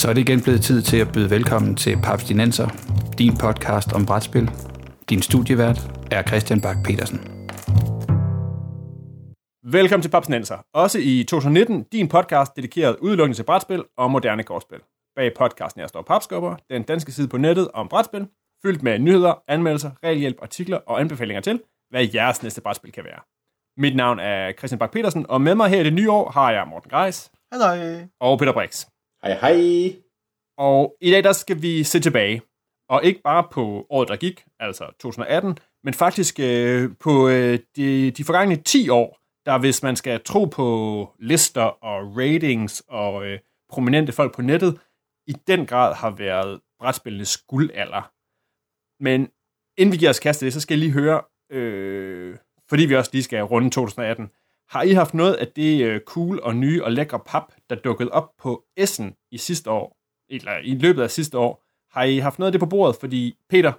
Så 0.00 0.08
er 0.08 0.12
det 0.12 0.20
igen 0.20 0.42
blevet 0.42 0.62
tid 0.62 0.82
til 0.82 0.96
at 0.96 1.12
byde 1.12 1.30
velkommen 1.30 1.76
til 1.76 1.96
Paps 2.02 2.24
Dinenser, 2.24 2.68
din 3.18 3.36
podcast 3.36 3.92
om 3.92 4.06
brætspil. 4.06 4.50
Din 5.10 5.22
studievært 5.22 5.78
er 6.10 6.22
Christian 6.22 6.60
Bak 6.60 6.76
petersen 6.84 7.18
Velkommen 9.72 10.02
til 10.02 10.10
Paps 10.10 10.26
Dinenser. 10.26 10.56
Også 10.74 10.98
i 11.02 11.24
2019, 11.28 11.82
din 11.92 12.08
podcast 12.08 12.56
dedikeret 12.56 12.96
udelukkende 13.00 13.38
til 13.38 13.42
brætspil 13.42 13.84
og 13.98 14.10
moderne 14.10 14.42
kortspil. 14.42 14.78
Bag 15.16 15.32
podcasten 15.38 15.80
er 15.82 15.86
står 15.86 16.02
Papskubber, 16.02 16.56
den 16.70 16.82
danske 16.82 17.12
side 17.12 17.28
på 17.28 17.38
nettet 17.38 17.68
om 17.74 17.88
brætspil, 17.88 18.26
fyldt 18.62 18.82
med 18.82 18.98
nyheder, 18.98 19.42
anmeldelser, 19.48 19.90
regelhjælp, 20.04 20.36
artikler 20.42 20.76
og 20.76 21.00
anbefalinger 21.00 21.40
til, 21.40 21.60
hvad 21.90 22.06
jeres 22.14 22.42
næste 22.42 22.60
brætspil 22.60 22.92
kan 22.92 23.04
være. 23.04 23.20
Mit 23.76 23.96
navn 23.96 24.18
er 24.18 24.52
Christian 24.52 24.78
Bak 24.78 24.92
petersen 24.92 25.26
og 25.28 25.40
med 25.40 25.54
mig 25.54 25.68
her 25.68 25.80
i 25.80 25.84
det 25.84 25.92
nye 25.92 26.10
år 26.10 26.30
har 26.30 26.52
jeg 26.52 26.66
Morten 26.68 26.90
Greis. 26.90 27.30
Hej. 27.52 28.08
Og 28.20 28.38
Peter 28.38 28.52
Brix. 28.52 28.86
Hej 29.24 29.34
hej. 29.40 29.96
Og 30.58 30.96
i 31.00 31.10
dag 31.10 31.24
der 31.24 31.32
skal 31.32 31.62
vi 31.62 31.84
se 31.84 32.00
tilbage. 32.00 32.42
Og 32.88 33.04
ikke 33.04 33.20
bare 33.22 33.48
på 33.52 33.86
året, 33.90 34.08
der 34.08 34.16
gik, 34.16 34.44
altså 34.60 34.84
2018, 35.00 35.58
men 35.84 35.94
faktisk 35.94 36.40
øh, 36.40 36.90
på 37.00 37.28
øh, 37.28 37.58
de, 37.76 38.10
de 38.10 38.24
forgangne 38.24 38.56
10 38.56 38.88
år, 38.88 39.18
der 39.46 39.58
hvis 39.58 39.82
man 39.82 39.96
skal 39.96 40.20
tro 40.24 40.44
på 40.44 41.08
lister 41.18 41.84
og 41.84 42.16
ratings 42.16 42.82
og 42.88 43.26
øh, 43.26 43.38
prominente 43.68 44.12
folk 44.12 44.34
på 44.34 44.42
nettet, 44.42 44.80
i 45.26 45.32
den 45.32 45.66
grad 45.66 45.94
har 45.94 46.10
været 46.10 46.60
brætspillenes 46.78 47.38
guldalder. 47.38 48.12
Men 49.02 49.28
inden 49.78 49.92
vi 49.92 49.96
giver 49.96 50.10
os 50.10 50.20
kast 50.20 50.40
det, 50.40 50.52
så 50.52 50.60
skal 50.60 50.74
jeg 50.74 50.78
lige 50.78 50.92
høre, 50.92 51.22
øh, 51.50 52.36
fordi 52.68 52.86
vi 52.86 52.96
også 52.96 53.10
lige 53.12 53.22
skal 53.22 53.42
runde 53.42 53.70
2018, 53.70 54.30
har 54.70 54.82
I 54.82 54.92
haft 54.92 55.14
noget 55.14 55.34
af 55.34 55.48
det 55.48 55.84
øh, 55.84 56.00
cool 56.00 56.40
og 56.42 56.56
nye 56.56 56.84
og 56.84 56.92
lækre 56.92 57.20
pap, 57.26 57.52
der 57.70 57.76
dukkede 57.76 58.10
op 58.10 58.30
på 58.42 58.64
Essen 58.76 59.14
i 59.32 59.38
sidste 59.38 59.70
år, 59.70 59.96
eller 60.28 60.52
i 60.64 60.74
løbet 60.74 61.02
af 61.02 61.10
sidste 61.10 61.38
år? 61.38 61.64
Har 61.92 62.04
I 62.04 62.18
haft 62.18 62.38
noget 62.38 62.48
af 62.48 62.52
det 62.52 62.60
på 62.60 62.66
bordet? 62.66 62.96
Fordi, 63.00 63.34
Peter, 63.50 63.72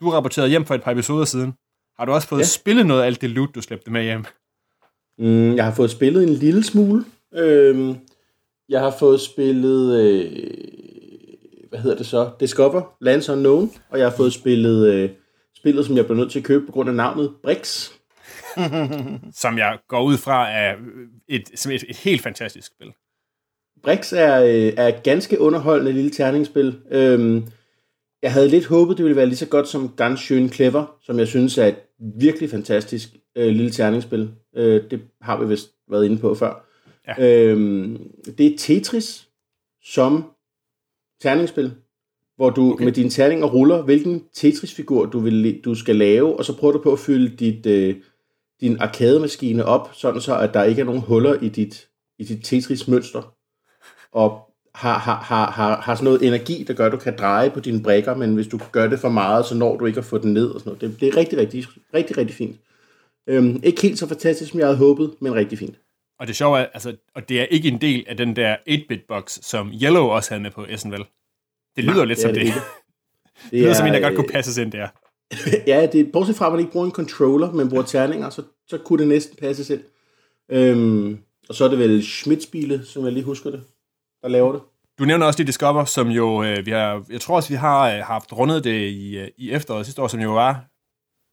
du 0.00 0.10
rapporterede 0.10 0.50
hjem 0.50 0.64
for 0.64 0.74
et 0.74 0.82
par 0.82 0.92
episoder 0.92 1.24
siden. 1.24 1.54
Har 1.98 2.04
du 2.04 2.12
også 2.12 2.28
fået 2.28 2.40
ja. 2.40 2.44
spillet 2.44 2.86
noget 2.86 3.02
af 3.02 3.06
alt 3.06 3.20
det 3.20 3.30
loot, 3.30 3.54
du 3.54 3.60
slæbte 3.60 3.90
med 3.90 4.02
hjem? 4.02 4.24
Mm, 5.18 5.56
jeg 5.56 5.64
har 5.64 5.74
fået 5.74 5.90
spillet 5.90 6.22
en 6.22 6.34
lille 6.34 6.64
smule. 6.64 7.04
Øhm, 7.34 7.96
jeg 8.68 8.80
har 8.80 8.94
fået 8.98 9.20
spillet, 9.20 10.00
øh, 10.00 10.30
hvad 11.68 11.78
hedder 11.78 11.96
det 11.96 12.06
så, 12.06 12.30
Discover, 12.40 12.96
Lands 13.00 13.28
Unknown, 13.28 13.70
og 13.90 13.98
jeg 13.98 14.10
har 14.10 14.16
fået 14.16 14.32
spillet 14.32 14.86
øh, 14.86 15.10
spillet, 15.56 15.86
som 15.86 15.96
jeg 15.96 16.06
blev 16.06 16.16
nødt 16.16 16.30
til 16.30 16.38
at 16.38 16.44
købe 16.44 16.66
på 16.66 16.72
grund 16.72 16.88
af 16.88 16.94
navnet, 16.94 17.34
Brix. 17.42 17.90
Som 19.42 19.58
jeg 19.58 19.78
går 19.88 20.02
ud 20.02 20.16
fra 20.16 20.50
er 20.50 20.76
et, 21.28 21.50
som 21.54 21.72
et, 21.72 21.84
et 21.88 21.96
helt 21.96 22.22
fantastisk 22.22 22.66
spil. 22.66 22.92
Brix 23.82 24.12
er, 24.12 24.42
øh, 24.42 24.72
er 24.76 24.88
et 24.88 25.02
ganske 25.02 25.40
underholdende 25.40 25.92
lille 25.92 26.10
terningsspil. 26.10 26.78
Øhm, 26.90 27.46
jeg 28.22 28.32
havde 28.32 28.48
lidt 28.48 28.66
håbet, 28.66 28.96
det 28.96 29.04
ville 29.04 29.16
være 29.16 29.26
lige 29.26 29.36
så 29.36 29.46
godt 29.46 29.68
som 29.68 29.94
Ganz 29.96 30.20
Schön 30.20 30.48
Clever, 30.48 30.96
som 31.02 31.18
jeg 31.18 31.28
synes 31.28 31.58
er 31.58 31.66
et 31.66 31.76
virkelig 32.18 32.50
fantastisk 32.50 33.08
øh, 33.36 33.48
lille 33.48 33.70
terningsspil. 33.70 34.30
Øh, 34.56 34.90
det 34.90 35.00
har 35.20 35.40
vi 35.40 35.48
vist 35.48 35.70
været 35.90 36.04
inde 36.04 36.18
på 36.18 36.34
før. 36.34 36.66
Ja. 37.08 37.24
Øhm, 37.26 38.10
det 38.38 38.46
er 38.46 38.58
Tetris 38.58 39.28
som 39.82 40.24
terningsspil, 41.22 41.74
hvor 42.36 42.50
du 42.50 42.72
okay. 42.72 42.84
med 42.84 42.92
dine 42.92 43.10
terninger 43.10 43.46
ruller, 43.46 43.82
hvilken 43.82 44.24
Tetris-figur 44.34 45.06
du, 45.06 45.18
vil, 45.18 45.60
du 45.64 45.74
skal 45.74 45.96
lave, 45.96 46.36
og 46.36 46.44
så 46.44 46.56
prøver 46.56 46.72
du 46.72 46.82
på 46.82 46.92
at 46.92 46.98
fylde 46.98 47.36
dit, 47.36 47.66
øh, 47.66 47.96
din 48.60 48.78
arcade-maskine 48.80 49.64
op, 49.64 49.90
sådan 49.92 50.20
så, 50.20 50.38
at 50.38 50.54
der 50.54 50.64
ikke 50.64 50.80
er 50.80 50.84
nogen 50.84 51.00
huller 51.00 51.34
i 51.34 51.48
dit, 51.48 51.88
i 52.18 52.24
dit 52.24 52.44
Tetris-mønster, 52.44 53.34
og 54.12 54.50
har, 54.74 54.98
har, 54.98 55.20
har, 55.20 55.50
har, 55.50 55.80
har 55.80 55.94
sådan 55.94 56.04
noget 56.04 56.26
energi, 56.26 56.64
der 56.68 56.74
gør, 56.74 56.86
at 56.86 56.92
du 56.92 56.96
kan 56.96 57.16
dreje 57.18 57.50
på 57.50 57.60
dine 57.60 57.82
brækker, 57.82 58.14
men 58.14 58.34
hvis 58.34 58.46
du 58.46 58.60
gør 58.72 58.86
det 58.86 59.00
for 59.00 59.08
meget, 59.08 59.46
så 59.46 59.54
når 59.54 59.76
du 59.76 59.86
ikke 59.86 59.98
at 59.98 60.04
få 60.04 60.18
den 60.18 60.32
ned 60.32 60.50
og 60.50 60.60
sådan 60.60 60.70
noget. 60.70 60.80
Det, 60.80 61.00
det 61.00 61.08
er 61.08 61.16
rigtig, 61.16 61.38
rigtig, 61.38 61.66
rigtig, 61.94 62.18
rigtig 62.18 62.36
fint. 62.36 62.56
Øhm, 63.26 63.60
ikke 63.62 63.82
helt 63.82 63.98
så 63.98 64.08
fantastisk, 64.08 64.50
som 64.50 64.60
jeg 64.60 64.66
havde 64.66 64.78
håbet, 64.78 65.14
men 65.20 65.34
rigtig 65.34 65.58
fint. 65.58 65.76
Og 66.18 66.26
det 66.26 66.36
sjove 66.36 66.58
er, 66.58 66.66
altså, 66.74 66.96
og 67.14 67.28
det 67.28 67.40
er 67.40 67.44
ikke 67.44 67.68
en 67.68 67.80
del 67.80 68.04
af 68.08 68.16
den 68.16 68.36
der 68.36 68.56
8-bit-box, 68.68 69.38
som 69.42 69.72
Yellow 69.82 70.04
også 70.04 70.30
havde 70.30 70.42
med 70.42 70.50
på 70.50 70.66
SNL. 70.76 71.04
Det 71.76 71.84
lyder 71.84 71.94
Nej, 71.94 72.04
lidt 72.04 72.16
det 72.16 72.22
som 72.22 72.34
det. 72.34 72.46
Det, 72.46 72.54
det, 73.50 73.60
lyder 73.60 73.70
er, 73.70 73.74
som 73.74 73.86
en, 73.86 73.92
der 73.92 74.00
godt 74.00 74.14
kunne 74.14 74.28
passes 74.28 74.56
ind 74.56 74.72
der. 74.72 74.88
ja, 75.66 75.86
det 75.86 76.12
bortset 76.12 76.36
fra, 76.36 76.46
at 76.46 76.52
man 76.52 76.60
ikke 76.60 76.72
bruger 76.72 76.86
en 76.86 76.92
controller, 76.92 77.52
men 77.52 77.68
bruger 77.68 77.84
terninger, 77.84 78.30
så, 78.30 78.42
så 78.68 78.78
kunne 78.78 78.98
det 78.98 79.08
næsten 79.08 79.36
passes 79.36 79.70
ind. 79.70 79.82
Øhm, 80.48 81.18
og 81.48 81.54
så 81.54 81.64
er 81.64 81.68
det 81.68 81.78
vel 81.78 82.02
Schmidtspile, 82.02 82.84
som 82.84 83.04
jeg 83.04 83.12
lige 83.12 83.24
husker 83.24 83.50
det, 83.50 83.62
der 84.22 84.28
laver 84.28 84.52
det. 84.52 84.60
Du 84.98 85.04
nævner 85.04 85.26
også 85.26 85.38
de 85.38 85.46
Discover, 85.46 85.84
som 85.84 86.08
jo, 86.08 86.42
øh, 86.42 86.66
vi 86.66 86.70
har, 86.70 87.04
jeg 87.10 87.20
tror 87.20 87.36
også, 87.36 87.48
vi 87.48 87.54
har 87.54 87.96
øh, 87.96 88.02
haft 88.04 88.32
rundet 88.32 88.64
det 88.64 88.88
i, 88.90 89.18
øh, 89.18 89.28
i 89.36 89.50
efteråret 89.50 89.86
sidste 89.86 90.02
år, 90.02 90.08
som 90.08 90.20
jo 90.20 90.34
var, 90.34 90.64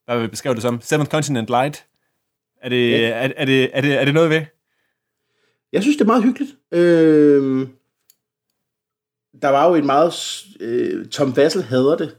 hvad 0.06 0.20
vil 0.20 0.30
beskrive 0.30 0.56
det 0.56 0.62
som, 0.62 0.82
Seventh 0.82 1.12
Continent 1.12 1.50
Light. 1.50 1.86
Er 2.62 2.70
det, 2.70 2.92
ja. 2.92 2.98
er, 2.98 3.32
er, 3.38 3.46
det, 3.46 3.70
er, 3.74 3.82
det, 3.82 4.02
er 4.02 4.06
det 4.06 4.14
noget 4.14 4.30
ved? 4.30 4.42
Jeg 5.74 5.82
synes, 5.82 5.98
det 5.98 6.04
er 6.04 6.08
meget 6.08 6.24
hyggeligt. 6.24 6.52
Øh, 6.72 7.68
der 9.42 9.50
var 9.50 9.68
jo 9.68 9.76
et 9.76 9.86
meget... 9.86 10.14
Øh, 10.60 11.06
Tom 11.06 11.38
Vassel 11.38 11.64
hader 11.64 11.98
det, 11.98 12.16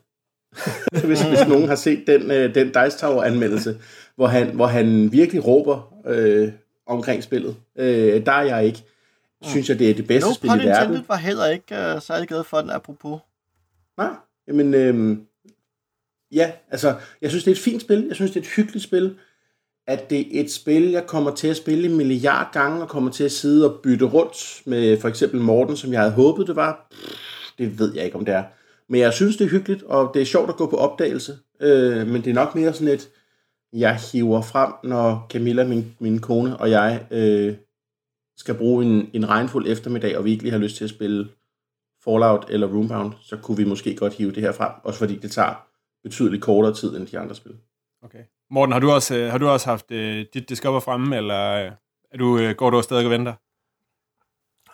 hvis, 1.06 1.22
hvis 1.22 1.48
nogen 1.48 1.68
har 1.68 1.74
set 1.74 2.06
den, 2.06 2.30
øh, 2.30 2.54
den 2.54 2.66
Dice 2.66 2.98
Tower-anmeldelse, 2.98 3.76
hvor 4.16 4.26
han, 4.26 4.54
hvor 4.54 4.66
han 4.66 5.12
virkelig 5.12 5.46
råber 5.46 5.94
øh, 6.06 6.52
omkring 6.86 7.22
spillet. 7.22 7.56
Øh, 7.78 8.26
der 8.26 8.32
er 8.32 8.42
jeg 8.42 8.66
ikke. 8.66 8.84
Synes 9.42 9.68
jeg, 9.68 9.78
det 9.78 9.90
er 9.90 9.94
det 9.94 10.06
bedste 10.06 10.28
no 10.28 10.34
spil 10.34 10.50
i 10.50 10.66
verden. 10.66 11.04
Var 11.08 11.16
heller 11.16 11.46
ikke 11.46 11.94
uh, 11.94 12.02
særlig 12.02 12.28
glad 12.28 12.44
for 12.44 12.60
den, 12.60 12.70
apropos. 12.70 13.20
Nej, 13.96 14.10
men 14.48 14.74
øh, 14.74 15.18
ja, 16.32 16.52
altså, 16.70 16.94
jeg 17.22 17.30
synes, 17.30 17.44
det 17.44 17.50
er 17.50 17.54
et 17.54 17.62
fint 17.62 17.82
spil. 17.82 18.04
Jeg 18.08 18.16
synes, 18.16 18.30
det 18.30 18.40
er 18.40 18.44
et 18.44 18.50
hyggeligt 18.56 18.84
spil 18.84 19.14
at 19.88 20.10
det 20.10 20.36
er 20.36 20.40
et 20.40 20.52
spil, 20.52 20.90
jeg 20.90 21.06
kommer 21.06 21.34
til 21.34 21.48
at 21.48 21.56
spille 21.56 21.88
en 21.88 21.96
milliard 21.96 22.52
gange, 22.52 22.82
og 22.82 22.88
kommer 22.88 23.10
til 23.10 23.24
at 23.24 23.32
sidde 23.32 23.70
og 23.74 23.80
bytte 23.82 24.04
rundt 24.04 24.62
med 24.66 25.00
for 25.00 25.08
eksempel 25.08 25.40
Morten, 25.40 25.76
som 25.76 25.92
jeg 25.92 26.00
havde 26.00 26.12
håbet, 26.12 26.46
det 26.46 26.56
var. 26.56 26.92
Det 27.58 27.78
ved 27.78 27.94
jeg 27.94 28.04
ikke, 28.04 28.16
om 28.16 28.24
det 28.24 28.34
er. 28.34 28.44
Men 28.88 29.00
jeg 29.00 29.12
synes, 29.12 29.36
det 29.36 29.44
er 29.44 29.50
hyggeligt, 29.50 29.82
og 29.82 30.10
det 30.14 30.22
er 30.22 30.26
sjovt 30.26 30.50
at 30.50 30.56
gå 30.56 30.66
på 30.66 30.76
opdagelse. 30.76 31.38
Øh, 31.60 32.06
men 32.06 32.24
det 32.24 32.30
er 32.30 32.34
nok 32.34 32.54
mere 32.54 32.72
sådan 32.72 32.94
et, 32.94 33.10
jeg 33.72 34.00
hiver 34.12 34.42
frem, 34.42 34.72
når 34.84 35.26
Camilla, 35.30 35.64
min, 35.64 35.96
min 35.98 36.18
kone 36.18 36.56
og 36.56 36.70
jeg 36.70 37.06
øh, 37.10 37.54
skal 38.36 38.54
bruge 38.54 38.84
en, 38.84 39.10
en 39.12 39.28
regnfuld 39.28 39.66
eftermiddag, 39.68 40.18
og 40.18 40.24
vi 40.24 40.30
ikke 40.30 40.42
lige 40.42 40.52
har 40.52 40.58
lyst 40.58 40.76
til 40.76 40.84
at 40.84 40.90
spille 40.90 41.28
Fallout 42.04 42.46
eller 42.48 42.66
Roombound, 42.66 43.12
så 43.20 43.36
kunne 43.36 43.56
vi 43.56 43.64
måske 43.64 43.96
godt 43.96 44.14
hive 44.14 44.32
det 44.32 44.42
her 44.42 44.52
frem, 44.52 44.72
også 44.82 44.98
fordi 44.98 45.16
det 45.16 45.30
tager 45.30 45.66
betydeligt 46.02 46.42
kortere 46.42 46.74
tid 46.74 46.96
end 46.96 47.06
de 47.06 47.18
andre 47.18 47.34
spil. 47.34 47.56
Okay. 48.02 48.24
Morten, 48.50 48.72
har 48.72 48.80
du 48.80 48.90
også, 48.90 49.16
øh, 49.16 49.30
har 49.30 49.38
du 49.38 49.48
også 49.48 49.66
haft 49.66 49.90
øh, 49.90 50.26
dit 50.34 50.48
Discover 50.48 50.80
fremme, 50.80 51.16
eller 51.16 51.52
øh, 51.52 51.72
er 52.12 52.18
du, 52.18 52.38
øh, 52.38 52.54
går 52.54 52.70
du 52.70 52.82
stadig 52.82 53.04
og 53.04 53.10
venter? 53.10 53.34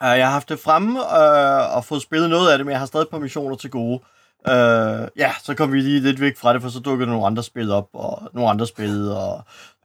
Uh, 0.04 0.18
jeg 0.18 0.26
har 0.26 0.32
haft 0.32 0.48
det 0.48 0.60
fremme 0.60 1.00
uh, 1.00 1.76
og 1.76 1.84
fået 1.84 2.02
spillet 2.02 2.30
noget 2.30 2.52
af 2.52 2.58
det, 2.58 2.66
men 2.66 2.72
jeg 2.72 2.78
har 2.78 2.86
stadig 2.86 3.06
på 3.10 3.18
missioner 3.18 3.56
til 3.56 3.70
gode. 3.70 4.00
Uh, 4.48 5.08
ja, 5.16 5.32
så 5.42 5.54
kom 5.56 5.72
vi 5.72 5.80
lige 5.80 6.00
lidt 6.00 6.20
væk 6.20 6.36
fra 6.36 6.52
det, 6.52 6.62
for 6.62 6.68
så 6.68 6.80
dukkede 6.80 7.10
nogle 7.10 7.26
andre 7.26 7.42
spil 7.42 7.70
op, 7.70 7.88
og 7.92 8.30
nogle 8.32 8.50
andre 8.50 8.66
spil, 8.66 9.10
og 9.10 9.44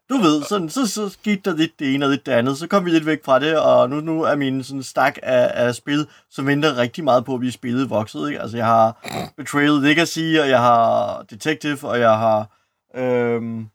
du 0.09 0.17
ved, 0.17 0.43
sådan, 0.43 0.69
så, 0.69 0.87
så 0.87 1.09
skete 1.09 1.41
der 1.49 1.57
lidt 1.57 1.79
det 1.79 1.93
ene 1.93 2.05
og 2.05 2.09
lidt 2.11 2.25
det 2.25 2.31
andet. 2.31 2.57
Så 2.57 2.67
kom 2.67 2.85
vi 2.85 2.89
lidt 2.89 3.05
væk 3.05 3.25
fra 3.25 3.39
det, 3.39 3.59
og 3.59 3.89
nu, 3.89 3.99
nu 3.99 4.21
er 4.21 4.35
min 4.35 4.63
sådan 4.63 4.83
stak 4.83 5.17
af, 5.23 5.51
af 5.53 5.75
spil, 5.75 6.07
som 6.29 6.47
venter 6.47 6.77
rigtig 6.77 7.03
meget 7.03 7.25
på 7.25 7.33
at 7.33 7.39
blive 7.39 7.51
spillet, 7.51 7.89
vokset. 7.89 8.27
Ikke? 8.27 8.41
Altså, 8.41 8.57
jeg 8.57 8.65
har 8.65 9.07
Betrayal 9.37 9.81
Legacy, 9.81 10.37
og 10.41 10.49
jeg 10.49 10.59
har 10.59 11.21
Detective, 11.29 11.87
og 11.87 11.99
jeg 11.99 12.17
har... 12.17 12.47
Øhm, 12.95 13.67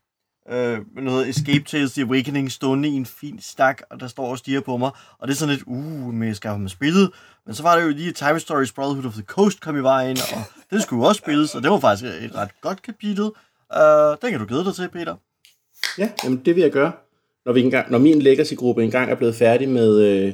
øh, 0.51 0.79
noget 0.95 1.29
Escape 1.29 1.63
Tales 1.63 1.93
The 1.93 2.03
Awakening 2.03 2.51
stående 2.51 2.89
i 2.89 2.91
en 2.91 3.05
fin 3.05 3.39
stak, 3.39 3.81
og 3.89 3.99
der 3.99 4.07
står 4.07 4.27
og 4.27 4.37
stiger 4.37 4.61
på 4.61 4.77
mig. 4.77 4.91
Og 5.19 5.27
det 5.27 5.33
er 5.33 5.37
sådan 5.37 5.55
lidt, 5.55 5.63
uh, 5.67 6.13
men 6.13 6.27
jeg 6.27 6.35
skal 6.35 6.51
have 6.51 6.69
spillet. 6.69 7.11
Men 7.45 7.55
så 7.55 7.63
var 7.63 7.75
det 7.77 7.83
jo 7.83 7.89
lige 7.89 8.11
Time 8.11 8.39
Stories 8.39 8.71
Brotherhood 8.71 9.05
of 9.05 9.13
the 9.13 9.23
Coast 9.23 9.61
kom 9.61 9.77
i 9.77 9.81
vejen, 9.81 10.17
og 10.17 10.41
det 10.71 10.81
skulle 10.81 11.03
jo 11.03 11.07
også 11.07 11.19
spilles, 11.19 11.55
og 11.55 11.63
det 11.63 11.71
var 11.71 11.79
faktisk 11.79 12.23
et 12.23 12.35
ret 12.35 12.61
godt 12.61 12.81
kapitel. 12.81 13.23
Uh, 13.23 14.15
den 14.21 14.31
kan 14.31 14.39
du 14.39 14.45
glæde 14.45 14.65
dig 14.65 14.75
til, 14.75 14.89
Peter. 14.89 15.15
Ja, 15.97 16.09
jamen 16.23 16.41
det 16.45 16.55
vil 16.55 16.61
jeg 16.61 16.71
gøre. 16.71 16.91
Når, 17.45 17.53
vi 17.53 17.61
engang, 17.61 17.91
når 17.91 17.97
min 17.97 18.21
Legacy-gruppe 18.21 18.83
engang 18.83 19.11
er 19.11 19.15
blevet 19.15 19.35
færdig 19.35 19.69
med 19.69 19.99
øh, 19.99 20.33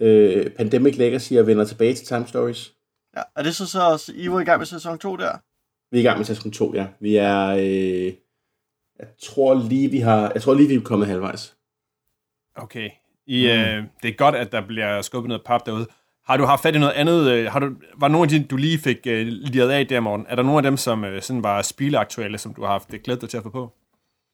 øh, 0.00 0.50
Pandemic 0.50 0.96
Legacy 0.96 1.32
og 1.32 1.46
vender 1.46 1.64
tilbage 1.64 1.94
til 1.94 2.06
Time 2.06 2.26
Stories. 2.26 2.72
Ja, 3.16 3.22
er 3.36 3.42
det 3.42 3.56
så 3.56 3.66
så 3.66 3.80
også, 3.80 4.12
I 4.14 4.30
var 4.30 4.40
i 4.40 4.44
gang 4.44 4.58
med 4.58 4.66
sæson 4.66 4.98
2 4.98 5.16
der? 5.16 5.32
Vi 5.90 5.98
er 5.98 6.00
i 6.00 6.04
gang 6.04 6.18
med 6.18 6.26
sæson 6.26 6.50
2, 6.50 6.74
ja. 6.74 6.86
Vi 7.00 7.16
er... 7.16 7.46
Øh, 7.48 8.12
jeg 9.02 9.10
tror 9.22 9.54
lige, 9.68 9.90
vi 9.90 9.98
har, 9.98 10.30
jeg 10.34 10.42
tror 10.42 10.54
lige, 10.54 10.68
vi 10.68 10.74
er 10.74 10.80
kommet 10.80 11.08
halvvejs. 11.08 11.54
Okay. 12.56 12.90
I, 13.26 13.42
mm. 13.42 13.50
øh, 13.50 13.84
det 14.02 14.08
er 14.08 14.16
godt, 14.16 14.34
at 14.34 14.52
der 14.52 14.66
bliver 14.66 15.02
skubbet 15.02 15.28
noget 15.28 15.42
pap 15.46 15.66
derude. 15.66 15.86
Har 16.24 16.36
du 16.36 16.44
haft 16.44 16.62
fat 16.62 16.74
i 16.74 16.78
noget 16.78 16.92
andet? 16.92 17.30
Øh, 17.30 17.52
har 17.52 17.58
du, 17.58 17.70
var 17.96 18.08
nogle 18.08 18.24
af 18.24 18.28
de, 18.28 18.44
du 18.44 18.56
lige 18.56 18.78
fik 18.78 18.98
øh, 19.06 19.26
liret 19.26 19.70
af 19.70 19.86
der 19.86 20.00
morgen? 20.00 20.26
Er 20.28 20.36
der 20.36 20.42
nogle 20.42 20.58
af 20.58 20.62
dem, 20.62 20.76
som 20.76 21.04
øh, 21.04 21.22
sådan 21.22 21.42
var 21.42 21.62
spilaktuelle, 21.62 22.38
som 22.38 22.54
du 22.54 22.62
har 22.62 22.68
haft 22.68 22.90
det 22.90 23.02
glædet 23.02 23.20
dig 23.20 23.30
til 23.30 23.36
at 23.36 23.42
få 23.42 23.50
på? 23.50 23.72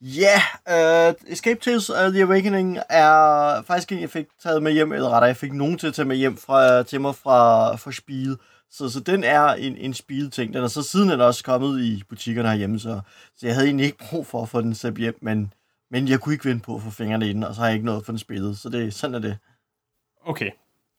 Ja, 0.01 0.41
yeah, 0.69 1.11
uh, 1.11 1.33
Escape 1.33 1.61
Tales 1.61 1.91
of 1.91 2.13
the 2.13 2.23
Awakening 2.23 2.79
er 2.91 3.63
faktisk 3.63 3.93
en, 3.93 4.01
jeg 4.01 4.11
fik 4.11 4.27
taget 4.43 4.63
med 4.63 4.73
hjem, 4.73 4.93
eller 4.93 5.09
rettere, 5.09 5.29
jeg 5.29 5.37
fik 5.37 5.53
nogen 5.53 5.79
til 5.79 5.87
at 5.87 5.95
tage 5.95 6.09
med 6.09 6.17
hjem 6.17 6.37
fra, 6.37 6.83
til 6.83 7.01
mig 7.01 7.15
fra, 7.15 7.77
fra 7.77 7.93
Spiel. 7.93 8.37
Så, 8.71 8.89
så 8.89 9.01
den 9.01 9.25
er 9.25 9.45
en, 9.49 9.77
en 9.77 9.95
Spiel-ting. 9.95 10.55
Den 10.55 10.65
er 10.65 10.69
så 10.69 10.83
siden 10.83 11.09
den 11.09 11.21
er 11.21 11.25
også 11.25 11.45
kommet 11.45 11.81
i 11.81 12.03
butikkerne 12.09 12.49
herhjemme, 12.49 12.79
så, 12.79 13.01
så 13.37 13.47
jeg 13.47 13.55
havde 13.55 13.67
egentlig 13.67 13.87
ikke 13.87 14.05
brug 14.11 14.27
for 14.27 14.43
at 14.43 14.49
få 14.49 14.61
den 14.61 14.75
sat 14.75 14.95
hjem, 14.95 15.19
men, 15.23 15.53
men 15.91 16.09
jeg 16.09 16.21
kunne 16.21 16.33
ikke 16.33 16.45
vente 16.45 16.65
på 16.65 16.77
at 16.77 16.83
få 16.83 16.91
fingrene 16.91 17.29
i 17.29 17.33
den, 17.33 17.45
og 17.45 17.55
så 17.55 17.61
har 17.61 17.69
jeg 17.69 17.75
ikke 17.75 17.87
noget 17.87 18.05
for 18.05 18.13
den 18.13 18.19
spillet, 18.19 18.59
så 18.59 18.69
det, 18.69 18.95
sådan 18.95 19.15
er 19.15 19.19
det. 19.19 19.39
Okay. 20.27 20.51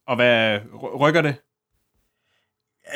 Og 0.06 0.16
hvad 0.16 0.60
rykker 1.00 1.22
det? 1.22 1.36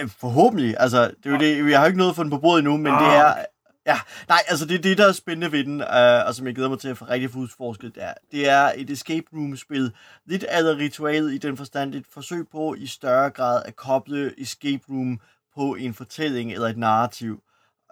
Forhåbentlig. 0.09 0.75
Altså, 0.79 1.03
det 1.07 1.27
er 1.27 1.31
jo 1.31 1.39
det, 1.39 1.71
jeg 1.71 1.81
har 1.81 1.87
ikke 1.87 1.99
noget 1.99 2.17
for 2.17 2.23
den 2.23 2.31
på 2.31 2.39
bordet 2.39 2.59
endnu, 2.59 2.77
men 2.77 2.93
ah, 2.93 3.01
det 3.01 3.17
er... 3.17 3.45
Ja, 3.87 3.99
nej, 4.29 4.39
altså 4.49 4.67
det 4.67 4.75
er 4.75 4.83
det, 4.83 4.99
der 4.99 5.09
er 5.09 5.13
spændende 5.13 5.53
ved 5.53 5.65
den, 5.65 5.81
uh, 5.81 6.27
og 6.27 6.35
som 6.35 6.47
jeg 6.47 6.55
glæder 6.55 6.71
mig 6.71 6.79
til 6.79 6.89
at 6.89 6.99
få 6.99 7.05
rigtig 7.05 7.37
udforsket, 7.37 7.95
det 7.95 8.03
er, 8.03 8.15
det 8.33 8.49
er 8.49 8.73
et 8.77 8.91
escape 8.91 9.27
room-spil. 9.33 9.93
Lidt 10.27 10.45
af 10.45 10.63
ritualet 10.63 11.35
i 11.35 11.39
den 11.39 11.57
forstand, 11.57 11.95
et 11.95 12.07
forsøg 12.11 12.49
på 12.49 12.75
i 12.75 12.87
større 12.87 13.31
grad 13.31 13.63
at 13.65 13.77
koble 13.77 14.41
escape 14.41 14.83
room 14.91 15.21
på 15.57 15.75
en 15.75 15.95
fortælling 15.95 16.53
eller 16.53 16.69
et 16.69 16.79
narrativ. 16.79 17.43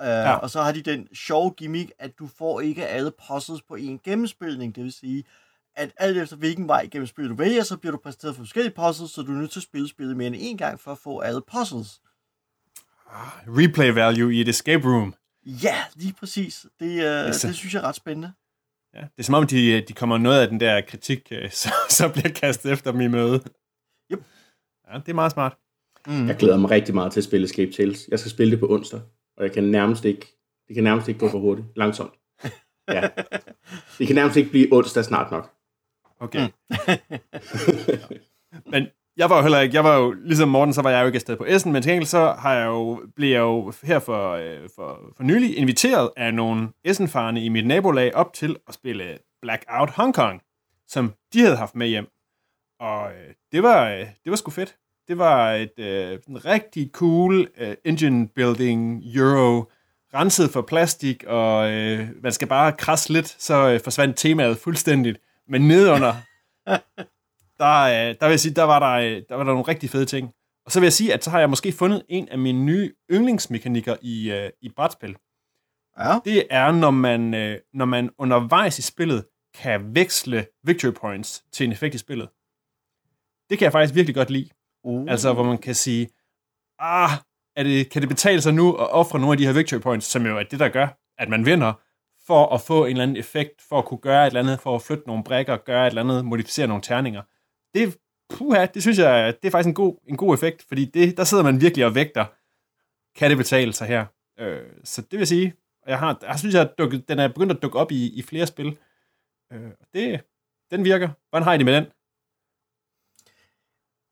Uh, 0.00 0.06
ja. 0.06 0.34
Og 0.34 0.50
så 0.50 0.62
har 0.62 0.72
de 0.72 0.82
den 0.82 1.08
sjove 1.14 1.50
gimmick, 1.50 1.92
at 1.98 2.18
du 2.18 2.28
får 2.38 2.60
ikke 2.60 2.86
alle 2.86 3.12
puzzles 3.28 3.62
på 3.62 3.74
en 3.74 4.00
gennemspilning, 4.04 4.74
det 4.74 4.84
vil 4.84 4.92
sige, 4.92 5.24
at 5.76 5.90
alt 5.96 6.18
efter 6.18 6.36
hvilken 6.36 6.68
vej 6.68 6.88
gennem 6.90 7.06
spillet 7.06 7.30
du 7.30 7.36
vælger, 7.36 7.62
så 7.62 7.76
bliver 7.76 7.92
du 7.92 7.98
præsenteret 7.98 8.36
for 8.36 8.42
forskellige 8.42 8.74
puzzles, 8.74 9.10
så 9.10 9.22
du 9.22 9.32
er 9.32 9.36
nødt 9.36 9.50
til 9.50 9.58
at 9.58 9.64
spille 9.64 9.88
spillet 9.88 10.16
mere 10.16 10.26
end 10.26 10.36
en 10.38 10.56
gang 10.56 10.80
for 10.80 10.92
at 10.92 10.98
få 10.98 11.20
alle 11.20 11.40
puzzles. 11.52 12.00
Ah, 13.10 13.58
replay 13.58 13.90
value 13.90 14.34
i 14.34 14.40
et 14.40 14.48
escape 14.48 14.88
room. 14.88 15.14
Ja, 15.46 15.76
lige 15.94 16.12
præcis. 16.12 16.66
Det, 16.80 17.02
det, 17.02 17.34
så... 17.34 17.48
det 17.48 17.56
synes 17.56 17.74
jeg 17.74 17.80
er 17.80 17.88
ret 17.88 17.94
spændende. 17.94 18.32
Ja, 18.94 19.00
det 19.00 19.18
er 19.18 19.22
som 19.22 19.34
om, 19.34 19.46
de, 19.46 19.80
de 19.80 19.92
kommer 19.92 20.18
noget 20.18 20.40
af 20.40 20.48
den 20.48 20.60
der 20.60 20.80
kritik, 20.80 21.28
øh, 21.30 21.50
så, 21.62 21.72
så 21.88 22.08
bliver 22.12 22.28
kastet 22.28 22.72
efter 22.72 22.92
dem 22.92 23.00
i 23.00 23.08
møde. 23.08 23.40
Yep. 24.12 24.24
Ja, 24.88 24.98
det 24.98 25.08
er 25.08 25.14
meget 25.14 25.32
smart. 25.32 25.56
Mm. 26.06 26.26
Jeg 26.28 26.36
glæder 26.36 26.56
mig 26.56 26.70
rigtig 26.70 26.94
meget 26.94 27.12
til 27.12 27.20
at 27.20 27.24
spille 27.24 27.44
Escape 27.44 27.72
Tales. 27.72 28.08
Jeg 28.08 28.18
skal 28.18 28.30
spille 28.30 28.50
det 28.50 28.60
på 28.60 28.66
onsdag, 28.70 29.00
og 29.36 29.44
jeg 29.44 29.52
kan 29.52 29.64
nærmest 29.64 30.04
ikke, 30.04 30.26
det 30.68 30.74
kan 30.74 30.84
nærmest 30.84 31.08
ikke 31.08 31.20
gå 31.20 31.28
for 31.28 31.38
hurtigt. 31.38 31.66
Langsomt. 31.76 32.14
Ja. 32.88 33.08
Det 33.98 34.06
kan 34.06 34.16
nærmest 34.16 34.36
ikke 34.36 34.50
blive 34.50 34.68
onsdag 34.72 35.04
snart 35.04 35.30
nok. 35.30 35.54
Okay. 36.20 36.48
Mm. 36.48 36.76
Men 38.72 38.86
jeg 39.16 39.30
var 39.30 39.36
jo 39.36 39.42
heller 39.42 39.60
ikke, 39.60 39.74
jeg 39.74 39.84
var 39.84 39.96
jo, 39.96 40.10
ligesom 40.10 40.48
Morten, 40.48 40.74
så 40.74 40.82
var 40.82 40.90
jeg 40.90 41.00
jo 41.00 41.06
ikke 41.06 41.16
afsted 41.16 41.36
på 41.36 41.44
Essen, 41.48 41.72
men 41.72 41.82
til 41.82 41.90
gengæld 41.90 42.06
så 42.06 42.32
har 42.38 42.54
jeg 42.54 42.66
jo, 42.66 43.02
blev 43.16 43.30
jeg 43.30 43.38
jo 43.38 43.72
her 43.82 43.98
for, 43.98 44.30
øh, 44.30 44.68
for, 44.74 45.00
for 45.16 45.22
nylig 45.22 45.58
inviteret 45.58 46.10
af 46.16 46.34
nogle 46.34 46.68
Essen-farne 46.84 47.44
i 47.44 47.48
mit 47.48 47.66
nabolag 47.66 48.14
op 48.14 48.32
til 48.32 48.56
at 48.68 48.74
spille 48.74 49.18
Blackout 49.42 49.90
Hong 49.90 50.14
Kong, 50.14 50.42
som 50.88 51.12
de 51.32 51.40
havde 51.40 51.56
haft 51.56 51.74
med 51.74 51.86
hjem. 51.86 52.06
Og 52.80 53.10
øh, 53.10 53.34
det 53.52 53.62
var, 53.62 53.90
øh, 53.90 53.98
det 53.98 54.30
var 54.30 54.36
sgu 54.36 54.50
fedt. 54.50 54.76
Det 55.08 55.18
var 55.18 55.52
et 55.52 55.78
øh, 55.78 56.18
en 56.28 56.44
rigtig 56.44 56.90
cool 56.92 57.48
øh, 57.58 57.74
engine 57.84 58.28
building 58.28 59.02
euro, 59.16 59.70
renset 60.14 60.50
for 60.50 60.62
plastik, 60.62 61.24
og 61.26 61.72
øh, 61.72 62.08
man 62.22 62.32
skal 62.32 62.48
bare 62.48 62.72
krasse 62.72 63.12
lidt, 63.12 63.36
så 63.38 63.68
øh, 63.68 63.80
forsvandt 63.80 64.16
temaet 64.16 64.58
fuldstændigt. 64.58 65.18
Men 65.48 65.68
nedunder, 65.68 66.14
der, 67.62 67.82
øh, 67.82 68.14
der 68.20 68.26
vil 68.26 68.32
jeg 68.32 68.40
sige, 68.40 68.54
der 68.54 68.62
var 68.62 68.78
der, 68.78 69.06
øh, 69.06 69.22
der 69.28 69.34
var 69.34 69.44
der 69.44 69.52
nogle 69.52 69.68
rigtig 69.68 69.90
fede 69.90 70.06
ting. 70.06 70.32
Og 70.66 70.72
så 70.72 70.80
vil 70.80 70.86
jeg 70.86 70.92
sige, 70.92 71.14
at 71.14 71.24
så 71.24 71.30
har 71.30 71.38
jeg 71.38 71.50
måske 71.50 71.72
fundet 71.72 72.02
en 72.08 72.28
af 72.28 72.38
mine 72.38 72.64
nye 72.64 72.92
yndlingsmekanikker 73.10 73.96
i, 74.02 74.32
øh, 74.32 74.50
i 74.60 74.68
brætspil. 74.76 75.16
Ja. 75.98 76.18
Det 76.24 76.46
er, 76.50 76.72
når 76.72 76.90
man, 76.90 77.34
øh, 77.34 77.58
når 77.74 77.84
man 77.84 78.10
undervejs 78.18 78.78
i 78.78 78.82
spillet 78.82 79.24
kan 79.54 79.94
veksle 79.94 80.46
victory 80.64 80.92
points 80.92 81.44
til 81.52 81.66
en 81.66 81.72
effekt 81.72 81.94
i 81.94 81.98
spillet. 81.98 82.28
Det 83.50 83.58
kan 83.58 83.64
jeg 83.64 83.72
faktisk 83.72 83.94
virkelig 83.94 84.14
godt 84.14 84.30
lide. 84.30 84.48
Uh. 84.84 85.10
Altså, 85.10 85.32
hvor 85.32 85.44
man 85.44 85.58
kan 85.58 85.74
sige, 85.74 86.08
ah, 86.78 87.10
er 87.56 87.62
det, 87.62 87.90
kan 87.90 88.02
det 88.02 88.08
betale 88.08 88.40
sig 88.40 88.54
nu 88.54 88.74
at 88.74 88.90
ofre 88.90 89.18
nogle 89.18 89.32
af 89.32 89.38
de 89.38 89.46
her 89.46 89.52
victory 89.52 89.80
points, 89.80 90.06
som 90.06 90.26
jo 90.26 90.38
er 90.38 90.42
det, 90.42 90.58
der 90.60 90.68
gør, 90.68 90.88
at 91.18 91.28
man 91.28 91.46
vinder, 91.46 91.72
for 92.26 92.54
at 92.54 92.60
få 92.60 92.84
en 92.84 92.90
eller 92.90 93.02
anden 93.02 93.16
effekt, 93.16 93.62
for 93.68 93.78
at 93.78 93.84
kunne 93.84 94.00
gøre 94.00 94.22
et 94.22 94.26
eller 94.26 94.40
andet, 94.40 94.60
for 94.60 94.74
at 94.74 94.82
flytte 94.82 95.04
nogle 95.06 95.24
brækker, 95.24 95.56
gøre 95.56 95.86
et 95.86 95.90
eller 95.90 96.02
andet, 96.02 96.24
modificere 96.24 96.66
nogle 96.66 96.82
terninger. 96.82 97.22
Det, 97.74 97.98
puha, 98.28 98.66
det 98.66 98.82
synes 98.82 98.98
jeg, 98.98 99.34
det 99.42 99.48
er 99.48 99.52
faktisk 99.52 99.68
en 99.68 99.74
god, 99.74 99.96
en 100.06 100.16
god 100.16 100.34
effekt, 100.34 100.64
fordi 100.68 100.84
det, 100.84 101.16
der 101.16 101.24
sidder 101.24 101.44
man 101.44 101.60
virkelig 101.60 101.86
og 101.86 101.94
vægter, 101.94 102.24
kan 103.18 103.30
det 103.30 103.38
betale 103.38 103.72
sig 103.72 103.86
her? 103.86 104.06
Øh, 104.38 104.66
så 104.84 105.02
det 105.02 105.18
vil 105.18 105.26
sige, 105.26 105.54
jeg, 105.86 105.98
har, 105.98 106.18
jeg 106.22 106.38
synes, 106.38 106.54
jeg 106.54 106.78
dukket, 106.78 107.08
den 107.08 107.18
er 107.18 107.28
begyndt 107.28 107.52
at 107.52 107.62
dukke 107.62 107.78
op 107.78 107.92
i, 107.92 108.18
i 108.18 108.22
flere 108.22 108.46
spil. 108.46 108.78
Øh, 109.52 109.70
det, 109.94 110.20
den 110.70 110.84
virker. 110.84 111.08
Hvordan 111.30 111.44
har 111.44 111.54
I 111.54 111.58
det 111.58 111.64
med 111.64 111.74
den? 111.74 111.86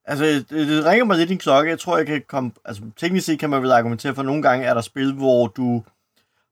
Altså, 0.05 0.25
det, 0.25 0.51
det 0.51 0.85
ringer 0.85 1.05
mig 1.05 1.17
lidt 1.17 1.31
i 1.31 1.33
en 1.33 1.39
klokke. 1.39 1.71
Jeg 1.71 1.79
tror, 1.79 1.97
jeg 1.97 2.07
kan 2.07 2.23
komme... 2.29 2.53
Altså, 2.65 2.83
teknisk 2.97 3.27
set 3.27 3.39
kan 3.39 3.51
man 3.51 3.62
vel 3.62 3.73
argumentere 3.73 4.15
for, 4.15 4.23
at 4.23 4.27
nogle 4.27 4.43
gange 4.43 4.67
er 4.67 4.75
der 4.75 4.81
spil, 4.81 5.15
hvor 5.15 5.47
du 5.47 5.85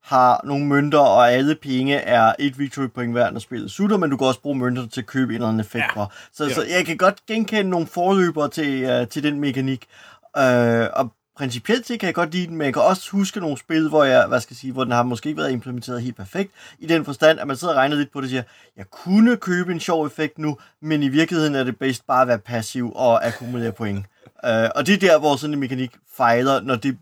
har 0.03 0.41
nogle 0.43 0.65
mønter, 0.65 0.99
og 0.99 1.31
alle 1.31 1.55
penge 1.55 1.95
er 1.95 2.33
et 2.39 2.59
victory 2.59 2.87
point 2.87 3.11
hver, 3.11 3.31
når 3.31 3.39
spillet 3.39 3.71
sutter, 3.71 3.97
men 3.97 4.09
du 4.09 4.17
kan 4.17 4.27
også 4.27 4.41
bruge 4.41 4.57
mønter 4.57 4.87
til 4.87 5.01
at 5.01 5.07
købe 5.07 5.31
en 5.31 5.35
eller 5.35 5.47
anden 5.47 5.59
effekt 5.59 5.85
ja. 5.95 6.05
Så, 6.33 6.43
ja. 6.43 6.53
så 6.53 6.63
jeg 6.63 6.85
kan 6.85 6.97
godt 6.97 7.25
genkende 7.27 7.69
nogle 7.69 7.87
forløber 7.87 8.47
til, 8.47 9.01
uh, 9.01 9.07
til 9.07 9.23
den 9.23 9.39
mekanik. 9.39 9.85
Uh, 10.37 10.87
og 10.93 11.11
principielt 11.37 11.87
set 11.87 11.99
kan 11.99 12.07
jeg 12.07 12.15
godt 12.15 12.31
lide 12.31 12.47
den, 12.47 12.55
men 12.55 12.65
jeg 12.65 12.73
kan 12.73 12.81
også 12.81 13.11
huske 13.11 13.39
nogle 13.39 13.57
spil, 13.57 13.89
hvor 13.89 14.03
jeg, 14.03 14.27
hvad 14.27 14.39
skal 14.39 14.53
jeg 14.53 14.57
sige, 14.57 14.73
hvor 14.73 14.83
den 14.83 14.93
har 14.93 15.03
måske 15.03 15.29
ikke 15.29 15.41
været 15.41 15.51
implementeret 15.51 16.01
helt 16.01 16.15
perfekt, 16.15 16.51
i 16.79 16.85
den 16.85 17.05
forstand, 17.05 17.39
at 17.39 17.47
man 17.47 17.55
sidder 17.55 17.73
og 17.73 17.77
regner 17.77 17.95
lidt 17.95 18.11
på 18.11 18.19
det 18.19 18.25
og 18.25 18.29
siger, 18.29 18.43
jeg 18.77 18.85
kunne 18.91 19.37
købe 19.37 19.71
en 19.71 19.79
sjov 19.79 20.05
effekt 20.05 20.37
nu, 20.37 20.57
men 20.81 21.03
i 21.03 21.07
virkeligheden 21.07 21.55
er 21.55 21.63
det 21.63 21.79
bedst 21.79 22.07
bare 22.07 22.21
at 22.21 22.27
være 22.27 22.39
passiv 22.39 22.91
og 22.95 23.27
akkumulere 23.27 23.71
point. 23.71 24.05
Uh, 24.43 24.49
og 24.75 24.87
det 24.87 24.93
er 24.93 24.99
der, 24.99 25.19
hvor 25.19 25.35
sådan 25.35 25.53
en 25.53 25.59
mekanik 25.59 25.91
fejler, 26.17 26.61
når 26.61 26.75
det 26.75 26.97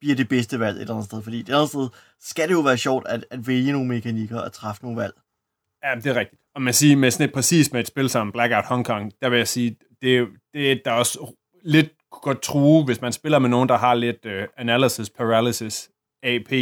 bliver 0.00 0.16
det 0.16 0.28
bedste 0.28 0.60
valg 0.60 0.76
et 0.76 0.80
eller 0.80 0.94
andet 0.94 1.06
sted. 1.06 1.22
Fordi 1.22 1.40
et 1.40 1.46
eller 1.46 1.58
andet 1.58 1.70
sted 1.70 1.88
skal 2.20 2.48
det 2.48 2.54
jo 2.54 2.60
være 2.60 2.78
sjovt 2.78 3.08
at, 3.08 3.24
at 3.30 3.46
vælge 3.46 3.72
nogle 3.72 3.88
mekanikker 3.88 4.40
og 4.40 4.52
træffe 4.52 4.82
nogle 4.82 5.00
valg. 5.00 5.14
Ja, 5.84 5.94
det 5.94 6.06
er 6.06 6.14
rigtigt. 6.14 6.42
Og 6.54 6.62
man 6.62 6.74
siger 6.74 6.96
med 6.96 7.10
sådan 7.10 7.28
et, 7.28 7.34
præcis 7.34 7.72
med 7.72 7.80
et 7.80 7.86
spil 7.86 8.10
som 8.10 8.32
Blackout 8.32 8.64
Hong 8.64 8.84
Kong, 8.84 9.12
der 9.22 9.28
vil 9.28 9.36
jeg 9.36 9.48
sige, 9.48 9.76
det, 10.02 10.28
det 10.54 10.82
der 10.84 10.90
er 10.90 10.94
også 10.94 11.32
lidt 11.62 11.92
godt 12.10 12.42
true, 12.42 12.84
hvis 12.84 13.00
man 13.00 13.12
spiller 13.12 13.38
med 13.38 13.48
nogen, 13.48 13.68
der 13.68 13.78
har 13.78 13.94
lidt 13.94 14.26
uh, 14.26 14.32
analysis, 14.56 15.10
paralysis, 15.10 15.90
AP, 16.22 16.52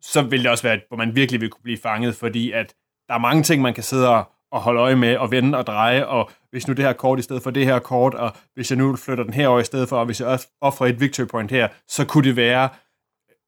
så 0.00 0.22
vil 0.22 0.42
det 0.42 0.50
også 0.50 0.62
være, 0.62 0.80
hvor 0.88 0.96
man 0.96 1.16
virkelig 1.16 1.40
vil 1.40 1.50
kunne 1.50 1.62
blive 1.62 1.78
fanget, 1.78 2.14
fordi 2.14 2.52
at 2.52 2.74
der 3.08 3.14
er 3.14 3.18
mange 3.18 3.42
ting, 3.42 3.62
man 3.62 3.74
kan 3.74 3.82
sidde 3.82 4.08
og 4.08 4.32
at 4.52 4.60
holde 4.60 4.80
øje 4.80 4.96
med 4.96 5.16
og 5.16 5.30
vende 5.30 5.58
og 5.58 5.66
dreje, 5.66 6.06
og 6.06 6.30
hvis 6.50 6.68
nu 6.68 6.74
det 6.74 6.84
her 6.84 6.92
kort 6.92 7.18
i 7.18 7.22
stedet 7.22 7.42
for 7.42 7.50
det 7.50 7.66
her 7.66 7.78
kort, 7.78 8.14
og 8.14 8.36
hvis 8.54 8.70
jeg 8.70 8.78
nu 8.78 8.96
flytter 8.96 9.24
den 9.24 9.32
herover 9.32 9.60
i 9.60 9.64
stedet 9.64 9.88
for, 9.88 9.98
og 9.98 10.06
hvis 10.06 10.20
jeg 10.20 10.38
offrer 10.60 10.86
et 10.86 11.00
victory 11.00 11.26
point 11.26 11.50
her, 11.50 11.68
så 11.88 12.04
kunne 12.06 12.28
det 12.28 12.36
være, 12.36 12.68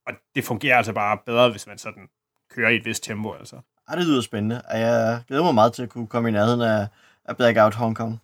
og 0.07 0.13
det 0.35 0.45
fungerer 0.45 0.77
altså 0.77 0.93
bare 0.93 1.19
bedre, 1.27 1.51
hvis 1.51 1.67
man 1.67 1.79
sådan 1.79 2.09
kører 2.51 2.71
i 2.71 2.77
et 2.77 2.85
vist 2.85 3.05
tempo, 3.05 3.33
altså. 3.33 3.57
Ja, 3.91 3.97
det 3.97 4.07
lyder 4.07 4.21
spændende, 4.21 4.63
og 4.71 4.81
jeg 4.81 5.23
glæder 5.29 5.43
mig 5.43 5.55
meget 5.55 5.73
til 5.73 5.83
at 5.83 5.89
kunne 5.89 6.07
komme 6.07 6.29
i 6.29 6.33
nærheden 6.33 6.61
af, 6.61 6.87
af 7.25 7.37
Blackout 7.37 7.75
Hong 7.75 7.97
Kong. 7.97 8.21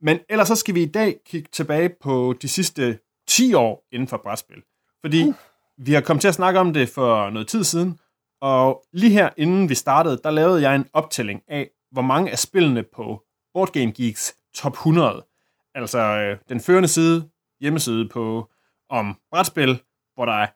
Men 0.00 0.18
ellers 0.28 0.48
så 0.48 0.56
skal 0.56 0.74
vi 0.74 0.82
i 0.82 0.86
dag 0.86 1.16
kigge 1.26 1.48
tilbage 1.52 1.90
på 2.00 2.34
de 2.42 2.48
sidste 2.48 2.98
10 3.28 3.54
år 3.54 3.84
inden 3.92 4.08
for 4.08 4.16
brætspil. 4.16 4.62
Fordi 5.00 5.28
uh. 5.28 5.34
vi 5.76 5.92
har 5.92 6.00
kommet 6.00 6.20
til 6.20 6.28
at 6.28 6.34
snakke 6.34 6.60
om 6.60 6.72
det 6.72 6.88
for 6.88 7.30
noget 7.30 7.48
tid 7.48 7.64
siden, 7.64 7.98
og 8.42 8.84
lige 8.92 9.12
her, 9.12 9.30
inden 9.36 9.68
vi 9.68 9.74
startede, 9.74 10.20
der 10.24 10.30
lavede 10.30 10.62
jeg 10.62 10.76
en 10.76 10.88
optælling 10.92 11.42
af, 11.48 11.70
hvor 11.90 12.02
mange 12.02 12.30
af 12.30 12.38
spillene 12.38 12.82
på 12.82 13.22
Board 13.54 13.72
Game 13.72 13.92
Geeks 13.92 14.36
top 14.54 14.72
100, 14.72 15.26
altså 15.74 15.98
øh, 15.98 16.38
den 16.48 16.60
førende 16.60 16.88
side, 16.88 17.30
hjemmeside 17.60 18.08
på 18.08 18.50
om 18.88 19.20
brætspil, 19.30 19.82
hvor 20.14 20.24
der 20.24 20.32
er 20.32 20.48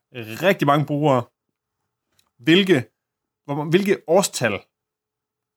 rigtig 0.42 0.66
mange 0.66 0.86
brugere, 0.86 1.22
hvilke, 2.38 2.84
hvor, 3.44 3.64
hvilke 3.64 4.02
årstal, 4.06 4.52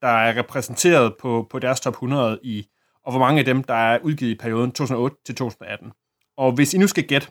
der 0.02 0.08
er 0.08 0.38
repræsenteret 0.38 1.16
på, 1.16 1.46
på 1.50 1.58
deres 1.58 1.80
top 1.80 1.94
100 1.94 2.40
i, 2.42 2.68
og 3.04 3.12
hvor 3.12 3.20
mange 3.20 3.38
af 3.38 3.44
dem, 3.44 3.64
der 3.64 3.74
er 3.74 3.98
udgivet 3.98 4.30
i 4.30 4.38
perioden 4.38 4.72
2008 4.72 5.16
til 5.24 5.34
2018. 5.34 5.92
Og 6.36 6.52
hvis 6.52 6.74
I 6.74 6.78
nu 6.78 6.86
skal 6.86 7.06
gætte, 7.06 7.26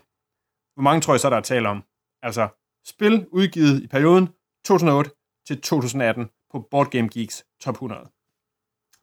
hvor 0.74 0.82
mange 0.82 1.00
tror 1.00 1.14
jeg 1.14 1.20
så, 1.20 1.30
der 1.30 1.36
er 1.36 1.40
tale 1.40 1.68
om? 1.68 1.84
Altså, 2.22 2.48
spil 2.84 3.26
udgivet 3.30 3.82
i 3.82 3.86
perioden 3.86 4.28
2008 4.64 5.10
til 5.46 5.60
2018 5.60 6.30
på 6.52 6.66
Board 6.70 6.90
Game 6.90 7.08
Geeks 7.08 7.44
top 7.60 7.74
100. 7.74 8.00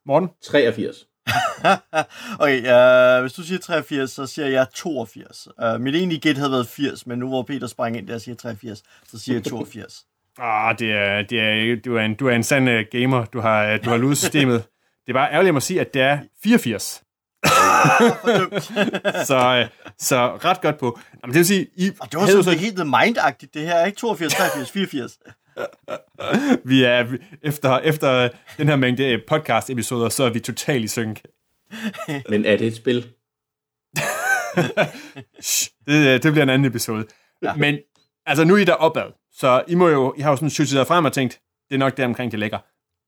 Morten? 0.06 0.30
83. 0.44 1.08
okay, 2.40 2.60
uh, 2.60 3.22
hvis 3.22 3.34
du 3.34 3.44
siger 3.44 3.60
83, 3.60 4.12
så 4.12 4.28
siger 4.28 4.48
jeg 4.48 4.68
82. 4.74 5.48
Uh, 5.64 5.82
mit 5.82 5.96
egentlige 5.96 6.20
gæt 6.20 6.38
havde 6.38 6.52
været 6.52 6.68
80, 6.68 7.08
men 7.08 7.20
nu 7.20 7.28
hvor 7.28 7.44
Peter 7.44 7.68
sprang 7.68 7.98
ind 7.98 8.08
der 8.08 8.16
og 8.16 8.22
siger 8.22 8.36
83, 8.36 8.84
så 9.08 9.20
siger 9.20 9.36
jeg 9.36 9.44
82. 9.44 10.06
ah, 10.38 10.80
det 10.80 10.92
er, 10.92 11.22
det 11.22 11.40
er, 11.40 11.76
du, 11.86 11.96
er 11.96 12.02
en, 12.02 12.16
du 12.16 12.28
er 12.28 12.36
en 12.36 12.44
sand 12.44 12.70
uh, 12.70 12.76
gamer. 12.92 13.26
Du 13.26 13.40
har, 13.40 13.74
uh, 13.74 13.86
du 13.86 13.90
har 13.90 13.98
luset 13.98 14.18
systemet. 14.18 14.64
Det 15.08 15.14
er 15.14 15.18
bare 15.18 15.32
ærgerligt 15.32 15.56
at 15.56 15.64
sige, 15.64 15.82
at 15.82 15.94
det 15.94 16.02
er 16.02 16.20
84. 16.44 17.04
så, 19.26 19.68
så 19.98 20.38
ret 20.46 20.62
godt 20.62 20.78
på. 20.78 21.00
Jamen, 21.24 21.34
det 21.34 21.38
vil 21.38 21.46
sige, 21.46 21.68
I 21.76 21.92
og 22.00 22.12
det 22.12 22.20
var 22.20 22.26
sådan 22.26 22.44
så... 22.44 22.52
helt 22.52 22.78
mind 22.78 23.18
det 23.54 23.62
her, 23.62 23.86
ikke? 23.86 23.98
82, 23.98 24.34
83, 24.34 24.72
84. 24.72 25.18
vi 26.64 26.84
er, 26.84 27.18
efter, 27.42 27.80
efter 27.80 28.30
den 28.58 28.68
her 28.68 28.76
mængde 28.76 29.22
podcast-episoder, 29.28 30.10
så 30.10 30.24
er 30.24 30.30
vi 30.30 30.40
totalt 30.40 30.84
i 30.84 30.88
synk. 30.88 31.22
Men 32.30 32.46
er 32.46 32.58
det 32.58 32.68
et 32.68 32.76
spil? 32.76 33.14
det, 35.88 36.24
det 36.24 36.32
bliver 36.32 36.44
en 36.44 36.50
anden 36.50 36.66
episode. 36.66 37.06
Ja. 37.42 37.54
Men 37.54 37.80
altså, 38.26 38.44
nu 38.44 38.54
er 38.54 38.58
I 38.58 38.66
der 38.66 38.74
opad, 38.74 39.12
så 39.32 39.64
I, 39.68 39.76
må 39.76 39.88
jo, 39.88 40.14
I 40.18 40.22
har 40.22 40.30
jo 40.30 40.36
sådan 40.36 40.50
sygt 40.50 40.88
frem 40.88 41.06
og 41.06 41.14
tænkt, 41.14 41.40
det 41.70 41.76
er 41.76 41.80
nok 41.80 41.98
der 41.98 42.06
omkring, 42.06 42.32
det 42.32 42.40
ligger. 42.40 42.60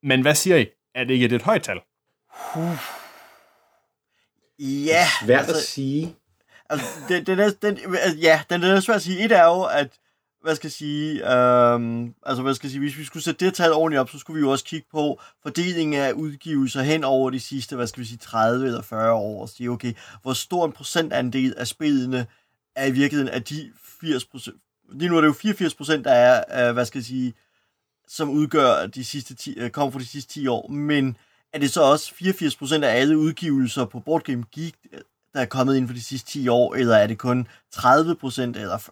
Men 0.04 0.22
hvad 0.22 0.36
siger 0.36 0.58
I? 0.58 0.68
Er 0.96 1.04
det 1.04 1.14
ikke 1.14 1.36
et, 1.36 1.42
højt 1.42 1.64
tal? 1.64 1.80
Ja. 4.60 5.06
Svært 5.22 5.40
altså, 5.40 5.56
at 5.56 5.62
sige. 5.62 6.16
Altså, 6.70 6.88
den, 7.10 7.26
den 7.26 7.40
er, 7.40 7.50
den, 7.62 7.78
ja, 8.22 8.42
den 8.50 8.64
er 8.64 8.80
svært 8.80 8.96
at 8.96 9.02
sige. 9.02 9.26
Et 9.26 9.32
er 9.32 9.46
jo, 9.46 9.64
at 9.64 10.00
hvad 10.42 10.56
skal 10.56 10.68
jeg 10.68 10.72
sige, 10.72 11.34
øhm, 11.34 12.14
altså 12.26 12.44
hvad 12.44 12.54
skal 12.54 12.68
jeg 12.68 12.72
sige, 12.72 12.80
hvis 12.80 12.98
vi 12.98 13.04
skulle 13.04 13.24
sætte 13.24 13.46
det 13.46 13.54
tal 13.54 13.74
ordentligt 13.74 14.00
op, 14.00 14.10
så 14.10 14.20
skulle 14.20 14.40
vi 14.40 14.46
jo 14.46 14.52
også 14.52 14.66
kigge 14.66 14.88
på 14.92 15.22
fordelingen 15.42 16.02
af 16.02 16.12
udgivelser 16.12 16.82
hen 16.82 17.04
over 17.04 17.30
de 17.30 17.40
sidste, 17.40 17.76
hvad 17.76 17.88
skal 17.88 18.02
vi 18.02 18.08
sige, 18.08 18.18
30 18.18 18.66
eller 18.66 18.82
40 18.82 19.14
år, 19.14 19.42
og 19.42 19.50
sige, 19.50 19.70
okay, 19.70 19.94
hvor 20.22 20.34
stor 20.34 20.66
en 20.66 20.72
procentandel 20.72 21.54
af 21.58 21.68
spillene 21.68 22.28
er 22.76 22.86
i 22.86 22.92
virkeligheden 22.92 23.34
af 23.34 23.44
de 23.44 23.72
80 24.02 24.26
procent, 24.26 24.56
lige 24.92 25.10
nu 25.10 25.18
er 25.18 25.22
det 25.22 25.28
jo 25.28 25.34
84 25.34 25.76
procent, 25.76 26.06
der 26.06 26.12
er, 26.12 26.68
øh, 26.70 26.74
hvad 26.74 26.86
skal 26.86 27.00
jeg 27.00 27.06
sige, 27.06 27.34
som 28.08 28.30
udgør 28.30 28.88
de 28.88 29.06
sidste 29.06 29.36
10, 29.36 29.60
øh, 29.60 29.70
kommer 29.70 29.92
fra 29.92 30.00
de 30.00 30.06
sidste 30.06 30.34
10 30.34 30.48
år, 30.48 30.68
men 30.68 31.18
er 31.54 31.60
det 31.60 31.72
så 31.72 31.82
også 31.82 32.14
84 32.16 32.56
procent 32.56 32.84
af 32.84 33.00
alle 33.00 33.18
udgivelser 33.18 33.86
på 33.86 34.00
Board 34.00 34.24
Game 34.24 34.44
Geek, 34.56 34.76
øh, 34.94 35.00
der 35.34 35.40
er 35.40 35.46
kommet 35.46 35.76
inden 35.76 35.88
for 35.88 35.96
de 35.96 36.04
sidste 36.04 36.32
10 36.32 36.48
år, 36.48 36.76
eller 36.76 36.96
er 36.96 37.08
det 37.08 37.18
kun 37.18 37.48
30 37.72 38.16
procent 38.16 38.58
eller 38.58 38.90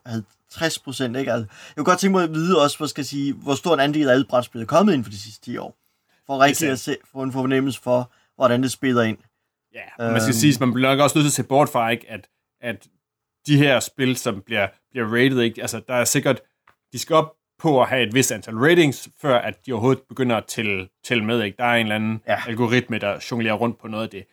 50 0.56 0.80
procent? 0.80 1.18
Ikke? 1.18 1.32
Altså, 1.32 1.48
jeg 1.68 1.76
kunne 1.76 1.86
godt 1.86 2.00
tænke 2.00 2.12
mig 2.12 2.24
at 2.24 2.34
vide 2.34 2.64
også, 2.64 2.78
hvad 2.78 2.88
skal 2.88 3.02
jeg 3.02 3.06
sige, 3.06 3.34
hvor 3.34 3.56
stor 3.56 3.74
en 3.74 3.80
andel 3.80 4.10
af 4.10 4.14
alle 4.14 4.26
brætspil 4.30 4.62
er 4.62 4.66
kommet 4.66 4.94
inden 4.94 5.04
for 5.04 5.12
de 5.12 5.20
sidste 5.20 5.46
10 5.46 5.58
år, 5.58 5.78
for 6.26 6.40
rigtig 6.40 6.70
at 6.70 6.80
se, 6.80 6.96
få 7.12 7.22
en 7.22 7.32
fornemmelse 7.32 7.82
for, 7.82 8.12
hvordan 8.36 8.64
det 8.64 8.72
spiller 8.72 9.02
ind. 9.02 9.18
Ja, 9.74 10.06
øhm, 10.06 10.12
man 10.12 10.22
skal 10.22 10.34
sige, 10.34 10.58
man 10.60 10.74
bliver 10.74 10.90
nok 10.90 11.00
også 11.00 11.18
nødt 11.18 11.26
til 11.26 11.30
at 11.30 11.34
se 11.34 11.44
bort 11.44 11.70
fra, 11.70 11.90
ikke, 11.90 12.06
at, 12.10 12.28
at 12.62 12.88
de 13.48 13.58
her 13.58 13.80
spil, 13.80 14.18
som 14.18 14.42
bliver, 14.46 14.68
bliver 14.92 15.08
rated, 15.08 15.40
ikke, 15.40 15.62
altså 15.62 15.82
der 15.88 15.94
er 15.94 16.06
sikkert, 16.06 16.42
de 16.94 17.00
skal 17.00 17.16
op 17.16 17.34
på 17.60 17.82
at 17.82 17.88
have 17.88 18.08
et 18.08 18.14
vist 18.14 18.32
antal 18.32 18.58
ratings, 18.58 19.10
før 19.22 19.38
at 19.38 19.66
de 19.66 19.72
overhovedet 19.72 20.04
begynder 20.10 20.36
at 20.36 20.46
tælle, 20.46 20.88
tælle 21.04 21.26
med. 21.26 21.44
Ikke? 21.44 21.58
Der 21.58 21.66
er 21.66 21.76
en 21.76 21.86
eller 21.86 21.96
anden 21.96 22.22
ja. 22.28 22.38
algoritme, 22.48 22.98
der 22.98 23.26
jonglerer 23.32 23.54
rundt 23.54 23.80
på 23.80 23.88
noget 23.88 24.04
af 24.04 24.10
det. 24.10 24.26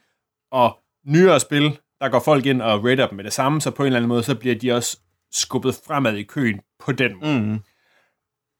Og 0.53 0.79
nyere 1.07 1.41
spil, 1.41 1.79
der 2.01 2.09
går 2.09 2.21
folk 2.21 2.47
ind 2.47 2.63
og 2.63 2.85
rater 2.85 3.07
dem 3.07 3.17
med 3.17 3.25
det 3.25 3.33
samme, 3.33 3.61
så 3.61 3.71
på 3.71 3.83
en 3.83 3.87
eller 3.87 3.97
anden 3.97 4.09
måde, 4.09 4.23
så 4.23 4.35
bliver 4.35 4.55
de 4.55 4.73
også 4.73 4.99
skubbet 5.35 5.75
fremad 5.87 6.17
i 6.17 6.23
køen 6.23 6.61
på 6.79 6.93
den 6.93 7.17
måde. 7.17 7.41
Mm. 7.41 7.59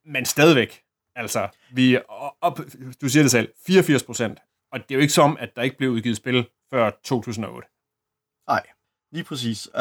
Men 0.05 0.25
stadigvæk, 0.25 0.83
altså, 1.17 1.49
vi 1.73 1.95
er 1.95 2.01
op, 2.41 2.61
du 3.01 3.09
siger 3.09 3.23
det 3.23 3.31
selv, 3.31 3.53
84 3.67 4.03
procent. 4.03 4.39
Og 4.73 4.81
det 4.81 4.91
er 4.91 4.95
jo 4.95 5.01
ikke 5.01 5.13
som, 5.13 5.37
at 5.41 5.57
der 5.57 5.63
ikke 5.63 5.77
blev 5.77 5.91
udgivet 5.91 6.17
spil 6.17 6.49
før 6.71 6.91
2008. 7.05 7.69
Nej. 8.49 8.63
Lige 9.15 9.25
præcis. 9.25 9.69
Uh, 9.75 9.81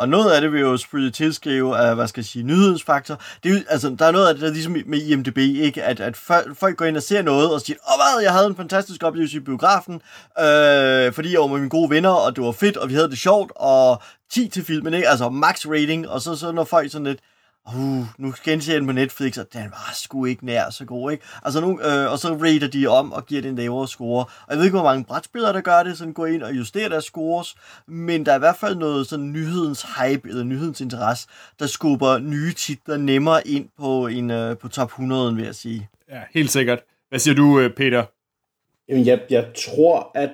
og 0.00 0.08
noget 0.08 0.30
af 0.30 0.40
det 0.40 0.52
vil 0.52 0.60
jo 0.60 0.76
selvfølgelig 0.76 1.14
tilskrive 1.14 1.78
af, 1.78 1.94
hvad 1.94 2.08
skal 2.08 2.20
jeg 2.20 2.26
sige, 2.26 2.42
nyhedsfaktor. 2.42 3.20
Det 3.42 3.50
er 3.50 3.54
jo, 3.54 3.60
altså, 3.68 3.96
der 3.98 4.06
er 4.06 4.10
noget 4.10 4.28
af 4.28 4.34
det, 4.34 4.42
der 4.42 4.50
ligesom 4.50 4.76
med 4.86 4.98
IMDB, 4.98 5.38
ikke? 5.38 5.82
At, 5.82 6.00
at 6.00 6.16
folk 6.54 6.76
går 6.76 6.84
ind 6.84 6.96
og 6.96 7.02
ser 7.02 7.22
noget 7.22 7.54
og 7.54 7.60
siger, 7.60 7.76
åh 7.76 7.94
oh, 7.94 7.98
hvad, 7.98 8.22
jeg 8.22 8.32
havde 8.32 8.46
en 8.46 8.56
fantastisk 8.56 9.02
oplevelse 9.02 9.36
i 9.36 9.40
biografen, 9.40 9.94
uh, 9.94 11.14
fordi 11.14 11.32
jeg 11.32 11.40
var 11.40 11.46
med 11.46 11.58
mine 11.58 11.70
gode 11.70 11.90
venner, 11.90 12.10
og 12.10 12.36
det 12.36 12.44
var 12.44 12.52
fedt, 12.52 12.76
og 12.76 12.88
vi 12.88 12.94
havde 12.94 13.10
det 13.10 13.18
sjovt, 13.18 13.52
og 13.56 14.02
10 14.30 14.48
til 14.48 14.64
filmen, 14.64 14.94
ikke? 14.94 15.08
Altså 15.08 15.28
max 15.28 15.66
rating, 15.66 16.08
og 16.08 16.20
så, 16.20 16.36
så 16.36 16.52
når 16.52 16.64
folk 16.64 16.92
sådan 16.92 17.06
lidt, 17.06 17.20
uh, 17.76 18.06
nu 18.18 18.34
genser 18.44 18.72
jeg 18.72 18.80
den 18.80 18.86
på 18.86 18.92
Netflix, 18.92 19.38
og 19.38 19.46
den 19.52 19.64
var 19.64 19.90
sgu 19.94 20.24
ikke 20.24 20.46
nær 20.46 20.70
så 20.70 20.84
god, 20.84 21.12
ikke? 21.12 21.24
Altså 21.42 21.60
nu, 21.60 21.80
øh, 21.80 22.12
og 22.12 22.18
så 22.18 22.28
rater 22.28 22.68
de 22.68 22.86
om 22.86 23.12
og 23.12 23.26
giver 23.26 23.42
den 23.42 23.56
lavere 23.56 23.88
score. 23.88 24.24
Og 24.24 24.50
jeg 24.50 24.56
ved 24.56 24.64
ikke, 24.64 24.76
hvor 24.76 24.84
mange 24.84 25.04
brætspillere, 25.04 25.52
der 25.52 25.60
gør 25.60 25.82
det, 25.82 25.98
sådan 25.98 26.12
går 26.12 26.26
ind 26.26 26.42
og 26.42 26.52
justerer 26.52 26.88
deres 26.88 27.04
scores, 27.04 27.54
men 27.88 28.26
der 28.26 28.32
er 28.32 28.36
i 28.36 28.38
hvert 28.38 28.56
fald 28.56 28.76
noget 28.76 29.06
sådan 29.06 29.32
nyhedens 29.32 29.82
hype, 29.82 30.28
eller 30.28 30.44
nyhedens 30.44 30.80
interesse, 30.80 31.28
der 31.58 31.66
skubber 31.66 32.18
nye 32.18 32.52
titler 32.52 32.96
nemmere 32.96 33.48
ind 33.48 33.68
på, 33.78 34.06
en, 34.06 34.30
øh, 34.30 34.56
på 34.56 34.68
top 34.68 34.88
100, 34.88 35.34
vil 35.34 35.44
jeg 35.44 35.54
sige. 35.54 35.88
Ja, 36.10 36.20
helt 36.34 36.50
sikkert. 36.50 36.78
Hvad 37.08 37.18
siger 37.18 37.34
du, 37.34 37.60
øh, 37.60 37.70
Peter? 37.74 38.04
Jamen, 38.88 39.06
jeg, 39.06 39.20
jeg 39.30 39.46
tror, 39.56 40.10
at 40.14 40.30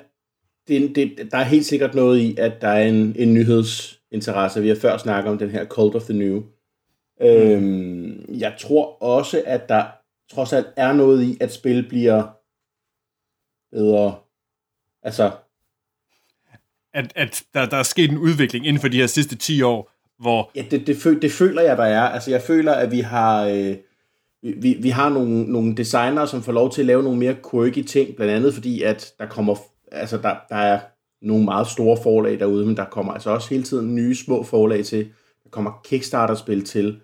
det, 0.69 0.97
det, 0.97 1.29
der 1.31 1.39
er 1.39 1.45
helt 1.45 1.67
sikkert 1.67 1.95
noget 1.95 2.19
i, 2.19 2.37
at 2.39 2.53
der 2.61 2.69
er 2.69 2.89
en, 2.89 3.17
en 3.19 3.35
nyhedsinteresse. 3.35 4.63
Vi 4.63 4.69
har 4.69 4.77
før 4.77 4.97
snakket 4.97 5.31
om 5.33 5.39
den 5.39 5.51
her 5.51 5.65
Cold 5.65 5.95
of 5.95 6.03
the 6.03 6.15
New, 6.15 6.43
Øhm, 7.21 8.25
jeg 8.29 8.57
tror 8.61 9.03
også, 9.03 9.43
at 9.47 9.69
der 9.69 9.85
trods 10.31 10.53
alt 10.53 10.67
er 10.77 10.93
noget 10.93 11.23
i, 11.23 11.37
at 11.41 11.53
spil 11.53 11.89
bliver 11.89 12.23
bedre. 13.73 14.15
Altså... 15.03 15.31
At, 16.95 17.13
at 17.17 17.45
der, 17.55 17.67
der 17.67 17.77
er 17.77 17.83
sket 17.83 18.11
en 18.11 18.19
udvikling 18.19 18.67
inden 18.67 18.81
for 18.81 18.89
de 18.89 18.97
her 18.97 19.07
sidste 19.07 19.37
10 19.37 19.63
år, 19.63 19.91
hvor... 20.19 20.51
Ja, 20.55 20.65
det, 20.71 20.87
det, 20.87 20.97
føl, 20.97 21.23
det 21.23 21.33
føler 21.33 21.63
jeg, 21.63 21.77
der 21.77 21.85
er. 21.85 22.03
Altså, 22.03 22.31
jeg 22.31 22.43
føler, 22.43 22.73
at 22.73 22.91
vi 22.91 23.01
har... 23.01 23.45
Øh, 23.45 23.77
vi, 24.43 24.77
vi 24.81 24.89
har 24.89 25.09
nogle, 25.09 25.45
nogle 25.45 25.77
designer, 25.77 26.27
som 26.27 26.43
får 26.43 26.53
lov 26.53 26.73
til 26.73 26.83
at 26.83 26.87
lave 26.87 27.03
nogle 27.03 27.19
mere 27.19 27.37
quirky 27.51 27.83
ting, 27.83 28.17
blandt 28.17 28.33
andet 28.33 28.55
fordi, 28.55 28.83
at 28.83 29.15
der 29.19 29.27
kommer... 29.27 29.57
Altså, 29.93 30.17
der, 30.17 30.37
der 30.49 30.57
er 30.57 30.81
nogle 31.23 31.45
meget 31.45 31.67
store 31.67 31.99
forlag 32.03 32.39
derude, 32.39 32.67
men 32.67 32.77
der 32.77 32.85
kommer 32.85 33.13
altså 33.13 33.31
også 33.31 33.51
hele 33.51 33.63
tiden 33.63 33.95
nye 33.95 34.15
små 34.15 34.43
forlag 34.43 34.85
til. 34.85 35.09
Kommer 35.55 35.81
Kickstarter-spil 35.85 36.65
til. 36.65 37.01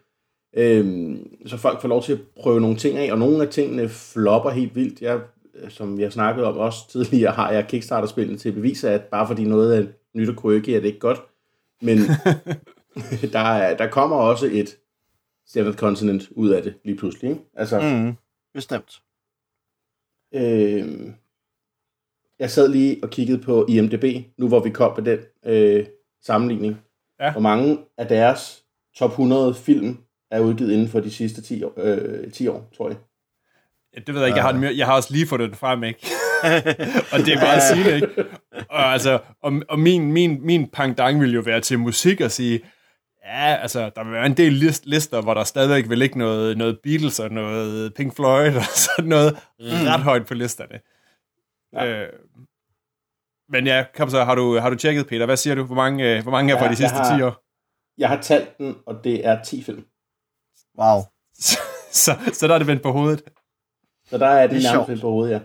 Øhm, 0.56 1.46
så 1.46 1.56
folk 1.56 1.80
får 1.80 1.88
lov 1.88 2.02
til 2.02 2.12
at 2.12 2.20
prøve 2.40 2.60
nogle 2.60 2.76
ting 2.76 2.98
af, 2.98 3.12
og 3.12 3.18
nogle 3.18 3.42
af 3.42 3.48
tingene 3.48 3.88
flopper 3.88 4.50
helt 4.50 4.74
vildt. 4.74 5.00
Jeg, 5.00 5.20
som 5.68 5.98
vi 5.98 6.02
har 6.02 6.10
snakket 6.10 6.44
om 6.44 6.56
også 6.56 6.78
tidligere, 6.90 7.32
har 7.32 7.50
jeg 7.50 7.66
Kickstarter-spillene 7.68 8.38
til 8.38 8.48
at 8.48 8.54
bevise, 8.54 8.90
at 8.90 9.04
bare 9.04 9.26
fordi 9.26 9.44
noget 9.44 9.78
er 9.78 9.86
nyt 10.14 10.28
og 10.28 10.42
quirky, 10.42 10.70
er 10.70 10.80
det 10.80 10.86
ikke 10.86 10.98
godt. 10.98 11.22
Men 11.82 11.98
der, 13.32 13.38
er, 13.38 13.76
der 13.76 13.90
kommer 13.90 14.16
også 14.16 14.46
et 14.52 14.76
Seventh 15.46 15.78
Continent 15.78 16.28
ud 16.30 16.48
af 16.50 16.62
det 16.62 16.74
lige 16.84 16.96
pludselig. 16.96 17.30
Ikke? 17.30 17.42
Altså, 17.54 17.80
mm, 17.80 18.14
bestemt. 18.54 19.02
Øhm, 20.34 21.14
jeg 22.38 22.50
sad 22.50 22.68
lige 22.68 22.98
og 23.02 23.10
kiggede 23.10 23.38
på 23.38 23.66
IMDB, 23.68 24.04
nu 24.38 24.48
hvor 24.48 24.60
vi 24.60 24.70
kom 24.70 24.94
på 24.94 25.00
den 25.00 25.18
øh, 25.44 25.86
sammenligning. 26.22 26.76
Ja. 27.20 27.32
Hvor 27.32 27.40
mange 27.40 27.78
af 27.98 28.08
deres 28.08 28.62
top 28.96 29.10
100 29.10 29.54
film 29.54 29.98
er 30.30 30.40
udgivet 30.40 30.72
inden 30.72 30.88
for 30.88 31.00
de 31.00 31.10
sidste 31.10 31.42
10 31.42 31.62
år, 31.62 31.72
øh, 31.76 32.32
10 32.32 32.48
år 32.48 32.68
tror 32.76 32.88
jeg. 32.88 32.96
Det 34.06 34.14
ved 34.14 34.20
jeg 34.20 34.28
ikke. 34.28 34.36
Jeg 34.36 34.44
har, 34.44 34.72
jeg 34.76 34.86
har 34.86 34.96
også 34.96 35.12
lige 35.12 35.26
fået 35.26 35.40
det 35.40 35.56
frem, 35.56 35.84
ikke? 35.84 36.06
og 37.12 37.18
det 37.18 37.34
er 37.34 37.40
bare 37.40 37.56
at 37.56 37.62
sige 37.62 37.84
det, 37.84 37.94
ikke? 37.94 38.24
Og, 38.70 38.92
altså, 38.92 39.18
og, 39.42 39.52
og 39.68 39.78
min, 39.78 40.12
min, 40.12 40.46
min 40.46 40.68
pangdang 40.68 41.20
vil 41.20 41.34
jo 41.34 41.40
være 41.40 41.60
til 41.60 41.78
musik 41.78 42.20
og 42.20 42.30
sige, 42.30 42.60
ja, 43.24 43.56
altså, 43.56 43.90
der 43.96 44.04
vil 44.04 44.12
være 44.12 44.26
en 44.26 44.36
del 44.36 44.52
list, 44.52 44.86
lister, 44.86 45.22
hvor 45.22 45.34
der 45.34 45.44
stadigvæk 45.44 45.88
vil 45.88 45.98
ligge 45.98 46.18
noget, 46.18 46.58
noget 46.58 46.78
Beatles 46.82 47.20
og 47.20 47.30
noget 47.30 47.94
Pink 47.94 48.16
Floyd 48.16 48.54
og 48.56 48.64
sådan 48.64 49.08
noget 49.08 49.32
mm. 49.58 49.66
ret 49.66 50.00
højt 50.00 50.26
på 50.26 50.34
listerne. 50.34 50.80
Ja. 51.72 51.86
Øh, 51.86 52.08
men 53.50 53.66
ja, 53.66 53.84
kom 53.94 54.10
så, 54.10 54.24
har 54.24 54.34
du, 54.34 54.58
har 54.58 54.70
du 54.70 54.76
tjekket, 54.76 55.06
Peter? 55.06 55.26
Hvad 55.26 55.36
siger 55.36 55.54
du? 55.54 55.64
Hvor 55.64 55.74
mange, 55.74 56.16
øh, 56.16 56.22
hvor 56.22 56.32
mange 56.32 56.52
er 56.52 56.56
ja, 56.56 56.62
fra 56.62 56.70
de 56.70 56.76
sidste 56.76 56.96
har, 56.96 57.16
10 57.16 57.22
år? 57.22 57.42
Jeg 57.98 58.08
har 58.08 58.20
talt 58.22 58.58
den, 58.58 58.76
og 58.86 59.04
det 59.04 59.26
er 59.26 59.42
10 59.42 59.62
film. 59.62 59.84
Wow. 60.78 61.00
så, 61.34 61.58
så, 62.04 62.18
så 62.32 62.48
der 62.48 62.54
er 62.54 62.58
det 62.58 62.66
vendt 62.66 62.82
på 62.82 62.92
hovedet. 62.92 63.22
Så 64.04 64.18
der 64.18 64.26
er 64.26 64.46
det, 64.46 64.50
det 64.50 64.66
er 64.66 64.72
nærmest 64.72 64.88
vendt 64.88 65.02
på 65.02 65.10
hovedet, 65.10 65.32
ja. 65.32 65.40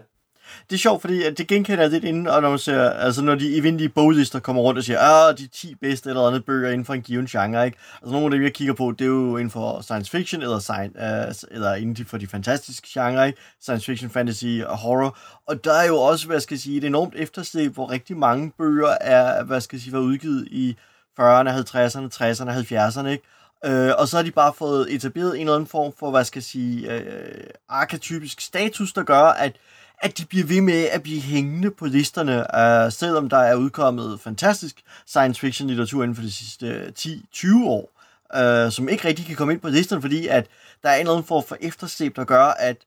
Det 0.69 0.75
er 0.75 0.79
sjovt, 0.79 1.01
fordi 1.01 1.23
at 1.23 1.37
det 1.37 1.47
genkender 1.47 1.83
jeg 1.83 1.91
lidt 1.91 2.03
inden, 2.03 2.27
og 2.27 2.41
når 2.41 2.49
man 2.49 2.59
ser, 2.59 2.89
altså 2.89 3.21
når 3.21 3.35
de 3.35 3.57
evindelige 3.57 3.89
boglister 3.89 4.39
kommer 4.39 4.61
rundt 4.61 4.77
og 4.77 4.83
siger, 4.83 4.99
ah, 4.99 5.37
de 5.37 5.47
10 5.47 5.75
bedste 5.75 6.09
eller 6.09 6.27
andet 6.27 6.45
bøger 6.45 6.69
inden 6.69 6.85
for 6.85 6.93
en 6.93 7.01
given 7.01 7.25
genre, 7.25 7.65
ikke? 7.65 7.77
Altså 8.01 8.11
nogle 8.11 8.25
af 8.25 8.31
dem, 8.31 8.43
jeg 8.43 8.53
kigger 8.53 8.73
på, 8.73 8.91
det 8.91 9.01
er 9.01 9.09
jo 9.09 9.37
inden 9.37 9.51
for 9.51 9.81
science 9.81 10.11
fiction, 10.11 10.41
eller, 10.41 10.59
science, 10.59 11.47
uh, 11.47 11.51
øh, 11.51 11.55
eller 11.55 11.75
inden 11.75 12.05
for 12.05 12.17
de 12.17 12.27
fantastiske 12.27 12.87
genre, 12.93 13.27
ikke? 13.27 13.39
Science 13.61 13.85
fiction, 13.85 14.09
fantasy 14.09 14.61
og 14.65 14.77
horror. 14.77 15.17
Og 15.47 15.63
der 15.63 15.73
er 15.73 15.87
jo 15.87 15.97
også, 15.97 16.27
hvad 16.27 16.39
skal 16.39 16.55
jeg 16.55 16.59
sige, 16.59 16.77
et 16.77 16.83
enormt 16.83 17.13
efterslæb, 17.15 17.73
hvor 17.73 17.91
rigtig 17.91 18.17
mange 18.17 18.51
bøger 18.57 18.97
er, 19.01 19.43
hvad 19.43 19.61
skal 19.61 19.77
jeg 19.77 19.81
sige, 19.81 19.93
var 19.93 19.99
udgivet 19.99 20.47
i 20.51 20.75
40'erne, 21.19 21.49
50'erne, 21.49 22.09
60'erne, 22.15 22.51
70'erne, 22.51 23.07
ikke? 23.07 23.23
Øh, 23.65 23.91
og 23.97 24.07
så 24.07 24.15
har 24.15 24.23
de 24.23 24.31
bare 24.31 24.53
fået 24.57 24.93
etableret 24.93 25.35
en 25.35 25.41
eller 25.41 25.55
anden 25.55 25.67
form 25.67 25.93
for, 25.99 26.11
hvad 26.11 26.23
skal 26.23 26.39
jeg 26.39 26.43
sige, 26.43 26.91
øh, 26.91 27.43
arketypisk 27.69 28.41
status, 28.41 28.93
der 28.93 29.03
gør, 29.03 29.23
at, 29.23 29.55
at 29.99 30.17
de 30.17 30.25
bliver 30.25 30.45
ved 30.45 30.61
med 30.61 30.83
at 30.91 31.03
blive 31.03 31.21
hængende 31.21 31.71
på 31.71 31.85
listerne, 31.85 32.59
øh, 32.59 32.91
selvom 32.91 33.29
der 33.29 33.37
er 33.37 33.55
udkommet 33.55 34.19
fantastisk 34.19 34.83
science 35.05 35.39
fiction 35.41 35.67
litteratur 35.67 36.03
inden 36.03 36.15
for 36.15 36.23
de 36.23 36.31
sidste 36.31 36.67
øh, 36.67 36.91
10-20 36.99 37.65
år, 37.65 37.91
øh, 38.35 38.71
som 38.71 38.89
ikke 38.89 39.07
rigtig 39.07 39.25
kan 39.25 39.35
komme 39.35 39.53
ind 39.53 39.61
på 39.61 39.69
listerne, 39.69 40.01
fordi 40.01 40.27
at 40.27 40.47
der 40.83 40.89
er 40.89 40.95
en 40.95 40.99
eller 40.99 41.13
anden 41.13 41.27
form 41.27 41.43
for 41.47 41.57
efterslæb, 41.61 42.15
der 42.15 42.23
gør, 42.23 42.43
at 42.43 42.77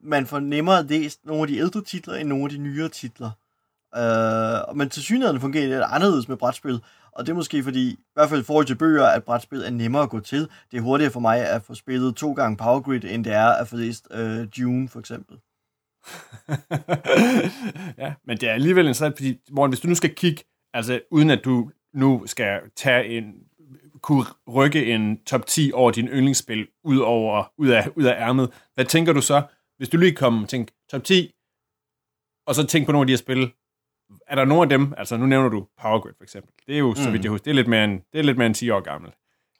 man 0.00 0.26
får 0.26 0.40
nemmere 0.40 0.86
læst 0.86 1.20
nogle 1.24 1.42
af 1.42 1.48
de 1.48 1.56
ældre 1.56 1.82
titler 1.82 2.14
end 2.14 2.28
nogle 2.28 2.44
af 2.44 2.50
de 2.50 2.58
nyere 2.58 2.88
titler. 2.88 3.30
Øh, 3.96 4.76
men 4.76 4.90
til 4.90 5.02
synligheden 5.02 5.40
fungerer 5.40 5.78
det 5.78 5.86
anderledes 5.90 6.28
med 6.28 6.36
brætspil, 6.36 6.80
og 7.12 7.26
det 7.26 7.32
er 7.32 7.36
måske 7.36 7.62
fordi, 7.62 7.90
i 7.90 7.98
hvert 8.14 8.28
fald 8.28 8.40
i 8.40 8.44
forhold 8.44 8.66
til 8.66 8.74
bøger, 8.74 9.06
at 9.06 9.24
brætspil 9.24 9.62
er 9.62 9.70
nemmere 9.70 10.02
at 10.02 10.10
gå 10.10 10.20
til. 10.20 10.48
Det 10.70 10.76
er 10.76 10.80
hurtigere 10.80 11.12
for 11.12 11.20
mig 11.20 11.38
at 11.48 11.62
få 11.62 11.74
spillet 11.74 12.16
to 12.16 12.32
gange 12.32 12.56
Power 12.56 12.80
Grid, 12.80 13.04
end 13.04 13.24
det 13.24 13.32
er 13.32 13.46
at 13.46 13.68
få 13.68 13.76
læst 13.76 14.08
øh, 14.10 14.48
Dune, 14.56 14.88
for 14.88 15.00
eksempel. 15.00 15.36
ja, 18.02 18.14
men 18.26 18.36
det 18.38 18.48
er 18.48 18.52
alligevel 18.52 18.84
interessant, 18.84 19.16
fordi 19.16 19.40
Morten, 19.50 19.70
hvis 19.70 19.80
du 19.80 19.88
nu 19.88 19.94
skal 19.94 20.14
kigge, 20.14 20.42
altså 20.74 21.00
uden 21.10 21.30
at 21.30 21.44
du 21.44 21.70
nu 21.94 22.22
skal 22.26 22.60
tage 22.76 23.08
en, 23.08 23.34
kunne 24.02 24.24
rykke 24.54 24.86
en 24.86 25.24
top 25.24 25.46
10 25.46 25.70
over 25.74 25.90
din 25.90 26.08
yndlingsspil 26.08 26.66
ud, 26.84 26.98
over, 26.98 27.52
ud, 27.58 27.68
af, 27.68 27.88
ud 27.96 28.04
af 28.04 28.14
ærmet, 28.20 28.50
hvad 28.74 28.84
tænker 28.84 29.12
du 29.12 29.20
så, 29.20 29.42
hvis 29.76 29.88
du 29.88 29.96
lige 29.96 30.14
kommer 30.14 30.42
og 30.42 30.48
tænker 30.48 30.74
top 30.90 31.04
10, 31.04 31.34
og 32.46 32.54
så 32.54 32.66
tænk 32.66 32.86
på 32.86 32.92
nogle 32.92 33.02
af 33.02 33.06
de 33.06 33.12
her 33.12 33.18
spil, 33.18 33.52
er 34.26 34.34
der 34.34 34.44
nogle 34.44 34.62
af 34.62 34.68
dem, 34.68 34.94
altså 34.96 35.16
nu 35.16 35.26
nævner 35.26 35.48
du 35.48 35.66
Power 35.82 36.00
Grid 36.00 36.12
for 36.16 36.24
eksempel, 36.24 36.52
det 36.66 36.74
er 36.74 36.78
jo, 36.78 36.90
mm. 36.90 36.96
så 36.96 37.10
vidt 37.10 37.22
jeg 37.22 37.30
husker, 37.30 37.44
det 37.44 37.50
er 37.50 37.54
lidt 37.54 37.68
mere 37.68 37.84
end, 37.84 38.00
det 38.12 38.18
er 38.18 38.22
lidt 38.22 38.38
mere 38.38 38.46
end 38.46 38.54
10 38.54 38.70
år 38.70 38.80
gammel. 38.80 39.10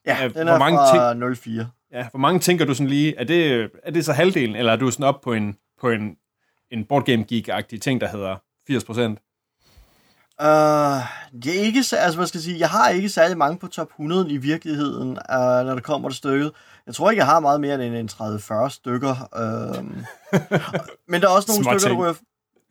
Ja, 0.05 0.29
den 0.35 0.47
er 0.47 0.59
mange 0.59 0.77
fra 0.77 1.33
04. 1.35 1.69
Ja, 1.91 2.07
hvor 2.11 2.19
mange 2.19 2.39
tænker 2.39 2.65
du 2.65 2.73
sådan 2.73 2.89
lige, 2.89 3.15
er 3.15 3.23
det, 3.23 3.71
er 3.83 3.91
det 3.91 4.05
så 4.05 4.13
halvdelen, 4.13 4.55
eller 4.55 4.71
er 4.71 4.75
du 4.75 4.91
sådan 4.91 5.05
op 5.05 5.21
på 5.21 5.33
en, 5.33 5.57
på 5.81 5.89
en, 5.89 6.17
en 6.71 6.85
board 6.85 7.05
game 7.05 7.25
geek-agtig 7.31 7.79
ting, 7.79 8.01
der 8.01 8.07
hedder 8.07 8.35
80%? 8.69 9.21
Uh, 10.41 11.01
det 11.43 11.59
er 11.59 11.61
ikke, 11.61 11.77
altså 11.77 12.15
hvad 12.15 12.27
skal 12.27 12.37
jeg 12.37 12.43
sige, 12.43 12.59
jeg 12.59 12.69
har 12.69 12.89
ikke 12.89 13.09
særlig 13.09 13.37
mange 13.37 13.57
på 13.57 13.67
top 13.67 13.87
100 13.87 14.31
i 14.31 14.37
virkeligheden, 14.37 15.09
uh, 15.09 15.65
når 15.65 15.75
det 15.75 15.83
kommer 15.83 16.09
til 16.09 16.17
stykket. 16.17 16.51
Jeg 16.85 16.95
tror 16.95 17.11
ikke, 17.11 17.19
jeg 17.19 17.27
har 17.27 17.39
meget 17.39 17.61
mere 17.61 17.85
end 17.85 17.95
en 17.95 18.09
30-40 18.11 18.69
stykker. 18.69 19.15
Uh, 19.35 19.85
men 21.09 21.21
der 21.21 21.27
er 21.27 21.31
også 21.31 21.51
nogle 21.51 21.63
stykker, 21.63 21.79
ting. 21.79 21.99
der 21.99 22.03
ryger... 22.03 22.13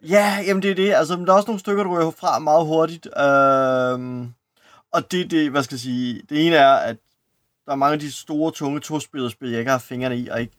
Ja, 0.08 0.38
jamen 0.46 0.62
det 0.62 0.70
er 0.70 0.74
det. 0.74 0.94
Altså, 0.94 1.16
der 1.16 1.32
er 1.32 1.36
også 1.36 1.46
nogle 1.46 1.60
stykker, 1.60 1.84
der 1.84 1.90
ryger 1.90 2.10
fra 2.10 2.38
meget 2.38 2.66
hurtigt. 2.66 3.06
Uh, 3.06 4.26
og 4.92 5.12
det, 5.12 5.30
det, 5.30 5.50
hvad 5.50 5.62
skal 5.62 5.74
jeg 5.74 5.80
sige, 5.80 6.22
det 6.28 6.46
ene 6.46 6.56
er, 6.56 6.74
at 6.74 6.96
der 7.66 7.72
er 7.72 7.76
mange 7.76 7.92
af 7.92 8.00
de 8.00 8.12
store, 8.12 8.52
tunge 8.52 8.80
to-spillerspil, 8.80 9.50
jeg 9.50 9.58
ikke 9.58 9.70
har 9.70 9.78
fingrene 9.78 10.18
i, 10.18 10.28
og 10.28 10.40
ikke, 10.40 10.52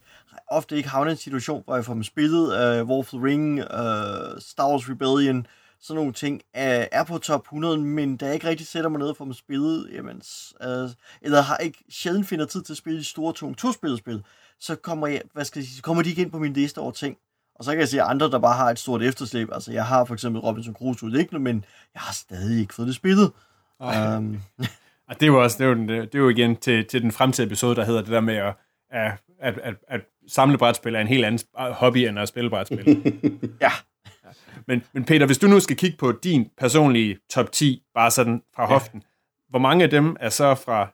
ofte 0.48 0.78
ikke 0.78 0.90
havner 0.90 1.10
i 1.10 1.12
en 1.12 1.18
situation, 1.18 1.64
hvor 1.66 1.76
jeg 1.76 1.86
får 1.86 1.94
dem 1.94 2.04
spillet. 2.04 2.44
Uh, 2.82 2.90
Wolf 2.90 3.14
of 3.14 3.20
the 3.20 3.28
Ring, 3.28 3.60
uh, 3.60 4.40
Star 4.40 4.70
Wars 4.70 4.90
Rebellion, 4.90 5.48
sådan 5.80 5.96
nogle 5.96 6.14
ting, 6.14 6.42
er, 6.54 6.88
er 6.92 7.04
på 7.04 7.18
top 7.18 7.42
100, 7.42 7.78
men 7.78 8.18
da 8.18 8.26
jeg 8.26 8.34
ikke 8.34 8.48
rigtig 8.48 8.68
sætter 8.68 8.90
mig 8.90 9.00
ned 9.00 9.14
for 9.16 9.26
dem 9.26 9.34
spillet, 9.34 9.90
jamen, 9.94 10.22
uh, 10.66 10.90
eller 11.22 11.42
har 11.42 11.58
ikke 11.58 11.84
sjældent 11.90 12.28
finder 12.28 12.46
tid 12.46 12.62
til 12.62 12.74
at 12.74 12.78
spille 12.78 13.00
de 13.00 13.06
store, 13.06 13.34
tunge 13.34 13.56
to-spillerspil, 13.56 14.24
så 14.60 14.76
kommer, 14.76 15.08
jeg, 15.08 15.22
hvad 15.34 15.46
skal 15.46 15.60
jeg 15.60 15.68
sige, 15.68 15.76
så 15.76 15.82
kommer 15.82 16.04
de 16.04 16.10
ikke 16.10 16.22
ind 16.22 16.32
på 16.32 16.40
min 16.40 16.54
liste 16.54 16.80
over 16.80 16.92
ting. 16.92 17.18
Og 17.56 17.64
så 17.64 17.72
kan 17.72 17.80
jeg 17.80 17.90
se 17.90 18.02
andre, 18.02 18.32
der 18.32 18.40
bare 18.40 18.56
har 18.56 18.70
et 18.70 18.80
stort 18.80 19.02
efterslæb. 19.02 19.50
Altså, 19.52 19.72
jeg 19.72 19.86
har 19.86 20.06
for 20.06 20.14
eksempel 20.14 20.42
Robinson 20.42 20.74
Crusoe 20.74 21.12
liggende, 21.12 21.40
men 21.40 21.66
jeg 21.94 22.02
har 22.02 22.14
stadig 22.14 22.60
ikke 22.60 22.74
fået 22.74 22.88
det 22.88 22.96
spillet. 22.96 23.32
Um, 23.80 24.42
Og 25.10 25.16
det 25.16 25.24
er 25.24 25.28
jo 25.28 25.44
også, 25.44 25.58
det 25.58 25.66
er 25.66 25.70
jo, 25.70 26.02
det 26.02 26.16
er 26.16 26.20
jo 26.20 26.30
igen 26.30 26.56
til, 26.56 26.86
til 26.86 27.02
den 27.02 27.12
fremtidige 27.12 27.48
episode, 27.48 27.76
der 27.76 27.86
hedder 27.86 28.02
det 28.02 28.12
der 28.12 28.22
med 28.22 28.36
at, 28.36 28.54
at, 28.90 29.60
at, 29.64 29.76
at, 29.88 30.02
at 30.26 30.32
samle 30.32 30.58
brætspil 30.58 30.96
er 30.96 31.00
en 31.00 31.08
helt 31.08 31.26
anden 31.26 31.40
hobby 31.58 31.98
end 31.98 32.20
at 32.20 32.28
spille 32.28 32.50
brætspil. 32.50 33.02
ja. 33.62 33.72
Men, 34.68 34.84
men 34.94 35.04
Peter, 35.04 35.26
hvis 35.26 35.38
du 35.38 35.48
nu 35.48 35.60
skal 35.60 35.76
kigge 35.76 35.98
på 35.98 36.12
din 36.12 36.50
personlige 36.58 37.18
top 37.30 37.52
10, 37.52 37.84
bare 37.96 38.12
sådan 38.12 38.42
fra 38.56 38.66
hoften, 38.66 39.00
ja. 39.00 39.50
hvor 39.50 39.60
mange 39.60 39.84
af 39.84 39.90
dem 39.90 40.16
er 40.20 40.30
så 40.30 40.56
fra 40.56 40.94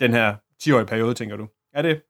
den 0.00 0.12
her 0.12 0.34
10-årige 0.62 0.86
periode, 0.86 1.14
tænker 1.14 1.36
du? 1.36 1.46
Er 1.74 1.82
det, 1.82 2.00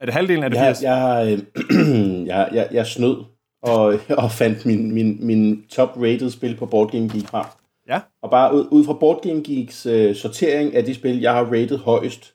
er 0.00 0.04
det 0.04 0.14
halvdelen? 0.14 0.44
Er 0.44 0.48
det 0.48 0.58
80? 0.58 0.82
Jeg, 0.82 0.90
jeg, 0.90 1.38
øh, 1.38 2.26
jeg, 2.32 2.48
jeg, 2.52 2.68
jeg 2.72 2.86
snød 2.86 3.24
og, 3.62 3.98
og 4.22 4.30
fandt 4.30 4.66
min, 4.66 4.94
min, 4.94 5.26
min 5.26 5.64
top-rated 5.68 6.30
spil 6.30 6.56
på 6.56 6.66
Board 6.66 6.90
Game 6.90 7.08
Geek 7.08 7.26
frem. 7.26 7.46
Ja. 7.88 8.00
Og 8.22 8.30
bare 8.30 8.54
ud, 8.54 8.68
ud 8.70 8.84
fra 8.84 8.92
Board 8.92 9.22
Game 9.22 9.42
Geeks 9.44 9.86
uh, 9.86 10.14
sortering 10.14 10.74
af 10.74 10.84
de 10.84 10.94
spil, 10.94 11.20
jeg 11.20 11.32
har 11.32 11.44
rated 11.44 11.78
højst, 11.78 12.34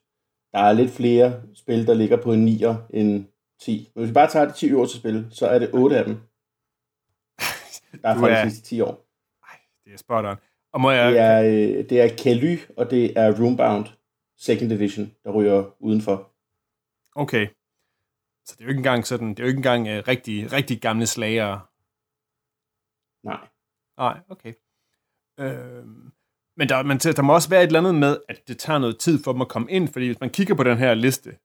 der 0.53 0.59
er 0.59 0.73
lidt 0.73 0.91
flere 0.91 1.33
spil, 1.55 1.87
der 1.87 1.93
ligger 1.93 2.17
på 2.17 2.33
en 2.33 2.47
9'er 2.47 2.75
end 2.93 3.25
10. 3.65 3.91
Men 3.95 4.01
hvis 4.01 4.09
vi 4.09 4.13
bare 4.13 4.29
tager 4.29 4.45
de 4.45 4.53
10 4.53 4.69
øverste 4.69 4.97
spil, 4.97 5.27
så 5.31 5.47
er 5.47 5.59
det 5.59 5.69
8 5.73 5.97
af 5.97 6.05
dem. 6.05 6.15
Der 8.01 8.09
er 8.09 8.19
fra 8.19 8.29
de 8.29 8.49
sidste 8.49 8.67
10 8.67 8.81
år. 8.81 9.05
Ej, 9.49 9.59
det 9.85 9.93
er 9.93 9.97
spot 9.97 10.25
on. 10.25 10.35
Og 10.73 10.81
må 10.81 10.91
jeg... 10.91 11.11
Det 11.11 11.19
er, 11.19 11.43
øh, 11.43 11.89
det 11.89 12.01
er 12.01 12.17
Caly, 12.17 12.57
og 12.77 12.91
det 12.91 13.17
er 13.17 13.41
Roombound 13.41 13.85
Second 14.37 14.71
Edition, 14.71 15.11
der 15.23 15.31
ryger 15.31 15.75
udenfor. 15.79 16.31
Okay. 17.15 17.47
Så 18.45 18.55
det 18.55 18.61
er 18.61 18.65
jo 18.65 18.69
ikke 18.69 18.79
engang 18.79 19.07
sådan, 19.07 19.29
det 19.29 19.39
er 19.39 19.43
jo 19.43 19.47
ikke 19.47 19.57
engang 19.57 19.87
uh, 19.87 20.07
rigtig, 20.07 20.51
rigtig 20.53 20.81
gamle 20.81 21.05
slager. 21.05 21.69
Nej. 23.27 23.47
Nej, 23.97 24.19
okay. 24.29 24.53
Øh, 25.39 25.85
men 26.57 26.69
der, 26.69 26.83
man, 26.83 26.97
der 26.97 27.21
må 27.21 27.33
også 27.33 27.49
være 27.49 27.63
et 27.63 27.67
eller 27.67 27.79
andet 27.79 27.95
med, 27.95 28.17
at 28.29 28.47
det 28.47 28.57
tager 28.59 28.79
noget 28.79 28.99
tid 28.99 29.23
for 29.23 29.31
dem 29.31 29.41
at 29.41 29.47
komme 29.47 29.71
ind, 29.71 29.87
fordi 29.87 30.05
hvis 30.05 30.19
man 30.19 30.29
kigger 30.29 30.55
på 30.55 30.63
den 30.63 30.77
her 30.77 30.93
liste 30.93 31.37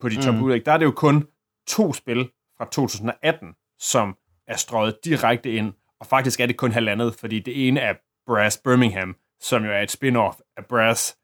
på 0.00 0.08
de 0.08 0.22
top 0.22 0.34
mm. 0.34 0.42
udlæg, 0.42 0.66
der 0.66 0.72
er 0.72 0.78
det 0.78 0.84
jo 0.84 0.90
kun 0.90 1.28
to 1.66 1.92
spil 1.92 2.30
fra 2.58 2.64
2018, 2.64 3.54
som 3.78 4.16
er 4.46 4.56
strøget 4.56 4.98
direkte 5.04 5.52
ind, 5.52 5.72
og 6.00 6.06
faktisk 6.06 6.40
er 6.40 6.46
det 6.46 6.56
kun 6.56 6.72
halvandet, 6.72 7.14
fordi 7.14 7.40
det 7.40 7.68
ene 7.68 7.80
er 7.80 7.94
Brass 8.26 8.58
Birmingham, 8.58 9.16
som 9.40 9.64
jo 9.64 9.72
er 9.72 9.80
et 9.80 9.90
spin-off 9.90 10.40
af 10.56 10.66
Brass 10.66 11.18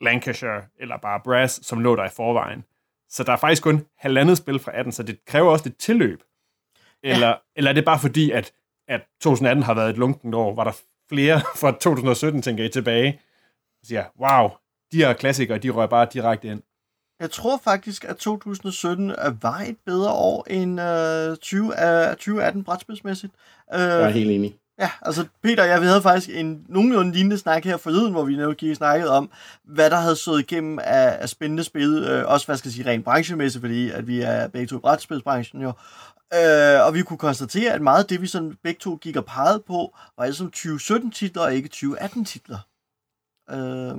Lancashire, 0.00 0.62
eller 0.80 0.96
bare 0.96 1.20
Brass, 1.24 1.66
som 1.66 1.80
lå 1.80 1.96
der 1.96 2.04
i 2.04 2.08
forvejen. 2.08 2.64
Så 3.08 3.24
der 3.24 3.32
er 3.32 3.36
faktisk 3.36 3.62
kun 3.62 3.86
halvandet 3.98 4.38
spil 4.38 4.58
fra 4.58 4.72
18, 4.78 4.92
så 4.92 5.02
det 5.02 5.24
kræver 5.24 5.50
også 5.50 5.68
et 5.68 5.76
tilløb. 5.76 6.22
Eller, 7.02 7.28
ja. 7.28 7.34
eller 7.56 7.70
er 7.70 7.74
det 7.74 7.84
bare 7.84 7.98
fordi, 7.98 8.30
at, 8.30 8.52
at 8.88 9.00
2018 9.20 9.62
har 9.62 9.74
været 9.74 9.90
et 9.90 9.98
lunkent 9.98 10.34
år, 10.34 10.54
var 10.54 10.64
der 10.64 10.72
flere 11.08 11.40
fra 11.60 11.70
2017, 11.70 12.42
tænker 12.42 12.64
I 12.64 12.68
tilbage, 12.68 13.20
og 13.80 13.86
siger, 13.86 14.04
wow, 14.20 14.50
de 14.92 14.96
her 14.96 15.12
klassikere, 15.12 15.58
de 15.58 15.70
rører 15.70 15.86
bare 15.86 16.08
direkte 16.12 16.48
ind. 16.48 16.62
Jeg 17.22 17.30
tror 17.30 17.60
faktisk, 17.64 18.04
at 18.04 18.16
2017 18.16 19.12
var 19.42 19.60
et 19.60 19.76
bedre 19.86 20.12
år 20.12 20.46
end 20.50 20.80
uh, 20.80 21.36
20, 21.36 21.62
uh, 21.62 22.10
2018 22.10 22.64
brætspilsmæssigt. 22.64 23.32
Uh, 23.74 23.80
jeg 23.80 24.02
er 24.02 24.08
helt 24.08 24.30
enig. 24.30 24.56
Ja, 24.78 24.90
altså 25.02 25.26
Peter 25.42 25.62
og 25.62 25.68
jeg, 25.68 25.80
vi 25.80 25.86
havde 25.86 26.02
faktisk 26.02 26.30
en 26.38 26.64
nogenlunde 26.68 27.12
lignende 27.12 27.38
snak 27.38 27.64
her 27.64 27.76
forleden, 27.76 28.12
hvor 28.12 28.24
vi 28.24 28.36
netop 28.36 28.56
gik 28.56 28.76
snakket 28.76 29.08
om, 29.08 29.30
hvad 29.64 29.90
der 29.90 29.96
havde 29.96 30.16
stået 30.16 30.40
igennem 30.40 30.78
af, 30.78 31.16
af 31.20 31.28
spændende 31.28 31.64
spil, 31.64 32.04
øh, 32.08 32.24
også 32.26 32.46
hvad 32.46 32.56
skal 32.56 32.68
jeg 32.68 32.72
sige, 32.72 32.90
rent 32.90 33.04
branchemæssigt, 33.04 33.62
fordi 33.62 33.90
at 33.90 34.06
vi 34.06 34.20
er 34.20 34.48
begge 34.48 34.66
to 34.66 34.76
i 34.76 34.80
brætspilsbranchen 34.80 35.62
jo. 35.62 35.72
Øh, 36.34 36.86
og 36.86 36.94
vi 36.94 37.02
kunne 37.02 37.18
konstatere, 37.18 37.72
at 37.72 37.82
meget 37.82 38.02
af 38.02 38.08
det, 38.08 38.22
vi 38.22 38.26
sådan 38.26 38.56
begge 38.62 38.78
to 38.78 38.96
gik 38.96 39.16
og 39.16 39.24
pegede 39.24 39.62
på, 39.66 39.96
var 40.18 40.24
altså 40.24 40.50
2017-titler 40.56 41.42
og 41.42 41.54
ikke 41.54 41.70
2018-titler. 41.74 42.58
Øh, 43.50 43.98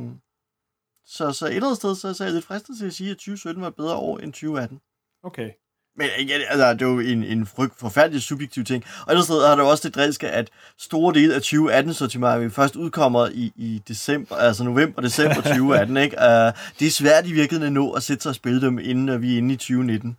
så, 1.06 1.32
så 1.32 1.46
et 1.46 1.56
eller 1.56 1.68
andet 1.68 1.78
sted, 1.78 1.96
så, 1.96 2.14
så 2.14 2.24
er 2.24 2.28
jeg 2.28 2.34
lidt 2.34 2.46
fristet 2.46 2.78
til 2.78 2.86
at 2.86 2.94
sige, 2.94 3.12
at 3.12 3.18
2017 3.18 3.62
var 3.62 3.68
et 3.68 3.76
bedre 3.76 3.96
år 3.96 4.18
end 4.18 4.34
2018. 4.34 4.80
Okay. 5.24 5.50
Men 5.96 6.08
ja, 6.28 6.34
altså, 6.50 6.74
det 6.74 6.82
er 6.82 6.86
jo 6.86 7.00
en, 7.00 7.24
en 7.24 7.46
frygt, 7.46 7.80
forfærdelig 7.80 8.22
subjektiv 8.22 8.64
ting. 8.64 8.84
Og 8.84 8.90
et 8.90 9.02
eller 9.02 9.12
andet 9.12 9.26
sted 9.26 9.48
har 9.48 9.56
det 9.56 9.66
også 9.66 9.88
det 9.88 9.96
drilske, 9.96 10.30
at 10.30 10.50
store 10.78 11.14
dele 11.14 11.36
af 11.36 11.40
2018-sortimentet 11.40 12.52
først 12.52 12.76
udkommer 12.76 13.28
i, 13.28 13.52
i 13.56 13.82
december, 13.88 14.36
altså 14.36 14.64
november-december 14.64 15.36
2018. 15.36 15.98
Ikke? 16.06 16.18
Uh, 16.18 16.54
det 16.80 16.88
er 16.88 16.92
svært 16.92 17.28
i 17.28 17.32
virkeligheden 17.32 17.78
at 17.78 17.84
nå 17.84 17.92
at 17.92 18.04
sætte 18.04 18.24
sig 18.24 18.30
og 18.30 18.36
spille 18.36 18.62
dem, 18.62 18.80
inden 18.80 19.22
vi 19.22 19.34
er 19.34 19.38
inde 19.38 19.54
i 19.54 19.58
2019. 19.58 20.18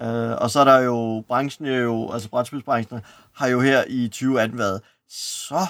Uh, 0.00 0.06
og 0.42 0.50
så 0.50 0.60
er 0.60 0.64
der 0.64 0.78
jo, 0.78 1.24
branchen 1.28 1.66
er 1.66 1.78
jo, 1.78 2.12
altså 2.12 2.28
brætspilsbranchen 2.28 3.00
har 3.34 3.48
jo 3.48 3.60
her 3.60 3.84
i 3.88 4.08
2018 4.08 4.58
været 4.58 4.80
så 5.08 5.66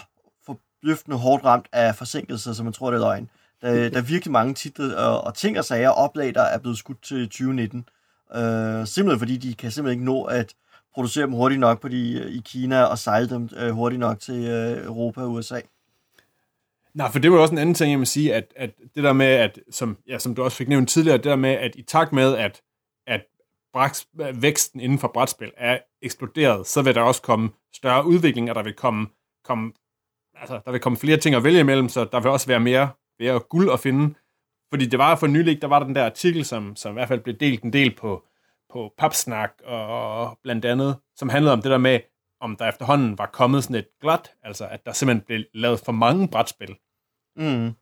forbløffende 0.46 1.16
hårdt 1.16 1.44
ramt 1.44 1.66
af 1.72 1.94
forsinkelser, 1.94 2.52
som 2.52 2.66
man 2.66 2.72
tror, 2.72 2.90
det 2.90 2.96
er 2.96 3.00
løgn. 3.00 3.30
Der, 3.62 3.88
der 3.88 3.98
er 3.98 4.02
virkelig 4.02 4.32
mange 4.32 4.54
titler 4.54 4.96
og, 4.96 5.24
og 5.24 5.34
ting 5.34 5.58
og 5.58 5.64
sager, 5.64 5.90
oplag, 5.90 6.34
der 6.34 6.42
er 6.42 6.58
blevet 6.58 6.78
skudt 6.78 7.02
til 7.02 7.28
2019. 7.28 7.88
Øh, 8.34 8.86
simpelthen 8.86 9.18
fordi 9.18 9.36
de 9.36 9.54
kan 9.54 9.70
simpelthen 9.70 10.00
ikke 10.00 10.12
nå 10.12 10.22
at 10.22 10.54
producere 10.94 11.26
dem 11.26 11.32
hurtigt 11.32 11.60
nok 11.60 11.80
på 11.80 11.88
de, 11.88 12.12
øh, 12.12 12.30
i 12.30 12.42
Kina 12.44 12.82
og 12.82 12.98
sejle 12.98 13.30
dem 13.30 13.48
øh, 13.56 13.70
hurtigt 13.70 14.00
nok 14.00 14.20
til 14.20 14.44
øh, 14.44 14.86
Europa 14.86 15.20
og 15.20 15.32
USA. 15.32 15.60
Nej, 16.94 17.10
for 17.12 17.18
det 17.18 17.32
var 17.32 17.38
også 17.38 17.54
en 17.54 17.58
anden 17.58 17.74
ting, 17.74 17.90
jeg 17.90 17.98
vil 17.98 18.06
sige, 18.06 18.34
at, 18.34 18.52
at 18.56 18.70
det 18.94 19.04
der 19.04 19.12
med, 19.12 19.26
at, 19.26 19.58
som, 19.70 19.98
ja, 20.08 20.18
som 20.18 20.34
du 20.34 20.42
også 20.42 20.56
fik 20.56 20.68
nævnt 20.68 20.88
tidligere, 20.88 21.16
det 21.16 21.24
der 21.24 21.36
med, 21.36 21.50
at 21.50 21.76
i 21.76 21.82
takt 21.82 22.12
med, 22.12 22.34
at 22.34 22.62
braks, 23.78 24.06
væksten 24.34 24.80
inden 24.80 24.98
for 24.98 25.10
brætspil 25.14 25.52
er 25.56 25.78
eksploderet, 26.02 26.66
så 26.66 26.82
vil 26.82 26.94
der 26.94 27.00
også 27.00 27.22
komme 27.22 27.50
større 27.74 28.06
udvikling, 28.06 28.50
og 28.50 28.54
der 28.54 28.62
vil 28.62 28.72
komme, 28.72 29.06
komme, 29.44 29.72
altså, 30.34 30.60
der 30.64 30.70
vil 30.70 30.80
komme 30.80 30.98
flere 30.98 31.16
ting 31.16 31.34
at 31.34 31.44
vælge 31.44 31.60
imellem, 31.60 31.88
så 31.88 32.04
der 32.04 32.20
vil 32.20 32.30
også 32.30 32.46
være 32.46 32.60
mere, 32.60 32.88
være 33.18 33.38
guld 33.38 33.70
at 33.72 33.80
finde. 33.80 34.14
Fordi 34.70 34.86
det 34.86 34.98
var 34.98 35.16
for 35.16 35.26
nylig, 35.26 35.62
der 35.62 35.68
var 35.68 35.84
den 35.84 35.94
der 35.94 36.04
artikel, 36.04 36.44
som, 36.44 36.76
som 36.76 36.92
i 36.92 36.94
hvert 36.94 37.08
fald 37.08 37.20
blev 37.20 37.36
delt 37.36 37.62
en 37.62 37.72
del 37.72 37.96
på, 37.96 38.24
på 38.72 38.92
Papsnak 38.98 39.52
og 39.64 40.38
blandt 40.42 40.64
andet, 40.64 40.96
som 41.16 41.28
handlede 41.28 41.52
om 41.52 41.62
det 41.62 41.70
der 41.70 41.78
med, 41.78 42.00
om 42.40 42.56
der 42.56 42.68
efterhånden 42.68 43.18
var 43.18 43.26
kommet 43.26 43.64
sådan 43.64 43.76
et 43.76 43.88
glat, 44.00 44.30
altså 44.42 44.66
at 44.66 44.86
der 44.86 44.92
simpelthen 44.92 45.24
blev 45.26 45.44
lavet 45.54 45.80
for 45.80 45.92
mange 45.92 46.28
brætspil. 46.28 46.76
Mm. 47.36 47.66
et 47.66 47.74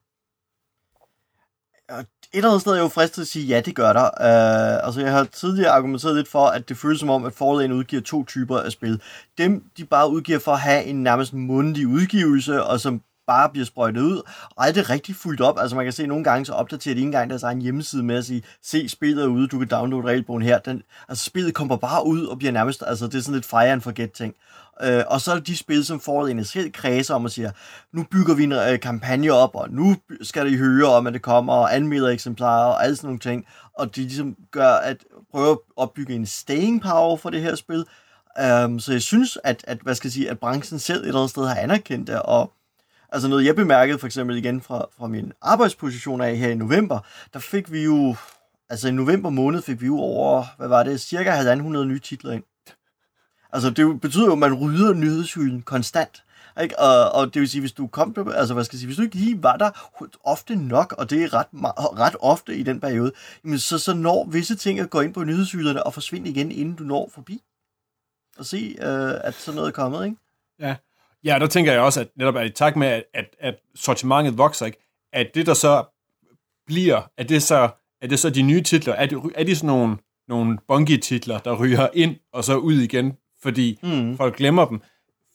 eller 2.33 2.49
andet 2.49 2.61
sted 2.61 2.73
er 2.73 2.77
jeg 2.77 2.83
jo 2.83 2.89
fristet 2.89 3.23
at 3.23 3.29
sige, 3.29 3.47
ja, 3.47 3.61
det 3.61 3.75
gør 3.75 3.93
der. 3.93 4.05
Uh, 4.05 4.87
altså, 4.87 5.01
jeg 5.01 5.13
har 5.13 5.25
tidligere 5.25 5.71
argumenteret 5.71 6.17
lidt 6.17 6.29
for, 6.29 6.47
at 6.47 6.69
det 6.69 6.77
føles 6.77 7.01
som 7.01 7.11
om, 7.11 7.25
at 7.25 7.33
forlagene 7.33 7.75
udgiver 7.75 8.03
to 8.03 8.25
typer 8.25 8.59
af 8.59 8.73
spil. 8.73 9.03
Dem, 9.39 9.71
de 9.77 9.85
bare 9.85 10.11
udgiver 10.11 10.39
for 10.39 10.53
at 10.53 10.61
have 10.61 10.85
en 10.85 11.03
nærmest 11.03 11.33
mundtlig 11.33 11.87
udgivelse, 11.87 12.65
og 12.65 12.81
som 12.81 13.03
bare 13.27 13.49
bliver 13.49 13.67
sprøjtet 13.67 14.01
ud, 14.01 14.23
og 14.57 14.67
aldrig 14.67 14.91
rigtig 14.91 15.17
fuldt 15.17 15.41
op. 15.41 15.59
Altså 15.59 15.77
man 15.77 15.85
kan 15.85 15.93
se 15.93 16.07
nogle 16.07 16.25
gange, 16.25 16.47
så 16.47 16.53
opdaterer 16.53 16.95
de 16.95 17.01
ikke 17.01 17.07
engang 17.07 17.31
deres 17.31 17.43
egen 17.43 17.63
hjemmeside 17.63 18.03
med 18.03 18.17
at 18.17 18.25
sige, 18.25 18.43
se 18.63 18.89
spillet 18.89 19.25
er 19.25 19.29
ude, 19.29 19.49
du 19.49 19.59
kan 19.59 19.69
downloade 19.69 20.07
regelbogen 20.07 20.43
her. 20.43 20.59
Den, 20.59 20.83
altså 21.09 21.25
spillet 21.25 21.55
kommer 21.55 21.77
bare 21.77 22.07
ud 22.07 22.25
og 22.25 22.39
bliver 22.39 22.53
nærmest, 22.53 22.83
altså 22.87 23.07
det 23.07 23.15
er 23.15 23.21
sådan 23.21 23.35
lidt 23.35 23.47
fire 23.47 23.73
and 23.73 23.81
forget 23.81 24.13
ting. 24.13 24.35
Øh, 24.83 25.03
og 25.07 25.21
så 25.21 25.31
er 25.31 25.35
det 25.35 25.47
de 25.47 25.57
spil, 25.57 25.85
som 25.85 26.01
får 26.01 26.27
en 26.27 26.45
helt 26.55 26.75
kredser 26.75 27.15
om 27.15 27.27
at 27.27 27.33
sige, 27.33 27.53
nu 27.93 28.07
bygger 28.11 28.35
vi 28.35 28.45
en 28.45 28.53
øh, 28.53 28.81
kampagne 28.81 29.33
op, 29.33 29.55
og 29.55 29.71
nu 29.71 29.97
skal 30.23 30.53
I 30.53 30.57
høre 30.57 30.87
om, 30.87 31.07
at 31.07 31.13
det 31.13 31.23
kommer, 31.23 31.53
og 31.53 31.75
anmelder 31.75 32.09
eksemplarer, 32.09 32.67
og 32.67 32.85
alle 32.85 32.97
sådan 32.97 33.09
nogle 33.09 33.19
ting. 33.19 33.47
Og 33.75 33.97
de 33.97 34.01
ligesom 34.01 34.37
gør 34.51 34.73
at 34.73 34.97
prøve 35.31 35.51
at 35.51 35.59
opbygge 35.77 36.15
en 36.15 36.27
staying 36.27 36.83
power 36.83 37.17
for 37.17 37.31
det 37.31 37.43
her 37.43 37.55
spil. 37.55 37.85
Øh, 38.41 38.81
så 38.81 38.89
jeg 38.93 39.03
synes, 39.03 39.39
at, 39.45 39.65
at, 39.67 39.79
hvad 39.83 39.95
skal 39.95 40.09
jeg 40.09 40.13
sige, 40.13 40.31
at 40.31 40.39
branchen 40.39 40.79
selv 40.79 41.01
et 41.01 41.07
eller 41.07 41.21
andet 41.21 41.31
sted 41.31 41.47
har 41.47 41.55
anerkendt 41.55 42.09
det, 42.09 42.23
og 42.23 42.53
Altså 43.17 43.29
noget, 43.29 43.45
jeg 43.45 43.57
bemærkede 43.57 43.99
for 43.99 44.07
eksempel 44.07 44.37
igen 44.37 44.61
fra, 44.61 44.87
fra 44.99 45.07
min 45.07 45.33
arbejdsposition 45.43 46.21
af 46.21 46.37
her 46.37 46.49
i 46.49 46.55
november, 46.55 46.99
der 47.33 47.39
fik 47.39 47.73
vi 47.73 47.85
jo, 47.85 48.17
altså 48.69 48.89
i 48.89 48.91
november 48.91 49.31
måned 49.31 49.63
fik 49.63 49.81
vi 49.81 49.87
jo 49.87 49.99
over, 49.99 50.45
hvad 50.57 50.69
var 50.69 50.83
det, 50.83 51.01
cirka 51.01 51.31
100 51.31 51.87
nye 51.87 51.99
titler 51.99 52.33
ind. 52.33 52.45
Altså 53.53 53.71
det 53.71 54.01
betyder 54.01 54.27
jo, 54.27 54.33
at 54.33 54.39
man 54.39 54.55
rydder 54.55 54.95
nyhedshylden 54.95 55.63
konstant. 55.63 56.25
Ikke? 56.63 56.79
Og, 56.79 57.13
og 57.13 57.35
det 57.35 57.41
vil 57.41 57.49
sige, 57.49 57.61
hvis 57.61 57.73
du 57.73 57.87
kom 57.87 58.29
altså 58.35 58.55
hvad 58.55 58.65
skal 58.65 58.77
jeg 58.77 58.79
sige, 58.79 58.87
hvis 58.87 58.97
du 58.97 59.03
ikke 59.03 59.17
lige 59.17 59.43
var 59.43 59.57
der 59.57 59.71
ofte 60.25 60.57
nok, 60.57 60.95
og 60.99 61.11
det 61.11 61.23
er 61.23 61.35
ret, 61.35 61.49
ret 61.99 62.17
ofte 62.21 62.57
i 62.57 62.63
den 62.63 62.81
periode, 62.81 63.13
jamen 63.45 63.59
så, 63.59 63.79
så 63.79 63.95
når 63.95 64.25
visse 64.25 64.57
ting 64.57 64.81
at 64.81 64.91
gå 64.91 65.01
ind 65.01 65.15
på 65.15 65.25
nyhedshylderne 65.25 65.83
og 65.83 65.95
forsvinde 65.95 66.31
igen, 66.31 66.53
inden 66.53 66.75
du 66.75 66.85
når 66.85 67.11
forbi. 67.15 67.43
Og 68.39 68.47
se, 68.47 68.77
øh, 68.81 69.15
at 69.21 69.35
sådan 69.35 69.57
noget 69.57 69.69
er 69.69 69.73
kommet, 69.73 70.05
ikke? 70.05 70.17
Ja, 70.59 70.77
Ja, 71.25 71.39
der 71.39 71.47
tænker 71.47 71.73
jeg 71.73 71.81
også, 71.81 72.01
at 72.01 72.09
netop 72.17 72.37
at 72.37 72.47
i 72.47 72.51
takt 72.51 72.77
med, 72.77 72.87
at, 72.87 73.05
at, 73.15 73.37
at 73.41 73.55
sortimentet 73.75 74.39
vokser, 74.39 74.67
ikke, 74.67 74.79
at 75.13 75.27
det, 75.35 75.47
der 75.47 75.55
så 75.55 75.85
bliver, 76.67 77.11
at 77.19 77.29
det 77.29 77.43
så, 77.43 77.69
er 78.03 78.07
det 78.07 78.19
så 78.19 78.31
de 78.31 78.43
nye 78.43 78.63
titler, 78.63 78.93
er 78.93 79.07
det, 79.07 79.33
er 79.35 79.45
de 79.45 79.57
sådan 79.57 79.67
nogle, 79.67 79.97
nogle 80.29 80.59
bungie-titler, 80.69 81.39
der 81.39 81.57
ryger 81.57 81.89
ind 81.95 82.17
og 82.33 82.45
så 82.45 82.57
ud 82.57 82.75
igen, 82.75 83.17
fordi 83.43 83.79
mm. 83.83 84.17
folk 84.17 84.37
glemmer 84.37 84.65
dem. 84.65 84.83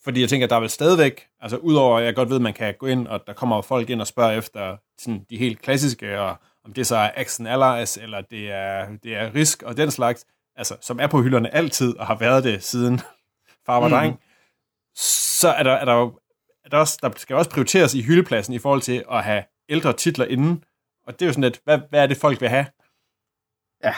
Fordi 0.03 0.21
jeg 0.21 0.29
tænker, 0.29 0.45
at 0.45 0.49
der 0.49 0.55
er 0.55 0.59
vel 0.59 0.69
stadigvæk, 0.69 1.27
altså 1.41 1.57
udover 1.57 1.97
at 1.97 2.05
jeg 2.05 2.15
godt 2.15 2.29
ved, 2.29 2.35
at 2.35 2.41
man 2.41 2.53
kan 2.53 2.73
gå 2.79 2.85
ind, 2.85 3.07
og 3.07 3.21
der 3.27 3.33
kommer 3.33 3.61
folk 3.61 3.89
ind 3.89 4.01
og 4.01 4.07
spørger 4.07 4.37
efter 4.37 4.77
sådan, 4.99 5.25
de 5.29 5.37
helt 5.37 5.61
klassiske, 5.61 6.19
og 6.19 6.35
om 6.65 6.73
det 6.73 6.87
så 6.87 6.95
er 6.95 7.11
Action 7.15 7.47
Allies, 7.47 7.97
eller 7.97 8.21
det 8.21 8.51
er, 8.51 8.87
det 9.03 9.15
er 9.15 9.35
Risk 9.35 9.63
og 9.63 9.77
den 9.77 9.91
slags, 9.91 10.25
altså, 10.55 10.77
som 10.81 10.99
er 10.99 11.07
på 11.07 11.21
hylderne 11.21 11.53
altid, 11.55 11.97
og 11.97 12.07
har 12.07 12.15
været 12.15 12.43
det 12.43 12.63
siden 12.63 13.01
far 13.65 13.79
var 13.79 14.03
mm 14.03 14.17
så 14.95 15.47
er 15.49 15.63
der, 15.63 15.71
er 15.71 15.85
der 15.85 15.93
jo 15.93 16.19
er 16.65 16.69
der, 16.69 16.77
også, 16.77 16.97
der 17.01 17.11
skal 17.17 17.35
også 17.35 17.49
prioriteres 17.49 17.93
i 17.93 18.01
hyldepladsen 18.01 18.53
i 18.53 18.59
forhold 18.59 18.81
til 18.81 19.03
at 19.11 19.23
have 19.23 19.43
ældre 19.69 19.93
titler 19.93 20.25
inden. 20.25 20.63
Og 21.07 21.13
det 21.13 21.21
er 21.21 21.25
jo 21.25 21.33
sådan 21.33 21.43
lidt, 21.43 21.61
hvad, 21.63 21.79
hvad 21.89 22.03
er 22.03 22.07
det, 22.07 22.17
folk 22.17 22.41
vil 22.41 22.49
have? 22.49 22.65
Ja, 23.83 23.93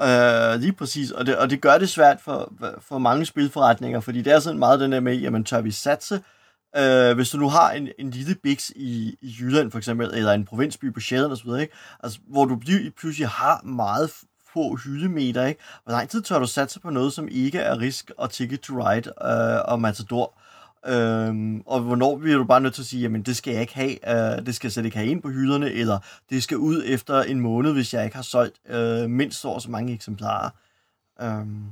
øh, 0.00 0.60
lige 0.60 0.72
præcis. 0.72 1.10
Og 1.10 1.26
det, 1.26 1.38
og 1.38 1.50
det 1.50 1.60
gør 1.60 1.78
det 1.78 1.88
svært 1.88 2.20
for, 2.20 2.52
for 2.80 2.98
mange 2.98 3.26
spilforretninger, 3.26 4.00
fordi 4.00 4.22
det 4.22 4.32
er 4.32 4.40
sådan 4.40 4.58
meget 4.58 4.80
den 4.80 4.92
der 4.92 5.00
med, 5.00 5.16
jamen 5.16 5.44
tør 5.44 5.60
vi 5.60 5.70
satse? 5.70 6.22
Øh, 6.76 7.14
hvis 7.14 7.30
du 7.30 7.38
nu 7.38 7.48
har 7.48 7.70
en, 7.70 7.88
en 7.98 8.10
lille 8.10 8.34
biks 8.34 8.72
i, 8.76 9.16
i 9.20 9.36
Jylland 9.40 9.70
for 9.70 9.78
eksempel, 9.78 10.14
eller 10.14 10.32
en 10.32 10.44
provinsby 10.44 10.92
på 10.92 11.00
Sjælland 11.00 11.32
osv., 11.32 11.48
ikke? 11.60 11.74
Altså, 12.02 12.18
hvor 12.28 12.44
du 12.44 12.60
pludselig 12.96 13.28
har 13.28 13.62
meget 13.62 14.10
få 14.54 14.76
hyldemeter, 14.76 15.46
ikke? 15.46 15.60
Hvor 15.84 15.92
lang 15.92 16.08
tid 16.08 16.22
tør 16.22 16.38
du 16.38 16.46
satse 16.46 16.80
på 16.80 16.90
noget, 16.90 17.12
som 17.12 17.28
ikke 17.30 17.58
er 17.58 17.80
Risk 17.80 18.10
og 18.16 18.30
Ticket 18.30 18.60
to 18.60 18.74
Ride 18.74 19.12
øh, 19.24 19.72
og 19.72 19.80
Matador? 19.80 20.34
Øhm, 20.86 21.62
og 21.66 21.80
hvornår 21.80 22.18
bliver 22.18 22.38
du 22.38 22.44
bare 22.44 22.60
nødt 22.60 22.74
til 22.74 22.82
at 22.82 22.86
sige, 22.86 23.02
jamen 23.02 23.22
det 23.22 23.36
skal 23.36 23.52
jeg 23.52 23.60
ikke 23.60 23.74
have, 23.74 24.38
øh, 24.38 24.46
det 24.46 24.54
skal 24.54 24.68
jeg 24.68 24.72
slet 24.72 24.84
ikke 24.84 24.96
have 24.96 25.10
ind 25.10 25.22
på 25.22 25.28
hylderne, 25.28 25.70
eller 25.70 25.98
det 26.30 26.42
skal 26.42 26.56
ud 26.56 26.82
efter 26.86 27.22
en 27.22 27.40
måned, 27.40 27.72
hvis 27.72 27.94
jeg 27.94 28.04
ikke 28.04 28.16
har 28.16 28.22
solgt 28.22 28.56
øh, 28.68 29.10
mindst 29.10 29.40
så 29.40 29.58
så 29.58 29.70
mange 29.70 29.92
eksemplarer. 29.92 30.50
Øhm, 31.22 31.64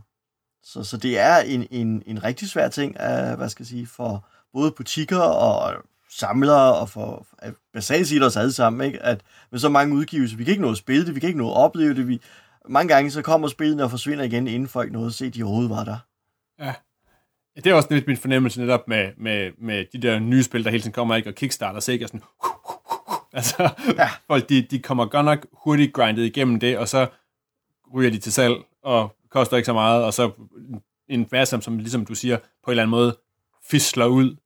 så, 0.63 0.85
så 0.85 0.97
det 0.97 1.19
er 1.19 1.37
en, 1.37 1.67
en, 1.71 2.03
en 2.07 2.25
rigtig 2.25 2.49
svær 2.49 2.69
ting, 2.69 2.97
øh, 3.01 3.37
hvad 3.37 3.49
skal 3.49 3.63
jeg 3.63 3.69
sige, 3.69 3.87
for 3.87 4.25
både 4.53 4.71
butikker 4.71 5.21
og 5.21 5.75
samlere 6.11 6.75
og 6.75 6.89
for, 6.89 7.27
for 7.29 7.51
basalt 7.73 8.09
set 8.09 8.23
os 8.23 8.37
alle 8.37 8.53
sammen, 8.53 8.87
ikke? 8.87 9.03
at 9.03 9.21
med 9.51 9.61
så 9.61 9.69
mange 9.69 9.95
udgivelser, 9.95 10.37
vi 10.37 10.45
kan 10.45 10.51
ikke 10.51 10.63
nå 10.63 10.71
at 10.71 10.77
spille 10.77 11.07
det, 11.07 11.15
vi 11.15 11.21
kan 11.21 11.29
ikke 11.29 11.39
nå 11.39 11.51
at 11.51 11.57
opleve 11.57 11.95
det, 11.95 12.09
vi, 12.09 12.21
mange 12.69 12.95
gange 12.95 13.11
så 13.11 13.23
kommer 13.23 13.49
spillene 13.49 13.85
og 13.85 13.91
forsvinder 13.91 14.25
igen, 14.25 14.47
inden 14.47 14.69
folk 14.69 14.93
nåede 14.93 15.07
at 15.07 15.15
se, 15.15 15.27
at 15.27 15.35
de 15.35 15.43
overhovedet 15.43 15.71
var 15.71 15.85
der. 15.85 15.99
Ja. 16.59 16.75
Det 17.57 17.67
er 17.67 17.75
også 17.75 17.89
lidt 17.91 18.07
min 18.07 18.17
fornemmelse 18.17 18.61
netop 18.61 18.89
med, 18.89 19.13
med, 19.17 19.51
med 19.59 19.85
de 19.93 19.99
der 19.99 20.19
nye 20.19 20.43
spil, 20.43 20.65
der 20.65 20.71
hele 20.71 20.83
tiden 20.83 20.93
kommer, 20.93 21.17
ikke? 21.17 21.29
og 21.29 21.35
Kickstarter, 21.35 21.81
så 21.81 21.93
ikke 21.93 22.03
er 22.03 22.07
sådan... 22.07 22.23
Altså, 23.33 23.71
ja. 23.97 24.09
folk, 24.27 24.49
de, 24.49 24.63
de 24.63 24.79
kommer 24.79 25.07
godt 25.07 25.25
nok 25.25 25.47
hurtigt 25.53 25.93
grindet 25.93 26.25
igennem 26.25 26.61
det, 26.61 26.79
og 26.79 26.89
så 26.89 27.07
ryger 27.95 28.11
de 28.11 28.19
til 28.19 28.33
salg, 28.33 28.55
og 28.83 29.17
koster 29.31 29.57
ikke 29.57 29.67
så 29.67 29.73
meget, 29.73 30.05
og 30.05 30.15
så 30.15 30.31
en 31.09 31.29
masse, 31.33 31.61
som 31.61 31.79
ligesom 31.79 32.07
du 32.07 32.15
siger, 32.15 32.37
på 32.37 32.45
en 32.67 32.71
eller 32.71 32.83
anden 32.83 32.91
måde 32.91 33.17
fisler 33.71 34.07
ud. 34.07 34.37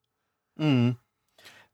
Mm. 0.57 0.95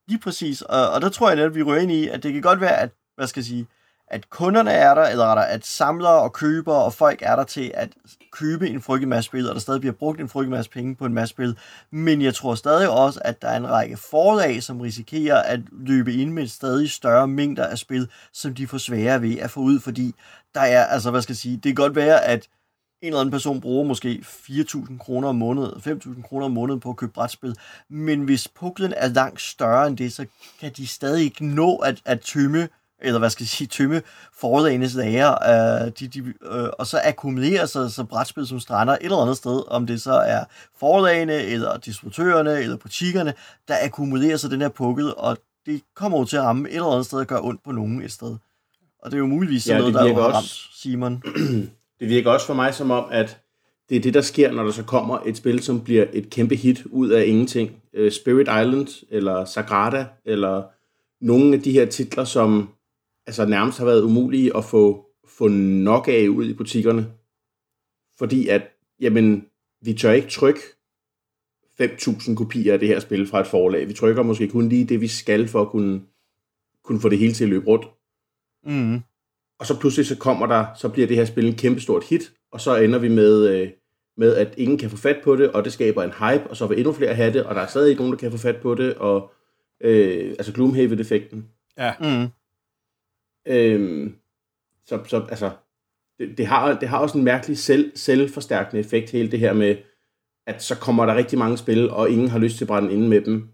Lige 0.08 0.20
præcis, 0.20 0.62
og, 0.62 0.90
og 0.90 1.00
der 1.00 1.08
tror 1.08 1.30
jeg 1.30 1.38
at 1.38 1.54
vi 1.54 1.62
ryger 1.62 1.80
ind 1.80 1.92
i, 1.92 2.08
at 2.08 2.22
det 2.22 2.32
kan 2.32 2.42
godt 2.42 2.61
være, 2.61 2.76
at, 2.76 2.90
hvad 3.14 3.26
skal 3.26 3.40
jeg 3.40 3.46
sige, 3.46 3.66
at 4.11 4.31
kunderne 4.31 4.71
er 4.71 4.94
der, 4.94 5.03
eller 5.03 5.25
der, 5.25 5.42
at 5.42 5.66
samlere 5.66 6.23
og 6.23 6.33
købere 6.33 6.85
og 6.85 6.92
folk 6.92 7.18
er 7.23 7.37
der 7.37 7.44
til 7.44 7.71
at 7.75 7.88
købe 8.33 8.68
en 8.68 8.83
frygtelig 8.83 9.09
masse 9.09 9.29
spil, 9.29 9.49
og 9.49 9.55
der 9.55 9.61
stadig 9.61 9.81
bliver 9.81 9.94
brugt 9.94 10.21
en 10.21 10.29
frygtelig 10.29 10.51
masse 10.51 10.71
penge 10.71 10.97
på 10.97 11.07
en 11.07 11.14
masse 11.14 11.31
spil. 11.31 11.59
Men 11.90 12.23
jeg 12.23 12.35
tror 12.35 12.55
stadig 12.55 12.88
også, 12.90 13.21
at 13.25 13.42
der 13.42 13.49
er 13.49 13.57
en 13.57 13.71
række 13.71 13.97
forlag, 13.97 14.62
som 14.62 14.81
risikerer 14.81 15.42
at 15.42 15.61
løbe 15.73 16.14
ind 16.14 16.33
med 16.33 16.47
stadig 16.47 16.90
større 16.90 17.29
mængder 17.29 17.66
af 17.66 17.79
spil, 17.79 18.09
som 18.33 18.55
de 18.55 18.66
får 18.66 18.79
sværere 18.79 19.23
ved 19.23 19.38
at 19.38 19.51
få 19.51 19.61
ud, 19.61 19.81
fordi 19.81 20.14
der 20.55 20.61
er, 20.61 20.85
altså 20.85 21.11
hvad 21.11 21.23
skal 21.23 21.33
jeg 21.33 21.37
sige, 21.37 21.57
det 21.57 21.62
kan 21.62 21.75
godt 21.75 21.97
være, 21.97 22.25
at 22.25 22.49
en 23.03 23.09
eller 23.09 23.21
anden 23.21 23.33
person 23.33 23.61
bruger 23.61 23.85
måske 23.85 24.25
4.000 24.25 24.99
kroner 24.99 25.29
om 25.29 25.37
måneden, 25.37 26.01
5.000 26.05 26.23
kroner 26.23 26.44
om 26.47 26.53
måneden 26.53 26.81
på 26.81 26.90
at 26.90 26.97
købe 26.97 27.12
brætspil, 27.12 27.57
men 27.90 28.23
hvis 28.23 28.49
puklen 28.49 28.94
er 28.97 29.09
langt 29.09 29.40
større 29.40 29.87
end 29.87 29.97
det, 29.97 30.12
så 30.12 30.27
kan 30.61 30.73
de 30.77 30.87
stadig 30.87 31.25
ikke 31.25 31.47
nå 31.47 31.77
at, 31.77 32.03
at 32.05 32.21
tømme 32.21 32.68
eller 33.02 33.18
hvad 33.18 33.30
skal 33.30 33.42
jeg 33.42 33.48
sige, 33.48 33.68
tømme 33.68 34.02
forlagenes 34.32 34.94
lager, 34.94 35.30
øh, 35.30 35.92
de, 36.00 36.08
de, 36.08 36.18
øh, 36.42 36.68
og 36.78 36.87
så 36.87 37.00
akkumulere 37.04 37.66
sig 37.66 37.90
så 37.90 38.04
brætspil 38.04 38.46
som 38.46 38.61
strander 38.61 38.92
et 38.92 38.98
eller 39.02 39.16
andet 39.16 39.37
sted, 39.37 39.62
om 39.68 39.87
det 39.87 40.02
så 40.02 40.12
er 40.12 40.44
forlagene, 40.78 41.34
eller 41.34 41.76
distributørerne, 41.76 42.58
eller 42.58 42.76
butikkerne, 42.76 43.34
der 43.68 43.74
akkumulerer 43.82 44.37
sig 44.37 44.50
den 44.50 44.61
her 44.61 44.68
pukkel, 44.68 45.14
og 45.16 45.38
det 45.66 45.82
kommer 45.94 46.18
jo 46.18 46.24
til 46.24 46.37
at 46.37 46.42
ramme 46.42 46.68
et 46.68 46.74
eller 46.74 46.87
andet 46.87 47.06
sted 47.06 47.18
og 47.18 47.26
gøre 47.26 47.40
ondt 47.42 47.64
på 47.64 47.72
nogen 47.72 48.02
et 48.02 48.12
sted. 48.12 48.37
Og 49.02 49.11
det 49.11 49.14
er 49.14 49.18
jo 49.18 49.26
muligvis 49.26 49.62
sådan 49.62 49.82
ja, 49.82 49.90
noget, 49.90 49.94
der 49.94 50.22
har 50.22 50.32
ramt 50.32 50.68
Simon. 50.74 51.22
det 52.00 52.08
virker 52.08 52.30
også 52.30 52.46
for 52.46 52.54
mig 52.54 52.74
som 52.74 52.90
om, 52.90 53.04
at 53.11 53.38
det 53.88 53.96
er 53.96 54.00
det, 54.00 54.14
der 54.14 54.20
sker, 54.20 54.52
når 54.52 54.62
der 54.62 54.70
så 54.70 54.82
kommer 54.82 55.18
et 55.26 55.37
spil, 55.37 55.62
som 55.62 55.84
bliver 55.84 56.06
et 56.12 56.30
kæmpe 56.30 56.56
hit 56.56 56.82
ud 56.87 57.08
af 57.08 57.24
ingenting. 57.26 57.70
Uh, 58.00 58.11
Spirit 58.11 58.48
Island, 58.48 58.88
eller 59.11 59.44
Sagrada, 59.44 60.06
eller 60.24 60.62
nogle 61.20 61.54
af 61.54 61.62
de 61.62 61.72
her 61.72 61.87
titler, 61.87 62.24
som 62.24 62.68
altså 63.28 63.46
nærmest 63.46 63.78
har 63.78 63.84
været 63.84 64.02
umulige 64.02 64.56
at 64.56 64.64
få, 64.64 65.06
få 65.26 65.48
nok 65.48 66.08
af 66.08 66.28
ud 66.28 66.48
i 66.48 66.54
butikkerne. 66.54 67.06
Fordi 68.18 68.48
at, 68.48 68.62
jamen, 69.00 69.46
vi 69.82 69.94
tør 69.94 70.12
ikke 70.12 70.28
trykke 70.28 70.60
5.000 71.80 72.34
kopier 72.34 72.72
af 72.72 72.78
det 72.78 72.88
her 72.88 73.00
spil 73.00 73.26
fra 73.26 73.40
et 73.40 73.46
forlag. 73.46 73.88
Vi 73.88 73.92
trykker 73.92 74.22
måske 74.22 74.48
kun 74.48 74.68
lige 74.68 74.84
det, 74.84 75.00
vi 75.00 75.08
skal 75.08 75.48
for 75.48 75.62
at 75.62 75.68
kunne, 75.68 76.00
kunne 76.84 77.00
få 77.00 77.08
det 77.08 77.18
hele 77.18 77.32
til 77.32 77.44
at 77.44 77.50
løbe 77.50 77.66
rundt. 77.66 77.86
Mm. 78.64 79.00
Og 79.58 79.66
så 79.66 79.80
pludselig 79.80 80.06
så 80.06 80.18
kommer 80.18 80.46
der, 80.46 80.66
så 80.76 80.88
bliver 80.88 81.06
det 81.06 81.16
her 81.16 81.24
spil 81.24 81.46
en 81.46 81.56
kæmpestort 81.56 82.04
hit, 82.04 82.32
og 82.52 82.60
så 82.60 82.76
ender 82.76 82.98
vi 82.98 83.08
med, 83.08 83.48
øh, 83.48 83.70
med, 84.16 84.36
at 84.36 84.54
ingen 84.56 84.78
kan 84.78 84.90
få 84.90 84.96
fat 84.96 85.20
på 85.24 85.36
det, 85.36 85.52
og 85.52 85.64
det 85.64 85.72
skaber 85.72 86.02
en 86.02 86.12
hype, 86.12 86.50
og 86.50 86.56
så 86.56 86.66
vil 86.66 86.78
endnu 86.78 86.92
flere 86.92 87.14
have 87.14 87.32
det, 87.32 87.44
og 87.44 87.54
der 87.54 87.60
er 87.60 87.66
stadig 87.66 87.90
ikke 87.90 88.02
nogen, 88.02 88.12
der 88.12 88.18
kan 88.18 88.30
få 88.30 88.38
fat 88.38 88.56
på 88.56 88.74
det, 88.74 88.94
og 88.94 89.32
øh, 89.80 90.28
altså 90.30 90.52
Gloomhaven-effekten. 90.52 91.48
Ja. 91.78 91.92
Mm. 92.00 92.28
Øhm, 93.48 94.14
så, 94.87 95.04
så 95.06 95.26
altså, 95.30 95.50
det, 96.18 96.38
det, 96.38 96.46
har, 96.46 96.78
det 96.78 96.88
har 96.88 96.98
også 96.98 97.18
en 97.18 97.24
mærkelig 97.24 97.58
selv, 97.58 97.92
selvforstærkende 97.94 98.80
effekt, 98.80 99.11
hele 99.11 99.30
det 99.30 99.38
her 99.38 99.52
med, 99.52 99.76
at 100.46 100.62
så 100.62 100.78
kommer 100.78 101.06
der 101.06 101.14
rigtig 101.14 101.38
mange 101.38 101.58
spil, 101.58 101.90
og 101.90 102.11
ingen 102.11 102.28
har 102.28 102.38
lyst 102.38 102.56
til 102.56 102.64
at 102.64 102.68
brænde 102.68 102.92
inde 102.92 103.08
med 103.08 103.20
dem. 103.20 103.48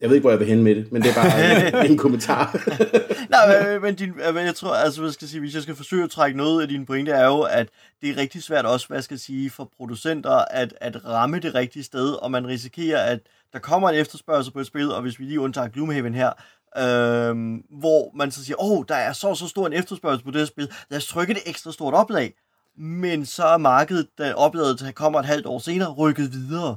Jeg 0.00 0.08
ved 0.08 0.16
ikke, 0.16 0.22
hvor 0.22 0.30
jeg 0.30 0.38
vil 0.38 0.48
hen 0.48 0.64
med 0.64 0.74
det, 0.74 0.92
men 0.92 1.02
det 1.02 1.10
er 1.10 1.14
bare 1.14 1.84
en, 1.84 1.90
en 1.90 1.98
kommentar. 1.98 2.56
Nej, 3.30 3.72
men, 3.72 3.82
men, 3.82 3.94
din, 3.94 4.14
men 4.34 4.46
jeg 4.46 4.54
tror, 4.54 4.74
altså, 4.74 5.00
hvad 5.00 5.12
skal 5.12 5.24
jeg 5.24 5.30
sige, 5.30 5.40
hvis 5.40 5.54
jeg 5.54 5.62
skal 5.62 5.74
forsøge 5.74 6.04
at 6.04 6.10
trække 6.10 6.36
noget 6.36 6.62
af 6.62 6.68
dine 6.68 6.86
pointe, 6.86 7.12
er 7.12 7.26
jo, 7.26 7.40
at 7.40 7.68
det 8.02 8.10
er 8.10 8.16
rigtig 8.16 8.42
svært 8.42 8.66
også, 8.66 8.88
hvad 8.88 9.02
skal 9.02 9.14
jeg 9.14 9.20
sige, 9.20 9.50
for 9.50 9.70
producenter 9.76 10.30
at, 10.30 10.74
at 10.80 11.04
ramme 11.04 11.38
det 11.38 11.54
rigtige 11.54 11.82
sted, 11.82 12.12
og 12.12 12.30
man 12.30 12.46
risikerer, 12.46 13.02
at 13.12 13.20
der 13.52 13.58
kommer 13.58 13.88
en 13.88 13.94
efterspørgsel 13.94 14.52
på 14.52 14.60
et 14.60 14.66
spil, 14.66 14.92
og 14.92 15.02
hvis 15.02 15.18
vi 15.18 15.24
lige 15.24 15.40
undtager 15.40 15.68
Gloomhaven 15.68 16.14
her, 16.14 16.32
øh, 16.76 17.34
hvor 17.80 18.16
man 18.16 18.30
så 18.30 18.44
siger, 18.44 18.62
åh, 18.62 18.78
oh, 18.78 18.84
der 18.88 18.94
er 18.94 19.12
så 19.12 19.34
så 19.34 19.48
stor 19.48 19.66
en 19.66 19.72
efterspørgsel 19.72 20.24
på 20.24 20.30
det 20.30 20.48
spil, 20.48 20.72
lad 20.90 20.98
os 20.98 21.06
trykke 21.06 21.32
et 21.32 21.38
ekstra 21.46 21.72
stort 21.72 21.94
oplag. 21.94 22.34
Men 22.78 23.26
så 23.26 23.44
er 23.44 23.58
markedet, 23.58 24.08
da 24.18 24.32
oplaget 24.32 24.92
kommer 24.94 25.18
et 25.18 25.26
halvt 25.26 25.46
år 25.46 25.58
senere, 25.58 25.92
rykket 25.92 26.32
videre. 26.32 26.76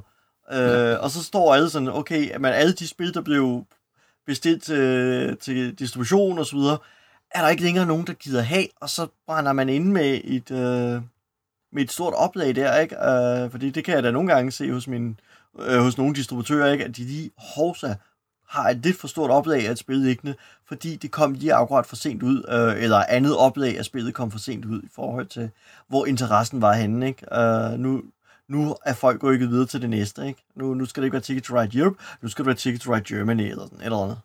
Øh, 0.52 1.00
og 1.00 1.10
så 1.10 1.22
står 1.22 1.54
alle 1.54 1.70
sådan, 1.70 1.88
okay, 1.88 2.30
at 2.30 2.40
man 2.40 2.52
alle 2.52 2.72
de 2.72 2.88
spil, 2.88 3.14
der 3.14 3.20
blev 3.20 3.64
bestilt 4.26 4.62
til, 4.62 5.36
til 5.36 5.78
distribution 5.78 6.38
og 6.38 6.46
så 6.46 6.56
videre, 6.56 6.78
er 7.30 7.42
der 7.42 7.48
ikke 7.48 7.62
længere 7.62 7.86
nogen, 7.86 8.06
der 8.06 8.12
gider 8.12 8.42
have, 8.42 8.66
og 8.80 8.90
så 8.90 9.06
brænder 9.26 9.52
man 9.52 9.68
ind 9.68 9.92
med 9.92 10.20
et, 10.24 10.50
øh, 10.50 11.02
med 11.72 11.82
et 11.82 11.92
stort 11.92 12.14
oplag 12.14 12.56
der, 12.56 12.78
ikke? 12.78 13.08
Øh, 13.08 13.50
fordi 13.50 13.70
det 13.70 13.84
kan 13.84 13.94
jeg 13.94 14.02
da 14.02 14.10
nogle 14.10 14.32
gange 14.32 14.52
se 14.52 14.72
hos, 14.72 14.88
min, 14.88 15.20
øh, 15.58 15.78
hos 15.78 15.98
nogle 15.98 16.14
distributører, 16.14 16.72
ikke? 16.72 16.84
at 16.84 16.96
de 16.96 17.02
lige 17.02 17.30
hovsa 17.38 17.94
har 18.54 18.70
et 18.70 18.76
lidt 18.76 18.96
for 18.96 19.08
stort 19.08 19.30
oplag 19.30 19.68
af 19.68 19.78
spillet 19.78 20.08
ikke, 20.08 20.22
liggende, 20.22 20.36
fordi 20.68 20.96
det 20.96 21.10
kom 21.10 21.32
lige 21.32 21.54
akkurat 21.54 21.86
for 21.86 21.96
sent 21.96 22.22
ud, 22.22 22.44
øh, 22.48 22.82
eller 22.82 23.04
andet 23.08 23.36
oplag 23.36 23.78
af 23.78 23.84
spillet 23.84 24.14
kom 24.14 24.30
for 24.30 24.38
sent 24.38 24.64
ud 24.64 24.82
i 24.82 24.88
forhold 24.94 25.26
til, 25.26 25.50
hvor 25.88 26.06
interessen 26.06 26.62
var 26.62 26.72
henne. 26.72 27.06
Ikke? 27.06 27.38
Øh, 27.40 27.78
nu, 27.78 28.02
nu 28.48 28.76
er 28.86 28.94
folk 28.94 29.22
rykket 29.22 29.44
ikke 29.44 29.52
videre 29.52 29.66
til 29.66 29.82
det 29.82 29.90
næste. 29.90 30.26
Ikke? 30.26 30.44
Nu, 30.56 30.74
nu 30.74 30.84
skal 30.84 31.02
det 31.02 31.06
ikke 31.06 31.12
være 31.12 31.22
Ticket 31.22 31.44
to 31.44 31.60
Ride 31.60 31.78
Europe, 31.78 31.96
nu 32.22 32.28
skal 32.28 32.42
det 32.42 32.46
være 32.46 32.56
Ticket 32.56 32.80
to 32.80 32.94
Ride 32.94 33.14
Germany 33.14 33.40
eller 33.40 33.64
sådan 33.64 33.80
eller 33.84 33.98
andet. 33.98 34.18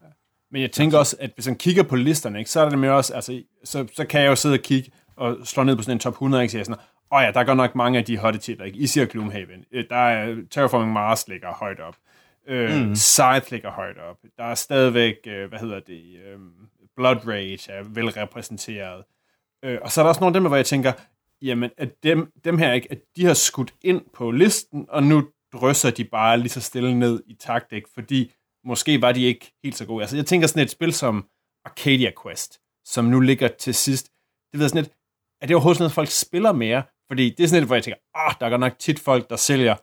Men 0.51 0.61
jeg 0.61 0.71
tænker 0.71 0.97
også, 0.97 1.15
at 1.19 1.31
hvis 1.35 1.47
man 1.47 1.55
kigger 1.55 1.83
på 1.83 1.95
listerne, 1.95 2.39
ikke, 2.39 2.51
så 2.51 2.61
er 2.61 2.69
det 2.69 2.79
med 2.79 2.89
også, 2.89 3.13
altså, 3.13 3.41
så, 3.63 3.87
så 3.95 4.05
kan 4.05 4.21
jeg 4.21 4.27
jo 4.27 4.35
sidde 4.35 4.53
og 4.53 4.59
kigge 4.59 4.91
og 5.15 5.37
slå 5.43 5.63
ned 5.63 5.75
på 5.75 5.81
sådan 5.81 5.95
en 5.95 5.99
top 5.99 6.13
100, 6.13 6.43
ikke, 6.43 6.51
så 6.51 6.57
sådan, 6.57 6.75
åh 7.11 7.17
oh 7.17 7.23
ja, 7.23 7.31
der 7.31 7.39
er 7.39 7.43
godt 7.43 7.57
nok 7.57 7.75
mange 7.75 7.99
af 7.99 8.05
de 8.05 8.17
hotte 8.17 8.39
titler, 8.39 8.65
ikke? 8.65 8.79
I 8.79 9.01
og 9.01 9.07
Gloomhaven, 9.07 9.65
øh, 9.71 9.83
der 9.89 9.95
er 9.95 10.35
Terraforming 10.51 10.93
Mars 10.93 11.27
ligger 11.27 11.53
højt 11.53 11.79
op, 11.79 11.95
øh, 12.47 12.87
mm. 12.87 12.95
Scythe 12.95 13.51
ligger 13.51 13.71
højt 13.71 13.97
op, 13.97 14.17
der 14.37 14.43
er 14.43 14.55
stadigvæk, 14.55 15.15
øh, 15.27 15.49
hvad 15.49 15.59
hedder 15.59 15.79
det, 15.79 16.03
øh, 16.25 16.39
Blood 16.95 17.27
Rage 17.27 17.71
er 17.71 17.83
velrepræsenteret, 17.83 19.03
øh, 19.65 19.77
og 19.81 19.91
så 19.91 20.01
er 20.01 20.03
der 20.03 20.09
også 20.09 20.21
nogle 20.21 20.35
af 20.35 20.41
dem, 20.41 20.47
hvor 20.47 20.55
jeg 20.55 20.65
tænker, 20.65 20.93
jamen, 21.41 21.69
at 21.77 22.03
dem, 22.03 22.31
dem 22.43 22.57
her, 22.57 22.73
ikke, 22.73 22.91
at 22.91 22.99
de 23.15 23.25
har 23.25 23.33
skudt 23.33 23.73
ind 23.81 24.01
på 24.13 24.31
listen, 24.31 24.85
og 24.89 25.03
nu 25.03 25.29
drysser 25.53 25.91
de 25.91 26.03
bare 26.03 26.37
lige 26.37 26.49
så 26.49 26.61
stille 26.61 26.99
ned 26.99 27.23
i 27.27 27.33
takt, 27.33 27.71
ikke? 27.71 27.89
fordi 27.93 28.31
måske 28.65 29.01
var 29.01 29.11
de 29.11 29.23
ikke 29.23 29.53
helt 29.63 29.75
så 29.75 29.85
gode. 29.85 30.01
Altså, 30.03 30.15
jeg 30.15 30.25
tænker 30.25 30.47
sådan 30.47 30.63
et 30.63 30.71
spil 30.71 30.93
som 30.93 31.27
Arcadia 31.65 32.11
Quest, 32.23 32.59
som 32.85 33.05
nu 33.05 33.19
ligger 33.19 33.47
til 33.47 33.75
sidst. 33.75 34.09
Det 34.51 34.59
ved 34.59 34.69
sådan 34.69 34.83
lidt, 34.83 34.93
er 35.41 35.47
det 35.47 35.55
overhovedet 35.55 35.77
sådan 35.77 35.83
noget, 35.83 35.93
folk 35.93 36.09
spiller 36.09 36.51
mere? 36.51 36.83
Fordi 37.07 37.29
det 37.29 37.43
er 37.43 37.47
sådan 37.47 37.63
et, 37.63 37.67
hvor 37.67 37.75
jeg 37.75 37.83
tænker, 37.83 37.99
ah, 38.15 38.35
der 38.39 38.45
er 38.45 38.49
godt 38.49 38.59
nok 38.59 38.79
tit 38.79 38.99
folk, 38.99 39.29
der 39.29 39.35
sælger 39.35 39.75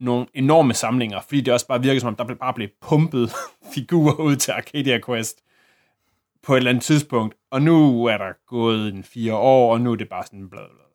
nogle 0.00 0.26
enorme 0.34 0.74
samlinger, 0.74 1.20
fordi 1.20 1.40
det 1.40 1.54
også 1.54 1.66
bare 1.66 1.82
virker 1.82 2.00
som 2.00 2.08
om, 2.08 2.16
der 2.16 2.34
bare 2.34 2.54
blev 2.54 2.68
pumpet 2.80 3.32
figurer 3.74 4.14
ud 4.14 4.36
til 4.36 4.52
Arcadia 4.52 5.00
Quest 5.06 5.42
på 6.42 6.52
et 6.52 6.56
eller 6.56 6.70
andet 6.70 6.84
tidspunkt, 6.84 7.34
og 7.50 7.62
nu 7.62 8.04
er 8.04 8.18
der 8.18 8.32
gået 8.46 8.94
en 8.94 9.04
fire 9.04 9.34
år, 9.34 9.72
og 9.72 9.80
nu 9.80 9.92
er 9.92 9.96
det 9.96 10.08
bare 10.08 10.24
sådan 10.26 10.50
bla 10.50 10.60
bla. 10.60 10.85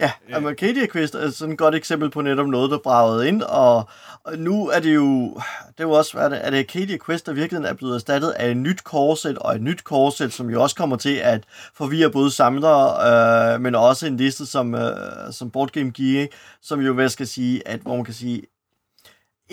Ja, 0.00 0.12
øh. 0.28 0.44
Arcadia 0.44 0.86
Quest 0.92 1.14
er 1.14 1.30
sådan 1.30 1.52
et 1.52 1.58
godt 1.58 1.74
eksempel 1.74 2.10
på 2.10 2.22
netop 2.22 2.46
noget, 2.46 2.70
der 2.70 2.78
bragede 2.78 3.28
ind, 3.28 3.42
og, 3.42 3.88
nu 4.36 4.68
er 4.68 4.80
det 4.80 4.94
jo, 4.94 5.34
det 5.68 5.78
er 5.78 5.84
jo 5.84 5.90
også, 5.90 6.18
er 6.18 6.28
det, 6.28 6.46
er 6.46 6.50
det 6.50 6.58
Arcadia 6.58 6.98
Quest, 7.06 7.26
der 7.26 7.32
virkelig 7.32 7.64
er 7.64 7.74
blevet 7.74 7.94
erstattet 7.94 8.30
af 8.30 8.50
et 8.50 8.56
nyt 8.56 8.84
korset, 8.84 9.38
og 9.38 9.54
et 9.54 9.62
nyt 9.62 9.84
korset, 9.84 10.32
som 10.32 10.50
jo 10.50 10.62
også 10.62 10.76
kommer 10.76 10.96
til 10.96 11.14
at 11.14 11.44
forvirre 11.74 12.10
både 12.10 12.30
samlere, 12.30 13.54
øh, 13.54 13.60
men 13.60 13.74
også 13.74 14.06
en 14.06 14.16
liste 14.16 14.46
som, 14.46 14.74
øh, 14.74 15.32
som 15.32 15.50
Board 15.50 15.70
Game 15.70 15.90
Geek, 15.90 16.28
som 16.62 16.80
jo, 16.80 16.92
hvad 16.92 17.08
skal 17.08 17.26
sige, 17.26 17.68
at 17.68 17.80
hvor 17.80 17.96
man 17.96 18.04
kan 18.04 18.14
sige, 18.14 18.38
et 18.38 18.44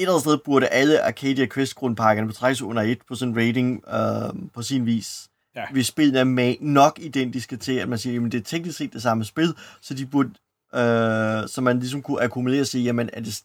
eller 0.02 0.12
andet 0.12 0.22
sted 0.22 0.38
burde 0.46 0.68
alle 0.68 1.02
Arcadia 1.02 1.46
Quest-grundpakkerne 1.54 2.28
betrækkes 2.28 2.62
under 2.62 2.82
et 2.82 3.00
på 3.08 3.16
sådan 3.16 3.34
en 3.34 3.48
rating 3.48 3.84
øh, 3.88 4.50
på 4.54 4.62
sin 4.62 4.86
vis. 4.86 5.30
Ja. 5.56 5.66
Hvis 5.72 5.88
spillene 5.88 6.42
er 6.42 6.56
nok 6.62 7.00
identiske 7.02 7.58
til, 7.58 7.74
at 7.74 7.90
man 7.90 8.00
siger, 8.00 8.26
at 8.26 8.32
det 8.32 8.40
er 8.40 8.44
teknisk 8.44 8.78
set 8.78 8.94
det 8.94 9.02
samme 9.02 9.26
spil, 9.26 9.54
så 9.82 9.94
de 9.94 10.06
burde, 10.06 10.30
øh, 10.76 11.48
så 11.48 11.62
man 11.62 11.80
ligesom 11.80 12.02
kunne 12.02 12.22
akkumulere 12.22 12.62
og 12.62 12.68
sige, 12.68 12.84
jamen, 12.84 13.10
er 13.14 13.22
det, 13.22 13.42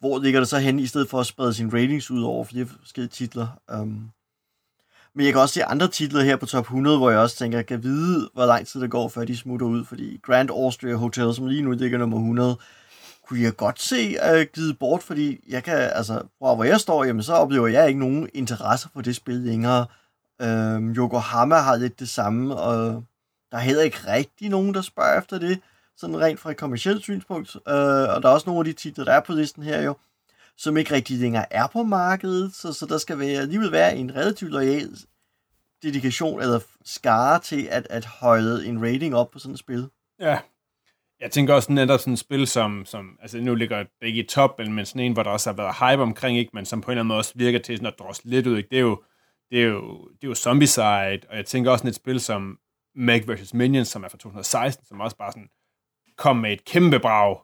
hvor 0.00 0.18
ligger 0.18 0.40
det 0.40 0.48
så 0.48 0.58
hen, 0.58 0.78
i 0.78 0.86
stedet 0.86 1.10
for 1.10 1.20
at 1.20 1.26
sprede 1.26 1.54
sine 1.54 1.72
ratings 1.72 2.10
ud 2.10 2.22
over 2.22 2.44
flere 2.44 2.66
forskellige 2.66 3.10
titler. 3.10 3.60
Um, 3.74 4.10
men 5.14 5.26
jeg 5.26 5.32
kan 5.32 5.42
også 5.42 5.54
se 5.54 5.64
andre 5.64 5.88
titler 5.88 6.22
her 6.22 6.36
på 6.36 6.46
top 6.46 6.64
100, 6.64 6.98
hvor 6.98 7.10
jeg 7.10 7.18
også 7.18 7.36
tænker, 7.36 7.58
jeg 7.58 7.66
kan 7.66 7.82
vide, 7.82 8.30
hvor 8.34 8.46
lang 8.46 8.66
tid 8.66 8.80
det 8.80 8.90
går, 8.90 9.08
før 9.08 9.24
de 9.24 9.36
smutter 9.36 9.66
ud, 9.66 9.84
fordi 9.84 10.20
Grand 10.22 10.50
Austria 10.50 10.94
Hotel, 10.94 11.34
som 11.34 11.46
lige 11.46 11.62
nu 11.62 11.70
ligger 11.70 11.98
nummer 11.98 12.16
100, 12.16 12.56
kunne 13.28 13.40
jeg 13.40 13.56
godt 13.56 13.82
se 13.82 14.16
øh, 14.32 14.40
uh, 14.40 14.46
givet 14.54 14.78
bort, 14.78 15.02
fordi 15.02 15.40
jeg 15.48 15.64
kan, 15.64 15.74
altså, 15.74 16.22
hvor 16.38 16.64
jeg 16.64 16.80
står, 16.80 17.04
jamen, 17.04 17.22
så 17.22 17.32
oplever 17.32 17.66
jeg 17.66 17.88
ikke 17.88 18.00
nogen 18.00 18.28
interesse 18.34 18.88
for 18.92 19.00
det 19.00 19.16
spil 19.16 19.34
længere. 19.34 19.86
Øhm, 20.42 20.92
Yokohama 20.92 21.56
har 21.56 21.76
lidt 21.76 22.00
det 22.00 22.08
samme, 22.08 22.56
og 22.56 23.04
der 23.50 23.56
er 23.56 23.62
heller 23.62 23.82
ikke 23.82 23.98
rigtig 24.06 24.48
nogen, 24.48 24.74
der 24.74 24.82
spørger 24.82 25.18
efter 25.18 25.38
det, 25.38 25.60
sådan 25.96 26.20
rent 26.20 26.40
fra 26.40 26.50
et 26.50 26.56
kommersielt 26.56 27.02
synspunkt. 27.02 27.56
Øh, 27.56 27.62
og 28.14 28.22
der 28.22 28.28
er 28.28 28.32
også 28.32 28.50
nogle 28.50 28.60
af 28.60 28.64
de 28.64 28.72
titler, 28.72 29.04
der 29.04 29.12
er 29.12 29.20
på 29.20 29.32
listen 29.32 29.62
her 29.62 29.82
jo, 29.82 29.96
som 30.56 30.76
ikke 30.76 30.94
rigtig 30.94 31.18
længere 31.18 31.52
er 31.52 31.66
på 31.66 31.82
markedet, 31.82 32.54
så, 32.54 32.72
så 32.72 32.86
der 32.86 32.98
skal 32.98 33.18
være, 33.18 33.40
alligevel 33.40 33.72
være 33.72 33.96
en 33.96 34.14
relativt 34.14 34.52
lojal 34.52 34.96
dedikation 35.82 36.42
eller 36.42 36.60
skare 36.84 37.38
til 37.40 37.68
at, 37.70 37.86
at 37.90 38.04
holde 38.04 38.66
en 38.66 38.82
rating 38.82 39.16
op 39.16 39.30
på 39.30 39.38
sådan 39.38 39.52
et 39.52 39.58
spil. 39.58 39.88
Ja, 40.20 40.38
jeg 41.20 41.30
tænker 41.30 41.54
også 41.54 41.72
netop 41.72 42.00
sådan 42.00 42.12
et 42.12 42.18
spil, 42.18 42.46
som, 42.46 42.84
som 42.86 43.18
altså 43.22 43.38
nu 43.38 43.54
ligger 43.54 43.78
det 43.78 44.06
ikke 44.06 44.20
i 44.20 44.26
top, 44.26 44.58
men 44.58 44.86
sådan 44.86 45.02
en, 45.02 45.12
hvor 45.12 45.22
der 45.22 45.30
også 45.30 45.50
har 45.50 45.56
været 45.56 45.74
hype 45.74 46.02
omkring, 46.02 46.38
ikke? 46.38 46.50
men 46.54 46.66
som 46.66 46.80
på 46.80 46.90
en 46.90 46.92
eller 46.92 47.00
anden 47.00 47.08
måde 47.08 47.18
også 47.18 47.32
virker 47.34 47.58
til 47.58 47.76
sådan 47.76 47.86
at 47.86 47.98
drosle 47.98 48.30
lidt 48.30 48.46
ud. 48.46 48.56
Ikke? 48.56 48.68
Det 48.68 48.76
er 48.76 48.82
jo 48.82 49.02
det 49.50 49.62
er 49.62 49.66
jo, 49.66 50.08
det 50.08 50.24
er 50.24 50.28
jo 50.28 50.34
Zombicide, 50.34 51.20
og 51.28 51.36
jeg 51.36 51.46
tænker 51.46 51.70
også 51.70 51.88
et 51.88 51.94
spil 51.94 52.20
som 52.20 52.58
Meg 52.94 53.28
vs. 53.28 53.54
Minions, 53.54 53.88
som 53.88 54.04
er 54.04 54.08
fra 54.08 54.18
2016, 54.18 54.86
som 54.86 55.00
også 55.00 55.16
bare 55.16 55.32
sådan 55.32 55.48
kom 56.16 56.36
med 56.36 56.52
et 56.52 56.64
kæmpe 56.64 56.98
brag. 56.98 57.38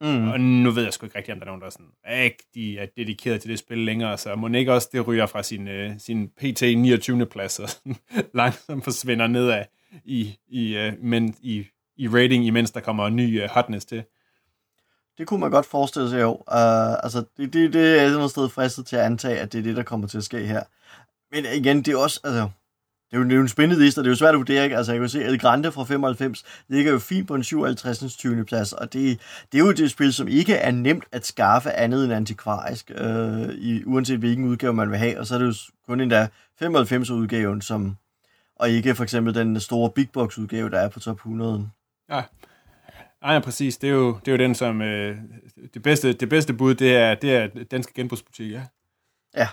Mm. 0.00 0.28
Og 0.28 0.40
nu 0.40 0.70
ved 0.70 0.84
jeg 0.84 0.92
sgu 0.92 1.06
ikke 1.06 1.18
rigtig, 1.18 1.34
om 1.34 1.40
der 1.40 1.46
er 1.46 1.50
nogen, 1.50 1.60
der 1.60 1.66
er 1.66 1.70
sådan 1.70 1.92
rigtig 2.06 2.78
er 2.78 2.86
dedikeret 2.96 3.40
til 3.40 3.50
det 3.50 3.58
spil 3.58 3.78
længere, 3.78 4.18
så 4.18 4.34
må 4.34 4.48
ikke 4.48 4.72
også 4.72 4.88
det 4.92 5.06
ryger 5.06 5.26
fra 5.26 5.42
sin, 5.42 5.68
uh, 5.68 5.92
sin 5.98 6.28
PT 6.28 6.62
29. 6.62 7.26
plads 7.26 7.58
og 7.58 7.68
sådan, 7.68 7.96
langsomt 8.34 8.84
forsvinder 8.84 9.26
nedad 9.26 9.64
i, 10.04 10.38
i, 10.48 10.86
uh, 10.86 11.04
men, 11.04 11.34
i, 11.42 11.66
i 11.96 12.08
rating, 12.08 12.46
imens 12.46 12.70
der 12.70 12.80
kommer 12.80 13.06
en 13.06 13.16
ny 13.16 13.44
uh, 13.44 13.50
hotness 13.50 13.86
til. 13.86 14.04
Det 15.18 15.26
kunne 15.26 15.40
man 15.40 15.50
godt 15.50 15.66
forestille 15.66 16.10
sig 16.10 16.20
jo. 16.20 16.32
Uh, 16.32 17.04
altså, 17.04 17.24
det, 17.36 17.52
det, 17.52 17.72
det 17.72 18.00
er 18.02 18.10
noget 18.10 18.30
sted 18.30 18.48
fristet 18.48 18.86
til 18.86 18.96
at 18.96 19.02
antage, 19.02 19.38
at 19.38 19.52
det 19.52 19.58
er 19.58 19.62
det, 19.62 19.76
der 19.76 19.82
kommer 19.82 20.06
til 20.06 20.18
at 20.18 20.24
ske 20.24 20.46
her. 20.46 20.62
Men 21.32 21.44
igen, 21.54 21.82
det 21.82 21.88
er 21.88 21.96
også, 21.96 22.20
altså, 22.24 22.48
det 23.10 23.16
er 23.16 23.18
jo, 23.18 23.24
det 23.24 23.32
er 23.32 23.36
jo 23.36 23.42
en 23.42 23.48
spændende 23.48 23.84
liste, 23.84 23.98
og 23.98 24.04
det 24.04 24.08
er 24.08 24.12
jo 24.12 24.16
svært 24.16 24.34
at 24.34 24.38
vurdere, 24.38 24.64
ikke? 24.64 24.76
Altså, 24.76 24.92
jeg 24.92 25.00
kan 25.00 25.08
se, 25.08 25.24
El 25.24 25.38
Grande 25.38 25.72
fra 25.72 25.84
95 25.84 26.44
ligger 26.68 26.92
jo 26.92 26.98
fint 26.98 27.28
på 27.28 27.34
en 27.34 27.44
57. 27.44 28.16
20. 28.16 28.44
plads, 28.44 28.72
og 28.72 28.92
det, 28.92 29.20
det 29.52 29.58
er 29.60 29.64
jo 29.64 29.72
det 29.72 29.90
spil, 29.90 30.12
som 30.12 30.28
ikke 30.28 30.54
er 30.54 30.70
nemt 30.70 31.04
at 31.12 31.26
skaffe 31.26 31.72
andet 31.72 32.04
end 32.04 32.12
antikvarisk, 32.12 32.90
øh, 32.94 33.48
i, 33.54 33.84
uanset 33.84 34.18
hvilken 34.18 34.44
udgave 34.44 34.72
man 34.74 34.90
vil 34.90 34.98
have, 34.98 35.18
og 35.18 35.26
så 35.26 35.34
er 35.34 35.38
det 35.38 35.46
jo 35.46 35.54
kun 35.86 36.00
endda 36.00 36.28
95 36.58 37.10
udgaven, 37.10 37.62
som, 37.62 37.96
og 38.56 38.70
ikke 38.70 38.94
for 38.94 39.02
eksempel 39.02 39.34
den 39.34 39.60
store 39.60 39.90
big 39.90 40.10
box 40.12 40.38
udgave, 40.38 40.70
der 40.70 40.78
er 40.78 40.88
på 40.88 41.00
top 41.00 41.16
100. 41.16 41.68
Ja, 42.10 42.22
Ja, 43.24 43.38
præcis. 43.38 43.76
Det 43.76 43.88
er 43.90 43.94
jo, 43.94 44.18
det 44.24 44.28
er 44.28 44.32
jo 44.32 44.38
den, 44.38 44.54
som... 44.54 44.82
Øh, 44.82 45.16
det, 45.74 45.82
bedste, 45.82 46.12
det 46.12 46.28
bedste 46.28 46.54
bud, 46.54 46.74
det 46.74 46.96
er, 46.96 47.14
det 47.14 47.36
er 47.36 47.48
danske 47.70 47.92
genbrugsbutikker. 47.94 48.62
Ja. 49.36 49.48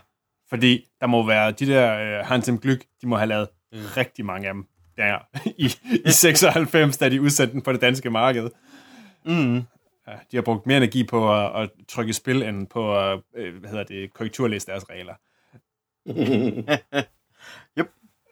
Fordi 0.50 0.86
der 1.02 1.08
må 1.08 1.26
være, 1.28 1.52
de 1.52 1.66
der 1.66 2.20
uh, 2.20 2.28
Hans 2.28 2.50
Glück, 2.50 2.98
de 3.02 3.08
må 3.08 3.18
have 3.18 3.28
lavet 3.28 3.50
mm. 3.72 3.80
rigtig 3.98 4.26
mange 4.26 4.48
af 4.48 4.54
dem 4.54 4.66
der 4.98 5.18
i, 5.46 5.72
i 6.06 6.12
96, 6.12 6.98
da 6.98 7.10
de 7.10 7.22
udsendte 7.22 7.54
den 7.54 7.62
på 7.62 7.74
det 7.74 7.82
danske 7.82 8.10
marked. 8.10 8.50
Mm. 9.26 9.64
De 10.32 10.38
har 10.38 10.42
brugt 10.42 10.66
mere 10.66 10.78
energi 10.78 11.04
på 11.04 11.36
at, 11.36 11.62
at 11.64 11.70
trykke 11.88 12.14
spil, 12.14 12.44
end 12.44 12.68
på 12.68 12.98
at 13.00 13.20
uh, 13.40 13.56
hvad 13.60 13.70
hedder 13.70 13.84
det, 13.84 14.14
korrekturlæse 14.14 14.68
deres 14.68 14.86
regler. 14.90 15.14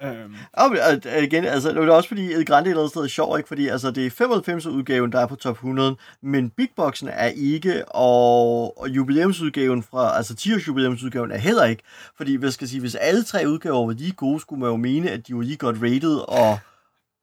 Øhm. 0.04 0.36
Og, 0.54 0.66
og, 0.66 1.24
igen, 1.24 1.46
altså, 1.46 1.70
det 1.70 1.78
er 1.78 1.92
også 1.92 2.08
fordi, 2.08 2.34
El 2.34 2.46
Grande 2.46 2.72
er 2.72 2.76
et 2.76 2.90
sted 2.90 3.08
sjov, 3.08 3.38
ikke? 3.38 3.48
Fordi 3.48 3.68
altså, 3.68 3.92
det 3.92 4.06
er 4.06 4.10
95 4.10 4.66
udgaven, 4.66 5.12
der 5.12 5.20
er 5.20 5.28
på 5.28 5.36
top 5.36 5.56
100, 5.56 5.96
men 6.22 6.50
Big 6.50 6.70
Boxen 6.76 7.08
er 7.08 7.28
ikke, 7.28 7.86
og, 7.88 8.82
og 8.82 8.90
jubilæumsudgaven 8.90 9.84
fra, 9.84 10.18
altså 10.18 10.36
10 10.36 10.54
års 10.54 10.68
jubilæumsudgaven 10.68 11.32
er 11.32 11.38
heller 11.38 11.66
ikke. 11.66 11.84
Fordi, 12.18 12.36
hvad 12.36 12.52
skal 12.52 12.66
jeg 12.66 12.70
sige, 12.70 12.80
hvis 12.80 12.96
alle 12.96 13.24
tre 13.24 13.44
udgaver 13.48 13.86
var 13.86 13.94
lige 13.94 14.12
gode, 14.12 14.40
skulle 14.40 14.60
man 14.60 14.70
jo 14.70 14.76
mene, 14.78 15.12
at 15.12 15.28
de 15.28 15.36
var 15.36 15.42
lige 15.42 15.58
godt 15.58 15.76
rated, 15.82 16.16
og 16.28 16.60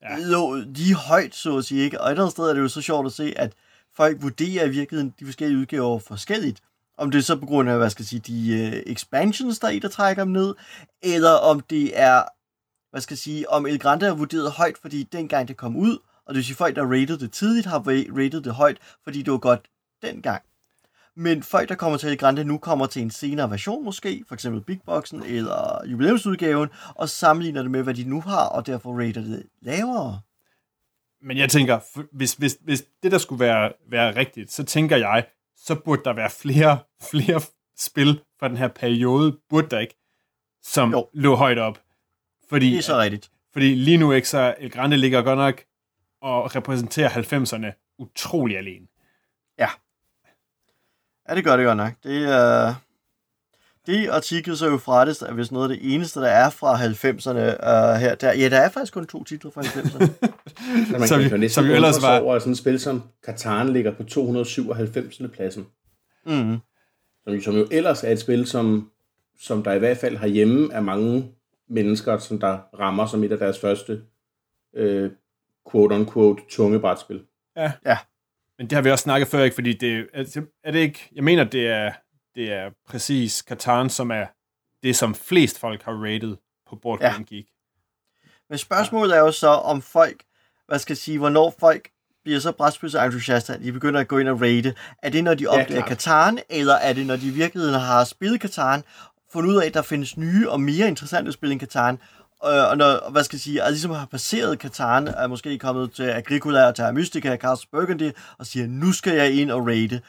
ja. 0.03 0.17
lå 0.19 0.55
lige 0.55 0.95
højt, 0.95 1.35
så 1.35 1.57
at 1.59 1.65
sige, 1.65 1.85
ikke? 1.85 2.01
Og 2.01 2.13
et 2.13 2.19
andet 2.19 2.31
sted 2.31 2.45
er 2.45 2.55
det 2.55 2.61
jo 2.61 2.69
så 2.69 2.81
sjovt 2.81 3.07
at 3.07 3.13
se, 3.13 3.33
at 3.37 3.53
folk 3.97 4.23
vurderer 4.23 4.65
i 4.65 4.69
virkeligheden 4.69 5.15
de 5.21 5.25
forskellige 5.25 5.59
udgaver 5.61 5.99
forskelligt. 5.99 6.61
Om 6.99 7.11
det 7.11 7.19
er 7.19 7.23
så 7.23 7.37
på 7.37 7.47
grund 7.47 7.71
af, 7.71 7.79
hvad 7.79 7.91
skal 7.91 8.03
jeg 8.03 8.07
sige, 8.07 8.21
de 8.21 8.67
uh, 8.67 8.93
expansions, 8.93 9.59
der 9.59 9.69
er 9.69 9.73
i, 9.73 9.79
der 9.79 9.89
trækker 9.89 10.25
dem 10.25 10.33
ned, 10.33 10.55
eller 11.03 11.31
om 11.31 11.61
det 11.61 12.01
er 12.01 12.23
hvad 12.95 13.01
skal 13.01 13.15
jeg 13.15 13.19
sige, 13.19 13.51
om 13.51 13.67
El 13.67 13.79
Grande 13.79 14.07
er 14.07 14.15
vurderet 14.15 14.53
højt, 14.53 14.79
fordi 14.79 15.03
dengang 15.03 15.49
det 15.49 15.57
kom 15.57 15.77
ud, 15.77 15.99
og 16.27 16.29
det 16.29 16.37
vil 16.37 16.45
sige, 16.45 16.57
folk, 16.57 16.77
der 16.77 16.83
rated 16.83 17.19
det 17.19 17.33
tidligt, 17.33 17.67
har 17.67 17.79
rated 18.17 18.41
det 18.41 18.55
højt, 18.55 18.79
fordi 19.05 19.23
det 19.23 19.33
var 19.33 19.39
godt 19.39 19.61
dengang. 20.03 20.43
men 21.17 21.43
folk, 21.43 21.69
der 21.69 21.75
kommer 21.75 21.99
til 21.99 22.09
El 22.09 22.19
Grande 22.19 22.45
nu, 22.45 22.59
kommer 22.59 22.87
til 22.87 23.03
en 23.03 23.11
senere 23.11 23.51
version 23.51 23.85
måske, 23.85 24.25
for 24.29 24.35
eksempel 24.35 24.61
Big 24.61 24.81
Boxen 24.87 25.23
eller 25.23 25.87
jubilæumsudgaven, 25.87 26.69
og 26.95 27.09
sammenligner 27.09 27.63
det 27.63 27.71
med, 27.71 27.83
hvad 27.83 27.95
de 27.95 28.05
nu 28.05 28.21
har, 28.21 28.49
og 28.49 28.67
derfor 28.67 29.01
rater 29.01 29.21
det 29.21 29.47
lavere. 29.61 30.21
Men 31.23 31.39
jeg 31.39 31.51
tænker, 31.51 31.81
hvis, 32.17 32.35
hvis, 32.35 32.59
hvis 32.61 32.85
det 33.03 33.13
der 33.13 33.19
skulle 33.19 33.41
være, 33.41 33.73
være 33.91 34.17
rigtigt, 34.17 34.53
så 34.53 34.65
tænker 34.65 34.97
jeg, 34.97 35.27
så 35.57 35.75
burde 35.75 36.03
der 36.05 36.13
være 36.13 36.31
flere, 36.31 36.79
flere 37.11 37.41
spil 37.79 38.21
fra 38.39 38.49
den 38.49 38.57
her 38.57 38.69
periode, 38.69 39.39
burde 39.51 39.69
der 39.71 39.79
ikke, 39.79 39.97
som. 40.63 40.91
Jo. 40.91 41.09
lå 41.13 41.35
højt 41.35 41.59
op. 41.59 41.84
Fordi, 42.49 42.71
Det 42.71 42.79
er 42.79 42.83
så 42.83 42.99
rigtigt. 42.99 43.31
fordi 43.53 43.75
lige 43.75 43.97
nu 43.97 44.13
ikke 44.13 44.29
så 44.29 44.55
El 44.59 44.71
Grande 44.71 44.97
ligger 44.97 45.23
godt 45.23 45.39
nok 45.39 45.63
og 46.23 46.57
repræsenterer 46.57 47.09
90'erne 47.09 47.95
utrolig 47.99 48.59
alene. 48.59 48.87
Ja, 49.59 49.69
det 51.35 51.45
gør 51.45 51.57
det 51.57 51.67
godt 51.67 51.77
nok. 51.77 51.93
Det 52.03 52.29
er... 52.29 52.75
Det 53.87 54.09
artikel 54.09 54.57
så 54.57 54.67
jo 54.71 54.79
frattes 54.79 55.23
er 55.23 55.35
vist 55.35 55.53
noget 55.53 55.71
af 55.71 55.77
det 55.79 55.95
eneste, 55.95 56.21
der 56.21 56.29
er 56.29 56.51
fra 56.51 56.77
90'erne 56.77 57.39
uh, 57.39 58.01
her. 58.01 58.15
Der, 58.15 58.33
ja, 58.33 58.49
der 58.49 58.59
er 58.59 58.69
faktisk 58.69 58.93
kun 58.93 59.07
to 59.07 59.25
titler 59.25 59.51
fra 59.51 59.61
90'erne. 59.63 60.07
Så 60.91 60.99
man 60.99 61.09
Som 61.09 61.21
kan 61.21 61.31
jo 61.31 61.37
næsten 61.37 61.65
som 61.65 61.71
ellers 61.75 62.03
var- 62.03 62.21
over, 62.21 62.35
at 62.35 62.43
sådan 62.43 62.53
et 62.53 62.59
spil 62.59 62.81
som 62.81 63.03
Katan 63.25 63.69
ligger 63.73 63.93
på 63.95 64.03
297. 64.05 65.21
pladsen. 65.35 65.67
mm. 66.27 66.59
Som, 67.25 67.41
som 67.41 67.55
jo 67.55 67.67
ellers 67.71 68.05
er 68.05 68.11
et 68.11 68.21
spil, 68.21 68.47
som, 68.47 68.91
som 69.41 69.63
der 69.63 69.73
i 69.73 69.79
hvert 69.79 69.97
fald 69.99 70.17
har 70.17 70.27
hjemme 70.27 70.73
er 70.73 70.81
mange 70.81 71.29
mennesker, 71.69 72.19
som 72.19 72.41
der 72.41 72.59
rammer 72.79 73.07
som 73.07 73.25
et 73.25 73.33
af 73.33 73.39
deres 73.39 73.61
første 73.61 74.03
øh, 74.75 75.11
quote-unquote 75.71 76.49
tunge 76.51 76.81
brætspil. 76.81 77.23
Men 78.59 78.67
det 78.71 78.73
har 78.73 78.83
vi 78.83 78.91
også 78.91 79.03
snakket 79.03 79.29
før, 79.29 79.43
ikke? 79.43 79.55
Fordi 79.55 79.73
det, 79.73 80.09
altså, 80.13 80.43
er 80.65 80.71
det 80.71 80.79
ikke... 80.79 81.09
Jeg 81.15 81.25
mener, 81.25 81.45
det 81.45 81.69
er, 81.69 81.93
det 82.35 82.53
er 82.53 82.71
præcis 82.87 83.45
Catan, 83.49 83.91
som 83.91 84.11
er 84.11 84.27
det, 84.83 84.97
som 84.97 85.15
flest 85.15 85.59
folk 85.59 85.83
har 85.83 85.93
rated 85.93 86.37
på 86.69 86.77
Board 86.77 87.01
Ja. 87.01 87.13
Game 87.13 87.25
Geek. 87.25 87.47
Men 88.51 88.59
spørgsmålet 88.59 89.17
er 89.17 89.21
jo 89.21 89.33
så, 89.33 89.49
om 89.49 89.83
folk, 89.83 90.23
hvad 90.67 90.79
skal 90.79 90.93
jeg 90.93 90.99
sige, 90.99 91.19
hvornår 91.19 91.55
folk 91.61 91.89
bliver 92.25 92.41
så 92.41 92.53
brætspilsentusiaster, 92.53 93.55
at 93.55 93.61
de 93.61 93.73
begynder 93.73 94.01
at 94.01 94.09
gå 94.09 94.19
ind 94.19 94.29
og 94.29 94.41
rate. 94.43 94.75
Er 95.03 95.11
det, 95.11 95.25
når 95.25 95.35
de 95.35 95.47
opdager 95.47 95.67
klart. 95.67 95.89
Katan, 95.89 96.39
eller 96.51 96.75
er 96.75 96.93
det, 96.93 97.07
når 97.07 97.17
de 97.17 97.27
i 97.27 97.31
virkeligheden 97.31 97.81
har 97.81 98.05
spillet 98.05 98.41
Katan, 98.41 98.83
fundet 99.35 99.51
ud 99.51 99.57
af, 99.63 99.67
at 99.67 99.75
der 99.75 99.83
findes 99.83 100.17
nye 100.17 100.51
og 100.51 100.61
mere 100.61 100.89
interessante 100.89 101.33
spil 101.33 101.53
end 101.53 101.61
Katan, 101.61 101.95
øh, 102.47 102.71
og 102.71 102.77
når, 102.77 103.11
hvad 103.11 103.25
skal 103.25 103.37
jeg 103.37 103.41
sige, 103.41 103.65
og 103.65 103.71
ligesom 103.71 103.91
har 103.91 104.07
passeret 104.07 104.59
Katan, 104.59 105.09
er 105.09 105.27
måske 105.27 105.59
kommet 105.59 105.93
til 105.93 106.03
Agricola 106.03 106.67
og 106.67 106.75
Terra 106.75 106.93
Mystica, 106.93 107.37
Carl's 107.45 107.65
Burgundy, 107.73 108.11
og 108.39 108.47
siger, 108.47 108.67
nu 108.67 108.93
skal 108.93 109.15
jeg 109.15 109.33
ind 109.41 109.51
og 109.51 109.67
rate. 109.67 110.01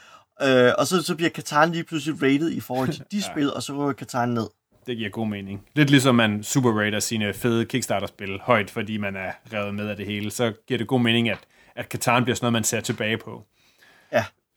Øh, 0.41 0.71
og 0.77 0.88
så, 0.88 1.01
så 1.01 1.15
bliver 1.15 1.29
Katan 1.29 1.71
lige 1.71 1.83
pludselig 1.83 2.23
rated 2.23 2.51
i 2.51 2.59
forhold 2.59 2.89
til 2.89 3.03
de 3.11 3.21
spil, 3.23 3.53
og 3.53 3.63
så 3.63 3.73
ryger 3.73 3.93
Katan 3.93 4.29
ned. 4.29 4.47
Det 4.88 4.97
giver 4.97 5.09
god 5.09 5.27
mening. 5.27 5.61
Lidt 5.75 5.89
ligesom 5.89 6.15
man 6.15 6.43
super 6.43 6.71
rater 6.81 6.99
sine 6.99 7.33
fede 7.33 7.65
Kickstarter-spil 7.65 8.39
højt, 8.41 8.69
fordi 8.69 8.97
man 8.97 9.15
er 9.15 9.31
revet 9.53 9.75
med 9.75 9.88
af 9.89 9.97
det 9.97 10.05
hele, 10.05 10.31
så 10.31 10.53
giver 10.67 10.77
det 10.77 10.88
god 10.88 10.99
mening, 10.99 11.29
at, 11.29 11.39
at 11.75 11.85
Catan 11.85 12.23
bliver 12.23 12.35
sådan 12.35 12.45
noget, 12.45 12.53
man 12.53 12.63
ser 12.63 12.81
tilbage 12.81 13.17
på. 13.17 13.43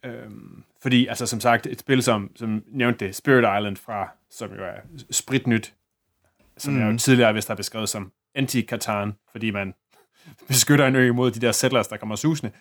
Øhm, 0.05 0.63
fordi, 0.81 1.07
altså 1.07 1.25
som 1.25 1.39
sagt, 1.39 1.65
et 1.65 1.79
spil 1.79 2.03
som, 2.03 2.31
som 2.35 2.63
nævnte 2.67 3.05
det, 3.05 3.15
Spirit 3.15 3.59
Island 3.59 3.77
fra, 3.77 4.09
som 4.29 4.51
jo 4.51 4.63
er 4.63 4.79
spritnyt, 5.11 5.75
som 6.57 6.73
mm. 6.73 6.79
jeg 6.79 6.91
jo 6.91 6.97
tidligere 6.97 7.33
vist 7.33 7.47
har 7.47 7.55
beskrevet 7.55 7.89
som 7.89 8.11
anti-Catan, 8.37 9.11
fordi 9.31 9.51
man 9.51 9.73
beskytter 10.47 10.87
en 10.87 10.95
ø 10.95 11.07
imod 11.07 11.31
de 11.31 11.39
der 11.39 11.51
settlers, 11.51 11.87
der 11.87 11.97
kommer 11.97 12.15
susende. 12.15 12.55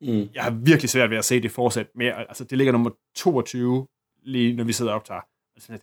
Mm. 0.00 0.28
Jeg 0.34 0.42
har 0.42 0.50
virkelig 0.50 0.90
svært 0.90 1.10
ved 1.10 1.18
at 1.18 1.24
se 1.24 1.42
det 1.42 1.50
fortsæt 1.50 1.86
med, 1.94 2.06
altså 2.06 2.44
det 2.44 2.58
ligger 2.58 2.72
nummer 2.72 2.90
22 3.14 3.86
lige 4.22 4.56
når 4.56 4.64
vi 4.64 4.72
sidder 4.72 4.92
og 4.92 4.96
optager. 4.96 5.20
Lidt, 5.68 5.82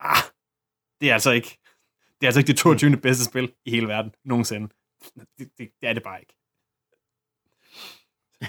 ah, 0.00 0.22
det 1.00 1.10
er 1.10 1.14
altså 1.14 1.30
ikke, 1.30 1.58
det 2.20 2.26
er 2.26 2.26
altså 2.26 2.40
ikke 2.40 2.48
det 2.48 2.56
22. 2.56 2.96
bedste 2.96 3.24
spil 3.24 3.52
i 3.64 3.70
hele 3.70 3.88
verden, 3.88 4.14
nogensinde. 4.24 4.68
Det, 5.38 5.48
det, 5.58 5.70
det 5.80 5.88
er 5.88 5.92
det 5.92 6.02
bare 6.02 6.20
ikke. 6.20 6.34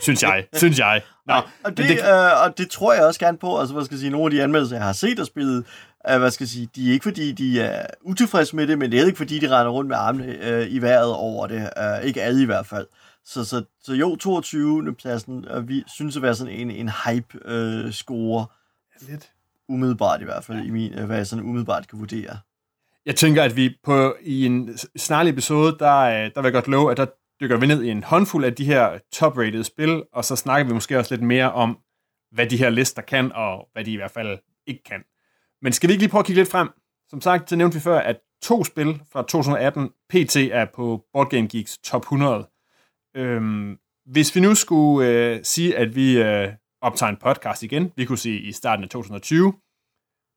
Synes 0.01 0.23
jeg, 0.23 0.45
synes 0.53 0.79
jeg. 0.79 1.01
Nå, 1.27 1.33
Og 1.63 1.77
det, 1.77 1.89
det, 1.89 1.99
øh, 1.99 2.43
og 2.43 2.57
det 2.57 2.69
tror 2.69 2.93
jeg 2.93 3.05
også 3.05 3.19
gerne 3.19 3.37
på. 3.37 3.59
Altså, 3.59 3.73
hvad 3.73 3.85
skal 3.85 3.95
jeg 3.95 3.99
sige, 3.99 4.09
nogle 4.09 4.25
af 4.25 4.31
de 4.31 4.43
anmeldelser, 4.43 4.75
jeg 4.75 4.85
har 4.85 4.93
set 4.93 5.19
af 5.19 5.25
spillet, 5.25 5.65
øh, 6.09 6.19
hvad 6.19 6.31
skal 6.31 6.43
jeg 6.43 6.49
sige, 6.49 6.69
de 6.75 6.89
er 6.89 6.93
ikke 6.93 7.03
fordi, 7.03 7.31
de 7.31 7.61
er 7.61 7.85
utilfredse 8.01 8.55
med 8.55 8.67
det, 8.67 8.77
men 8.79 8.91
det 8.91 8.99
er 8.99 9.05
ikke 9.05 9.17
fordi, 9.17 9.39
de 9.39 9.47
render 9.57 9.71
rundt 9.71 9.87
med 9.87 9.97
armene 9.97 10.47
øh, 10.47 10.67
i 10.73 10.79
vejret 10.81 11.13
over 11.13 11.47
det. 11.47 11.69
Øh, 11.77 12.03
ikke 12.07 12.21
alle 12.21 12.41
i 12.41 12.45
hvert 12.45 12.65
fald. 12.65 12.87
Så, 13.25 13.45
så, 13.45 13.63
så 13.83 13.93
jo, 13.93 14.15
22. 14.15 14.95
pladsen, 14.95 15.45
øh, 15.51 15.67
vi 15.67 15.83
synes 15.87 16.15
at 16.15 16.21
være 16.21 16.35
sådan 16.35 16.53
en, 16.53 16.71
en 16.71 16.89
hype-score, 17.05 18.45
lidt. 19.09 19.29
umiddelbart 19.69 20.21
i 20.21 20.23
hvert 20.23 20.43
fald, 20.43 20.65
i 20.65 20.69
min, 20.69 20.93
øh, 20.93 21.05
hvad 21.05 21.17
jeg 21.17 21.27
sådan 21.27 21.45
umiddelbart 21.45 21.87
kan 21.87 21.99
vurdere. 21.99 22.37
Jeg 23.05 23.15
tænker, 23.15 23.43
at 23.43 23.55
vi 23.55 23.77
på 23.83 24.15
i 24.21 24.45
en 24.45 24.77
snarlig 24.97 25.31
episode, 25.31 25.75
der, 25.79 25.97
øh, 25.97 26.13
der 26.35 26.41
vil 26.41 26.43
jeg 26.43 26.53
godt 26.53 26.67
love, 26.67 26.91
at 26.91 26.97
der 26.97 27.05
dykker 27.43 27.57
vi 27.57 27.67
ned 27.67 27.83
i 27.83 27.89
en 27.89 28.03
håndfuld 28.03 28.45
af 28.45 28.53
de 28.53 28.65
her 28.65 28.99
top-rated 29.11 29.63
spil, 29.63 30.03
og 30.13 30.25
så 30.25 30.35
snakker 30.35 30.67
vi 30.67 30.73
måske 30.73 30.99
også 30.99 31.15
lidt 31.15 31.25
mere 31.25 31.51
om, 31.51 31.77
hvad 32.31 32.47
de 32.47 32.57
her 32.57 32.69
lister 32.69 33.01
kan, 33.01 33.31
og 33.31 33.67
hvad 33.73 33.83
de 33.83 33.91
i 33.91 33.95
hvert 33.95 34.11
fald 34.11 34.39
ikke 34.67 34.83
kan. 34.83 35.03
Men 35.61 35.73
skal 35.73 35.87
vi 35.87 35.93
ikke 35.93 36.01
lige 36.01 36.11
prøve 36.11 36.19
at 36.19 36.25
kigge 36.25 36.41
lidt 36.41 36.51
frem? 36.51 36.69
Som 37.09 37.21
sagt, 37.21 37.49
så 37.49 37.55
nævnte 37.55 37.75
vi 37.75 37.81
før, 37.81 37.99
at 37.99 38.19
to 38.41 38.63
spil 38.63 39.01
fra 39.11 39.21
2018 39.21 39.89
PT 40.09 40.35
er 40.35 40.65
på 40.75 41.05
Board 41.13 41.29
Game 41.29 41.47
Geeks 41.47 41.77
top 41.77 42.01
100. 42.01 42.49
Øhm, 43.15 43.77
hvis 44.05 44.35
vi 44.35 44.41
nu 44.41 44.55
skulle 44.55 45.09
øh, 45.09 45.39
sige, 45.43 45.77
at 45.77 45.95
vi 45.95 46.21
øh, 46.21 46.53
optager 46.81 47.09
en 47.09 47.17
podcast 47.17 47.63
igen, 47.63 47.91
vi 47.95 48.05
kunne 48.05 48.17
sige 48.17 48.39
i 48.39 48.51
starten 48.51 48.83
af 48.83 48.89
2020, 48.89 49.53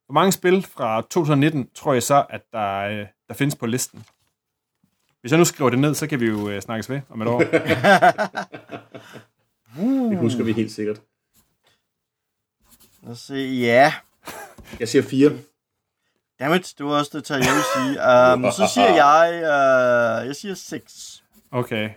hvor 0.07 0.12
mange 0.12 0.33
spil 0.33 0.62
fra 0.62 1.01
2019 1.01 1.71
tror 1.75 1.92
jeg 1.92 2.03
så, 2.03 2.27
at 2.31 2.42
der, 2.53 2.79
øh, 2.79 3.07
der 3.29 3.35
findes 3.35 3.57
på 3.57 3.66
listen? 3.66 4.05
Hvis 5.27 5.31
jeg 5.33 5.39
nu 5.39 5.45
skriver 5.45 5.71
det 5.71 5.79
ned, 5.79 5.95
så 5.95 6.07
kan 6.07 6.21
vi 6.21 6.27
jo 6.27 6.49
øh, 6.49 6.62
snakkes 6.62 6.91
ved 6.91 7.01
om 7.11 7.23
et 7.23 7.29
år. 7.29 7.39
Det 10.11 10.19
husker 10.19 10.45
vi 10.45 10.53
helt 10.53 10.73
sikkert. 10.73 11.01
Lad 13.03 13.12
os 13.12 13.19
se, 13.19 13.35
ja. 13.35 13.93
Jeg 14.81 14.89
siger 14.89 15.03
fire. 15.03 15.33
Dammit, 16.41 16.75
det 16.79 16.87
var 16.87 16.99
også 16.99 17.11
det, 17.19 17.31
jeg 17.31 17.39
vil 17.39 17.47
sige. 17.77 17.89
Um, 18.35 18.53
så 18.53 18.71
siger 18.75 18.89
jeg, 18.89 19.33
uh, 19.35 20.27
jeg 20.27 20.37
siger 20.37 20.55
6. 20.55 21.25
Okay. 21.51 21.91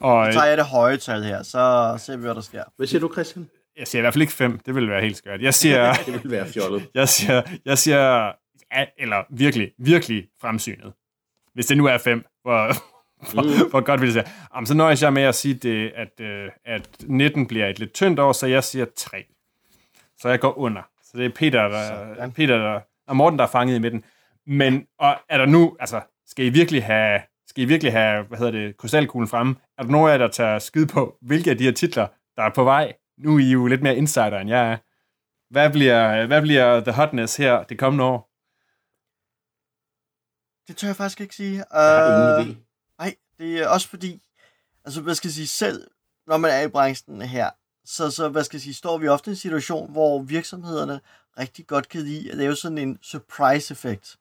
Og 0.00 0.26
Så 0.26 0.38
tager 0.38 0.46
jeg 0.46 0.56
det 0.56 0.66
høje 0.66 0.96
tal 0.96 1.22
her, 1.22 1.42
så 1.42 1.94
ser 1.98 2.16
vi, 2.16 2.22
hvad 2.22 2.34
der 2.34 2.40
sker. 2.40 2.64
Hvad 2.76 2.86
siger 2.86 3.00
du, 3.00 3.12
Christian? 3.12 3.50
jeg 3.76 3.88
siger 3.88 4.00
i 4.00 4.02
hvert 4.02 4.14
fald 4.14 4.22
ikke 4.22 4.32
fem. 4.32 4.58
Det 4.58 4.74
ville 4.74 4.90
være 4.90 5.00
helt 5.00 5.16
skørt. 5.16 5.42
Jeg 5.42 5.54
siger, 5.54 5.92
Det 6.06 6.22
vil 6.22 6.30
være 6.30 6.48
fjollet. 6.48 6.88
jeg 6.94 7.08
siger, 7.08 7.42
jeg 7.64 7.78
siger 7.78 8.32
ja, 8.74 8.86
eller 8.98 9.24
virkelig, 9.30 9.70
virkelig 9.78 10.28
fremsynet. 10.40 10.92
Hvis 11.54 11.66
det 11.66 11.76
nu 11.76 11.86
er 11.86 11.98
fem, 11.98 12.24
hvor, 12.42 12.72
hvor, 13.32 13.70
hvor 13.70 13.80
godt 13.80 14.00
vil 14.00 14.14
det 14.14 14.14
sige. 14.14 14.34
Jamen, 14.54 14.66
så 14.66 14.74
nøjes 14.74 15.02
jeg 15.02 15.12
med 15.12 15.22
at 15.22 15.34
sige, 15.34 15.54
det, 15.54 15.92
at, 15.96 16.20
øh, 16.20 16.50
at 16.64 16.88
19 17.02 17.46
bliver 17.46 17.66
et 17.66 17.78
lidt 17.78 17.92
tyndt 17.92 18.18
år, 18.18 18.32
så 18.32 18.46
jeg 18.46 18.64
siger 18.64 18.86
3. 18.96 19.24
Så 20.18 20.28
jeg 20.28 20.40
går 20.40 20.58
under. 20.58 20.82
Så 21.04 21.18
det 21.18 21.26
er 21.26 21.30
Peter, 21.30 21.68
der, 21.68 21.86
Sådan. 22.14 22.32
Peter 22.32 22.58
der, 22.58 22.80
og 23.08 23.16
Morten, 23.16 23.38
der 23.38 23.44
er 23.44 23.48
fanget 23.48 23.76
i 23.76 23.78
midten. 23.78 24.04
Men 24.46 24.86
og 24.98 25.16
er 25.28 25.38
der 25.38 25.46
nu, 25.46 25.76
altså, 25.80 26.00
skal 26.26 26.44
I 26.46 26.48
virkelig 26.48 26.84
have, 26.84 27.20
skal 27.46 27.62
I 27.62 27.66
virkelig 27.66 27.92
have, 27.92 28.24
hvad 28.24 28.38
hedder 28.38 28.52
det, 28.52 28.76
krystalkuglen 28.76 29.28
fremme? 29.28 29.56
Er 29.78 29.82
der 29.82 29.90
nogen 29.90 30.08
af 30.08 30.12
jer, 30.12 30.18
der 30.18 30.28
tager 30.28 30.58
skid 30.58 30.86
på, 30.86 31.16
hvilke 31.22 31.50
af 31.50 31.58
de 31.58 31.64
her 31.64 31.72
titler, 31.72 32.06
der 32.36 32.42
er 32.42 32.50
på 32.54 32.64
vej? 32.64 32.92
Nu 33.18 33.34
er 33.34 33.38
I 33.38 33.50
jo 33.50 33.66
lidt 33.66 33.82
mere 33.82 33.96
insider, 33.96 34.38
end 34.38 34.50
jeg 34.50 34.72
er. 34.72 34.76
Hvad 35.50 35.70
bliver, 35.70 36.26
hvad 36.26 36.42
bliver 36.42 36.80
The 36.80 36.92
Hotness 36.92 37.36
her 37.36 37.62
det 37.62 37.78
kommende 37.78 38.04
år? 38.04 38.31
Det 40.68 40.76
tør 40.76 40.88
jeg 40.88 40.96
faktisk 40.96 41.20
ikke 41.20 41.34
sige. 41.34 41.56
Jeg 41.56 41.64
har 41.72 42.38
ingen 42.38 42.50
Øh, 42.50 42.56
idé. 42.56 42.58
Nej, 42.98 43.14
det 43.38 43.58
er 43.62 43.68
også 43.68 43.88
fordi, 43.88 44.22
altså 44.84 45.00
hvad 45.00 45.14
skal 45.14 45.28
jeg 45.28 45.34
sige, 45.34 45.46
selv 45.46 45.86
når 46.26 46.36
man 46.36 46.50
er 46.50 46.60
i 46.60 46.68
branchen 46.68 47.22
her, 47.22 47.50
så, 47.84 48.10
så 48.10 48.28
hvad 48.28 48.44
skal 48.44 48.56
jeg 48.56 48.62
sige, 48.62 48.74
står 48.74 48.98
vi 48.98 49.08
ofte 49.08 49.30
i 49.30 49.32
en 49.32 49.36
situation, 49.36 49.92
hvor 49.92 50.22
virksomhederne 50.22 51.00
rigtig 51.38 51.66
godt 51.66 51.88
kan 51.88 52.00
lide 52.00 52.30
at 52.30 52.36
lave 52.36 52.56
sådan 52.56 52.78
en 52.78 52.98
surprise 53.02 53.72
effekt. 53.72 54.16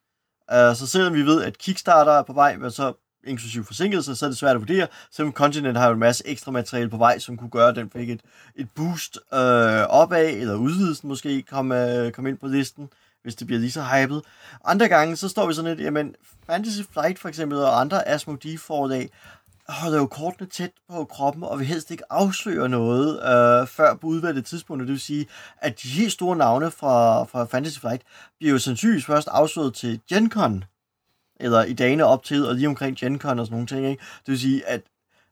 Uh, 0.52 0.76
så 0.76 0.88
selvom 0.88 1.14
vi 1.14 1.22
ved, 1.22 1.44
at 1.44 1.58
Kickstarter 1.58 2.12
er 2.12 2.24
på 2.24 2.34
vej, 2.34 2.58
men 2.58 2.72
så 2.72 2.94
inklusive 3.24 3.64
forsinkelse, 3.66 4.16
så 4.16 4.26
er 4.26 4.30
det 4.30 4.38
svært 4.38 4.56
at 4.56 4.62
vurdere. 4.62 4.88
Selvom 5.12 5.34
Continent 5.34 5.78
har 5.78 5.88
jo 5.88 5.94
en 5.94 6.00
masse 6.00 6.28
ekstra 6.28 6.52
materiale 6.52 6.90
på 6.90 6.98
vej, 6.98 7.20
som 7.20 7.38
kunne 7.38 7.50
gøre, 7.50 7.70
at 7.70 7.76
den 7.76 7.90
fik 7.90 8.10
et, 8.10 8.22
et 8.56 8.68
boost 8.76 9.18
øh, 9.34 9.82
opad, 9.90 10.30
eller 10.30 10.56
udvidelsen 10.56 11.10
måske 11.10 11.42
kom, 11.42 11.72
øh, 11.72 12.12
kom 12.12 12.28
ind 12.28 12.38
på 12.38 12.48
listen, 12.48 12.90
hvis 13.24 13.36
det 13.36 13.48
bliver 13.48 13.60
lige 13.60 13.72
så 13.72 13.84
hypet. 13.84 14.22
Andre 14.66 14.88
gange, 14.88 15.16
så 15.16 15.30
står 15.30 15.48
vi 15.48 15.54
sådan 15.54 15.72
lidt, 15.72 15.86
jamen, 15.86 16.16
Fantasy 16.46 16.82
Flight 16.94 17.20
for 17.20 17.30
eksempel, 17.30 17.58
og 17.58 17.80
andre 17.80 18.08
Asmodee 18.08 18.58
forlag, 18.58 19.10
holder 19.70 19.98
jo 19.98 20.06
kortene 20.06 20.50
tæt 20.50 20.72
på 20.90 21.06
kroppen, 21.06 21.44
og 21.44 21.60
vil 21.60 21.68
helst 21.68 21.92
ikke 21.92 22.04
afsløre 22.10 22.70
noget 22.70 23.14
øh, 23.14 23.68
før 23.68 23.96
på 23.96 24.08
udvalgte 24.08 24.42
tidspunkter. 24.42 24.86
Det 24.86 24.92
vil 24.92 25.00
sige, 25.00 25.28
at 25.58 25.82
de 25.84 25.88
helt 25.88 26.12
store 26.12 26.36
navne 26.36 26.72
fra, 26.72 27.24
fra 27.24 27.46
Fantasy 27.46 27.80
Flight 27.80 28.02
bliver 28.38 28.52
jo 28.52 28.60
sandsynligvis 28.60 29.06
først 29.06 29.28
afsløret 29.32 29.74
til 29.74 30.02
Gen 30.10 30.32
Con, 30.32 30.64
eller 31.40 31.64
i 31.64 31.74
dagene 31.74 32.06
op 32.06 32.24
til, 32.24 32.48
og 32.48 32.56
lige 32.56 32.68
omkring 32.68 32.98
Gen 32.98 33.20
Con 33.20 33.40
og 33.40 33.46
sådan 33.46 33.54
nogle 33.54 33.68
ting. 33.68 33.86
Ikke? 33.86 34.04
Det 34.26 34.32
vil 34.32 34.40
sige, 34.40 34.68
at, 34.68 34.82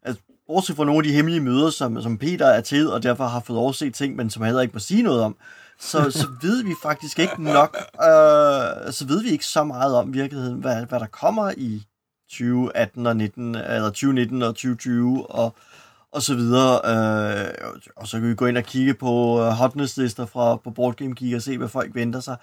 at 0.04 0.16
bortset 0.48 0.76
fra 0.76 0.86
nogle 0.86 1.00
af 1.00 1.04
de 1.04 1.14
hemmelige 1.14 1.42
møder, 1.42 1.70
som, 1.70 2.02
som 2.02 2.18
Peter 2.18 2.46
er 2.46 2.62
til, 2.62 2.92
og 2.92 3.04
derfor 3.04 3.26
har 3.26 3.40
fået 3.40 3.60
overset 3.60 3.94
ting, 3.94 4.16
men 4.16 4.30
som 4.30 4.42
han 4.42 4.48
heller 4.48 4.62
ikke 4.62 4.74
må 4.74 4.80
sige 4.80 5.04
noget 5.04 5.22
om, 5.22 5.38
så, 5.80 6.12
så 6.12 6.28
ved 6.42 6.64
vi 6.64 6.74
faktisk 6.82 7.20
ikke 7.20 7.44
nok, 7.44 7.78
øh, 7.78 8.94
så 8.94 9.06
ved 9.08 9.24
vi 9.24 9.30
ikke 9.30 9.46
så 9.46 9.64
meget 9.64 9.96
om 9.96 10.14
virkeligheden, 10.14 10.60
hvad, 10.60 10.86
hvad 10.86 11.00
der 11.00 11.08
kommer 11.08 11.52
i 11.58 11.86
2018 12.30 13.08
og 13.08 13.18
19, 13.18 13.56
eller 13.56 13.90
2019 13.90 14.42
og 14.42 14.48
2020, 14.48 15.32
og, 15.32 15.56
og 16.12 16.22
så 16.22 16.36
videre. 16.36 16.82
Øh, 16.86 17.54
og 17.96 18.08
så 18.08 18.20
kan 18.20 18.30
vi 18.30 18.36
gå 18.36 18.46
ind 18.46 18.58
og 18.58 18.64
kigge 18.64 18.94
på 18.94 19.40
uh, 19.40 19.48
hotness-lister 19.48 20.26
fra, 20.26 20.56
på 20.56 20.72
Board 20.72 20.96
Game 20.96 21.16
Geek 21.16 21.36
og 21.36 21.42
se, 21.42 21.58
hvad 21.58 21.68
folk 21.68 21.96
venter 21.96 22.20
sig. 22.20 22.38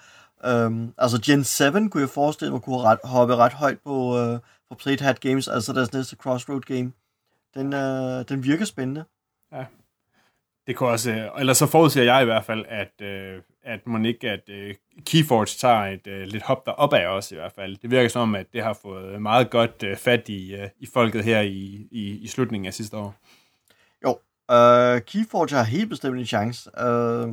Um, 0.47 0.93
altså 0.97 1.21
Gen 1.25 1.43
7 1.43 1.89
kunne 1.89 2.01
jeg 2.01 2.09
forestille 2.09 2.51
mig 2.51 2.61
kunne 2.61 2.81
ret, 2.81 2.99
hoppe 3.03 3.35
ret 3.35 3.53
højt 3.53 3.77
på, 3.85 3.93
uh, 3.93 4.39
på 4.69 4.75
Played 4.79 4.99
Hat 4.99 5.19
Games, 5.19 5.47
altså 5.47 5.73
deres 5.73 5.93
næste 5.93 6.15
Crossroad 6.15 6.61
game. 6.61 6.91
Den, 7.53 7.73
uh, 7.73 8.25
den 8.29 8.43
virker 8.43 8.65
spændende. 8.65 9.03
Det 10.67 10.75
kunne 10.75 10.89
også, 10.89 11.29
eller 11.39 11.53
så 11.53 11.65
forudser 11.65 12.03
jeg 12.03 12.21
i 12.21 12.25
hvert 12.25 12.45
fald, 12.45 12.65
at, 12.69 13.01
øh, 13.01 13.41
at 13.63 13.87
man 13.87 14.05
ikke, 14.05 14.29
at 14.29 14.49
øh, 14.49 14.75
Keyforge 15.05 15.45
tager 15.45 15.85
et 15.85 16.07
øh, 16.07 16.27
lidt 16.27 16.43
hop 16.43 16.65
derop 16.65 16.93
af 16.93 17.07
os 17.07 17.31
i 17.31 17.35
hvert 17.35 17.51
fald. 17.51 17.77
Det 17.81 17.91
virker 17.91 18.09
som 18.09 18.21
om, 18.21 18.35
at 18.35 18.45
det 18.53 18.63
har 18.63 18.77
fået 18.81 19.21
meget 19.21 19.49
godt 19.49 19.83
øh, 19.83 19.97
fat 19.97 20.29
i, 20.29 20.55
øh, 20.55 20.67
i 20.79 20.87
folket 20.93 21.23
her 21.23 21.41
i, 21.41 21.87
i, 21.91 22.17
i 22.17 22.27
slutningen 22.27 22.67
af 22.67 22.73
sidste 22.73 22.97
år. 22.97 23.15
Jo, 24.03 24.09
øh, 24.55 25.01
Keyforge 25.01 25.55
har 25.55 25.63
helt 25.63 25.89
bestemt 25.89 26.19
en 26.19 26.25
chance. 26.25 26.69
Øh, 26.79 27.27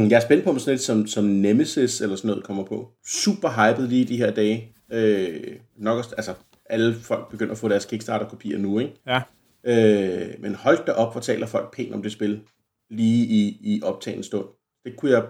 jeg 0.10 0.16
er 0.16 0.20
spændt 0.20 0.44
på, 0.44 0.50
om 0.50 0.58
sådan 0.58 0.72
lidt 0.72 0.82
som, 0.82 1.06
som 1.06 1.24
Nemesis 1.24 2.00
eller 2.00 2.16
sådan 2.16 2.28
noget 2.28 2.44
kommer 2.44 2.64
på. 2.64 2.92
Super 3.06 3.48
hyped 3.48 3.88
lige 3.88 4.04
de 4.04 4.16
her 4.16 4.30
dage. 4.30 4.72
Øh, 4.92 5.56
nok 5.76 5.98
også, 5.98 6.14
altså, 6.16 6.34
alle 6.70 6.94
folk 6.94 7.30
begynder 7.30 7.52
at 7.52 7.58
få 7.58 7.68
deres 7.68 7.84
Kickstarter-kopier 7.84 8.58
nu, 8.58 8.78
ikke? 8.78 8.94
Ja. 9.06 9.22
Øh, 9.64 10.28
men 10.40 10.54
hold 10.54 10.86
da 10.86 10.92
op, 10.92 11.12
hvor 11.12 11.20
taler 11.20 11.46
folk 11.46 11.74
pænt 11.74 11.94
om 11.94 12.02
det 12.02 12.12
spil 12.12 12.42
lige 12.90 13.26
i, 13.26 13.58
i 13.60 13.82
optagende 13.82 14.24
stund. 14.24 14.46
Det 14.84 14.96
kunne 14.96 15.10
jeg... 15.10 15.24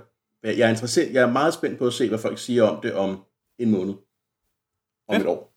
Jeg 0.44 0.58
er, 0.60 0.68
interesseret, 0.68 1.12
jeg 1.12 1.22
er 1.22 1.32
meget 1.32 1.54
spændt 1.54 1.78
på 1.78 1.86
at 1.86 1.92
se, 1.92 2.08
hvad 2.08 2.18
folk 2.18 2.38
siger 2.38 2.62
om 2.62 2.80
det 2.82 2.94
om 2.94 3.22
en 3.58 3.70
måned. 3.70 3.94
Om 5.08 5.14
Ja. 5.14 5.20
et 5.20 5.26
år. 5.26 5.54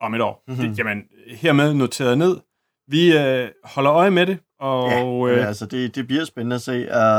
Om 0.00 0.14
et 0.14 0.20
år. 0.20 0.44
Mhm. 0.48 0.56
Mm-hmm. 0.56 0.68
Det, 0.74 0.78
jamen, 0.78 1.02
hermed 1.26 1.74
noteret 1.74 2.18
ned. 2.18 2.36
Vi 2.88 3.16
øh, 3.18 3.48
holder 3.64 3.92
øje 3.92 4.10
med 4.10 4.26
det, 4.26 4.38
og 4.60 4.90
ja, 5.28 5.36
øh, 5.36 5.48
altså 5.48 5.66
det, 5.66 5.94
det 5.94 6.06
bliver 6.06 6.24
spændende 6.24 6.56
at 6.56 6.62
se, 6.62 6.72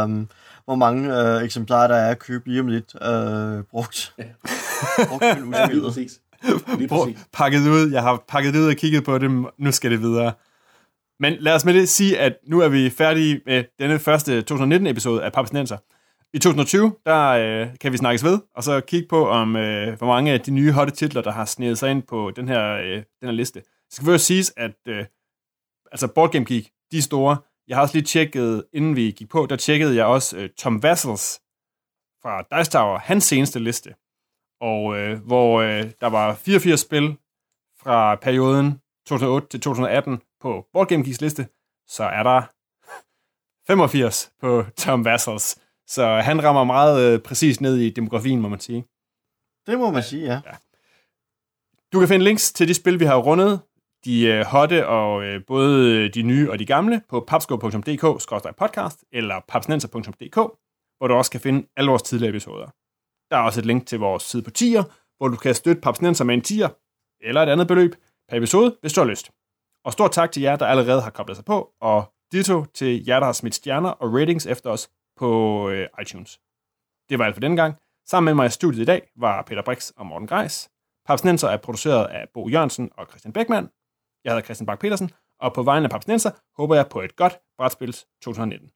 um, 0.03 0.29
hvor 0.65 0.75
mange 0.75 1.19
øh, 1.21 1.43
eksemplarer 1.43 1.87
der 1.87 1.95
er 1.95 2.11
at 2.11 2.19
købe 2.19 2.49
lige 2.49 2.59
om 2.61 2.67
lidt 2.67 2.95
øh, 3.01 3.63
brugt. 3.63 4.15
brugt 5.09 5.23
men 5.47 5.55
Lige 5.71 5.81
præcis. 5.81 6.21
Lige 6.77 6.87
præcis. 6.87 7.27
pakket 7.33 7.59
ud. 7.59 7.91
Jeg 7.91 8.01
har 8.01 8.23
pakket 8.27 8.53
det 8.53 8.59
ud 8.59 8.67
og 8.69 8.75
kigget 8.75 9.03
på 9.03 9.17
det. 9.17 9.45
Nu 9.57 9.71
skal 9.71 9.91
det 9.91 10.01
videre. 10.01 10.33
Men 11.23 11.33
lad 11.39 11.55
os 11.55 11.65
med 11.65 11.73
det 11.73 11.89
sige, 11.89 12.19
at 12.19 12.37
nu 12.47 12.59
er 12.59 12.69
vi 12.69 12.89
færdige 12.89 13.41
med 13.45 13.63
denne 13.79 13.99
første 13.99 14.43
2019-episode 14.51 15.23
af 15.23 15.33
Papsnenser. 15.33 15.77
I 16.33 16.39
2020, 16.39 16.95
der 17.05 17.29
øh, 17.29 17.67
kan 17.81 17.91
vi 17.91 17.97
snakkes 17.97 18.23
ved, 18.23 18.39
og 18.55 18.63
så 18.63 18.81
kigge 18.81 19.07
på, 19.07 19.27
om 19.27 19.55
øh, 19.55 19.97
hvor 19.97 20.07
mange 20.07 20.31
af 20.31 20.41
de 20.41 20.51
nye 20.51 20.71
hotte 20.71 20.93
titler, 20.93 21.21
der 21.21 21.31
har 21.31 21.45
sneget 21.45 21.77
sig 21.77 21.91
ind 21.91 22.03
på 22.03 22.31
den 22.35 22.47
her, 22.47 22.73
øh, 22.73 22.95
den 22.95 23.05
her 23.23 23.31
liste. 23.31 23.59
Det 23.59 23.67
skal 23.91 24.05
først 24.05 24.25
siges, 24.25 24.53
at 24.57 24.75
øh, 24.87 25.05
altså 25.91 26.07
Board 26.07 26.31
Game 26.31 26.45
Geek, 26.45 26.69
de 26.91 26.97
er 26.97 27.01
store. 27.01 27.37
Jeg 27.67 27.77
har 27.77 27.81
også 27.81 27.95
lige 27.95 28.05
tjekket, 28.05 28.63
inden 28.73 28.95
vi 28.95 29.11
gik 29.11 29.29
på, 29.29 29.45
der 29.49 29.55
tjekkede 29.55 29.95
jeg 29.95 30.05
også 30.05 30.37
øh, 30.37 30.49
Tom 30.49 30.83
Vassels 30.83 31.41
fra 32.21 32.57
Dice 32.57 32.71
Tower, 32.71 32.97
hans 32.97 33.23
seneste 33.23 33.59
liste 33.59 33.93
og 34.61 34.97
øh, 34.97 35.19
hvor 35.25 35.61
øh, 35.61 35.91
der 36.01 36.07
var 36.07 36.33
84 36.33 36.79
spil 36.79 37.17
fra 37.83 38.15
perioden 38.15 38.79
2008 39.07 39.47
til 39.47 39.61
2018 39.61 40.21
på 40.43 40.67
Board 40.73 40.87
Game 40.87 41.03
Geeks 41.03 41.21
liste, 41.21 41.47
så 41.87 42.03
er 42.03 42.23
der 42.23 42.41
85 43.67 44.31
på 44.41 44.65
Tom 44.77 45.05
Vassels. 45.05 45.57
Så 45.87 46.05
han 46.19 46.43
rammer 46.43 46.63
meget 46.63 47.13
øh, 47.13 47.19
præcis 47.19 47.61
ned 47.61 47.77
i 47.77 47.89
demografien, 47.89 48.41
må 48.41 48.49
man 48.49 48.59
sige. 48.59 48.85
Det 49.67 49.79
må 49.79 49.91
man 49.91 50.03
sige, 50.03 50.25
ja. 50.33 50.41
Du 51.93 51.99
kan 51.99 52.07
finde 52.07 52.25
links 52.25 52.53
til 52.53 52.67
de 52.67 52.73
spil, 52.73 52.99
vi 52.99 53.05
har 53.05 53.17
rundet, 53.17 53.61
de 54.05 54.25
øh, 54.25 54.45
hotte 54.45 54.87
og 54.87 55.23
øh, 55.23 55.45
både 55.47 56.09
de 56.09 56.21
nye 56.21 56.51
og 56.51 56.59
de 56.59 56.65
gamle 56.65 57.01
på 57.09 57.19
papsko.dk-podcast 57.27 59.03
eller 59.11 59.39
papsnenser.dk, 59.47 60.35
hvor 60.97 61.07
du 61.07 61.13
også 61.13 61.31
kan 61.31 61.41
finde 61.41 61.67
alle 61.77 61.89
vores 61.89 62.03
tidligere 62.03 62.29
episoder. 62.29 62.67
Der 63.29 63.37
er 63.37 63.41
også 63.41 63.59
et 63.59 63.65
link 63.65 63.87
til 63.87 63.99
vores 63.99 64.23
side 64.23 64.43
på 64.43 64.51
tier, 64.51 64.83
hvor 65.17 65.27
du 65.27 65.35
kan 65.35 65.55
støtte 65.55 65.81
papsnenser 65.81 66.25
med 66.25 66.35
en 66.35 66.41
tier 66.41 66.69
eller 67.21 67.41
et 67.41 67.49
andet 67.49 67.67
beløb 67.67 67.95
per 68.29 68.37
episode, 68.37 68.77
hvis 68.81 68.93
du 68.93 69.01
har 69.01 69.07
lyst. 69.07 69.31
Og 69.85 69.93
stort 69.93 70.11
tak 70.11 70.31
til 70.31 70.41
jer, 70.41 70.55
der 70.55 70.65
allerede 70.65 71.01
har 71.01 71.09
koblet 71.09 71.37
sig 71.37 71.45
på, 71.45 71.73
og 71.81 72.13
ditto 72.31 72.65
til 72.65 73.05
jer, 73.05 73.19
der 73.19 73.25
har 73.25 73.33
smidt 73.33 73.55
stjerner 73.55 73.89
og 73.89 74.13
ratings 74.13 74.45
efter 74.45 74.69
os 74.69 74.89
på 75.17 75.69
øh, 75.69 75.87
iTunes. 76.01 76.39
Det 77.09 77.19
var 77.19 77.25
alt 77.25 77.35
for 77.35 77.41
denne 77.41 77.57
gang. 77.57 77.75
Sammen 78.05 78.25
med 78.25 78.33
mig 78.33 78.45
i 78.45 78.49
studiet 78.49 78.81
i 78.81 78.85
dag 78.85 79.11
var 79.15 79.41
Peter 79.41 79.61
Brix 79.61 79.89
og 79.89 80.05
Morten 80.05 80.27
Greis. 80.27 80.69
Papsnenser 81.05 81.47
er 81.47 81.57
produceret 81.57 82.05
af 82.05 82.29
Bo 82.33 82.49
Jørgensen 82.49 82.89
og 82.97 83.05
Christian 83.09 83.33
Beckmann. 83.33 83.69
Jeg 84.23 84.31
hedder 84.31 84.45
Christian 84.45 84.65
Bak 84.65 84.79
petersen 84.79 85.11
og 85.39 85.53
på 85.53 85.63
vegne 85.63 85.83
af 85.83 85.89
Papsnenser 85.89 86.31
håber 86.57 86.75
jeg 86.75 86.87
på 86.89 87.01
et 87.01 87.15
godt 87.15 87.39
brætspils 87.57 88.05
2019. 88.21 88.69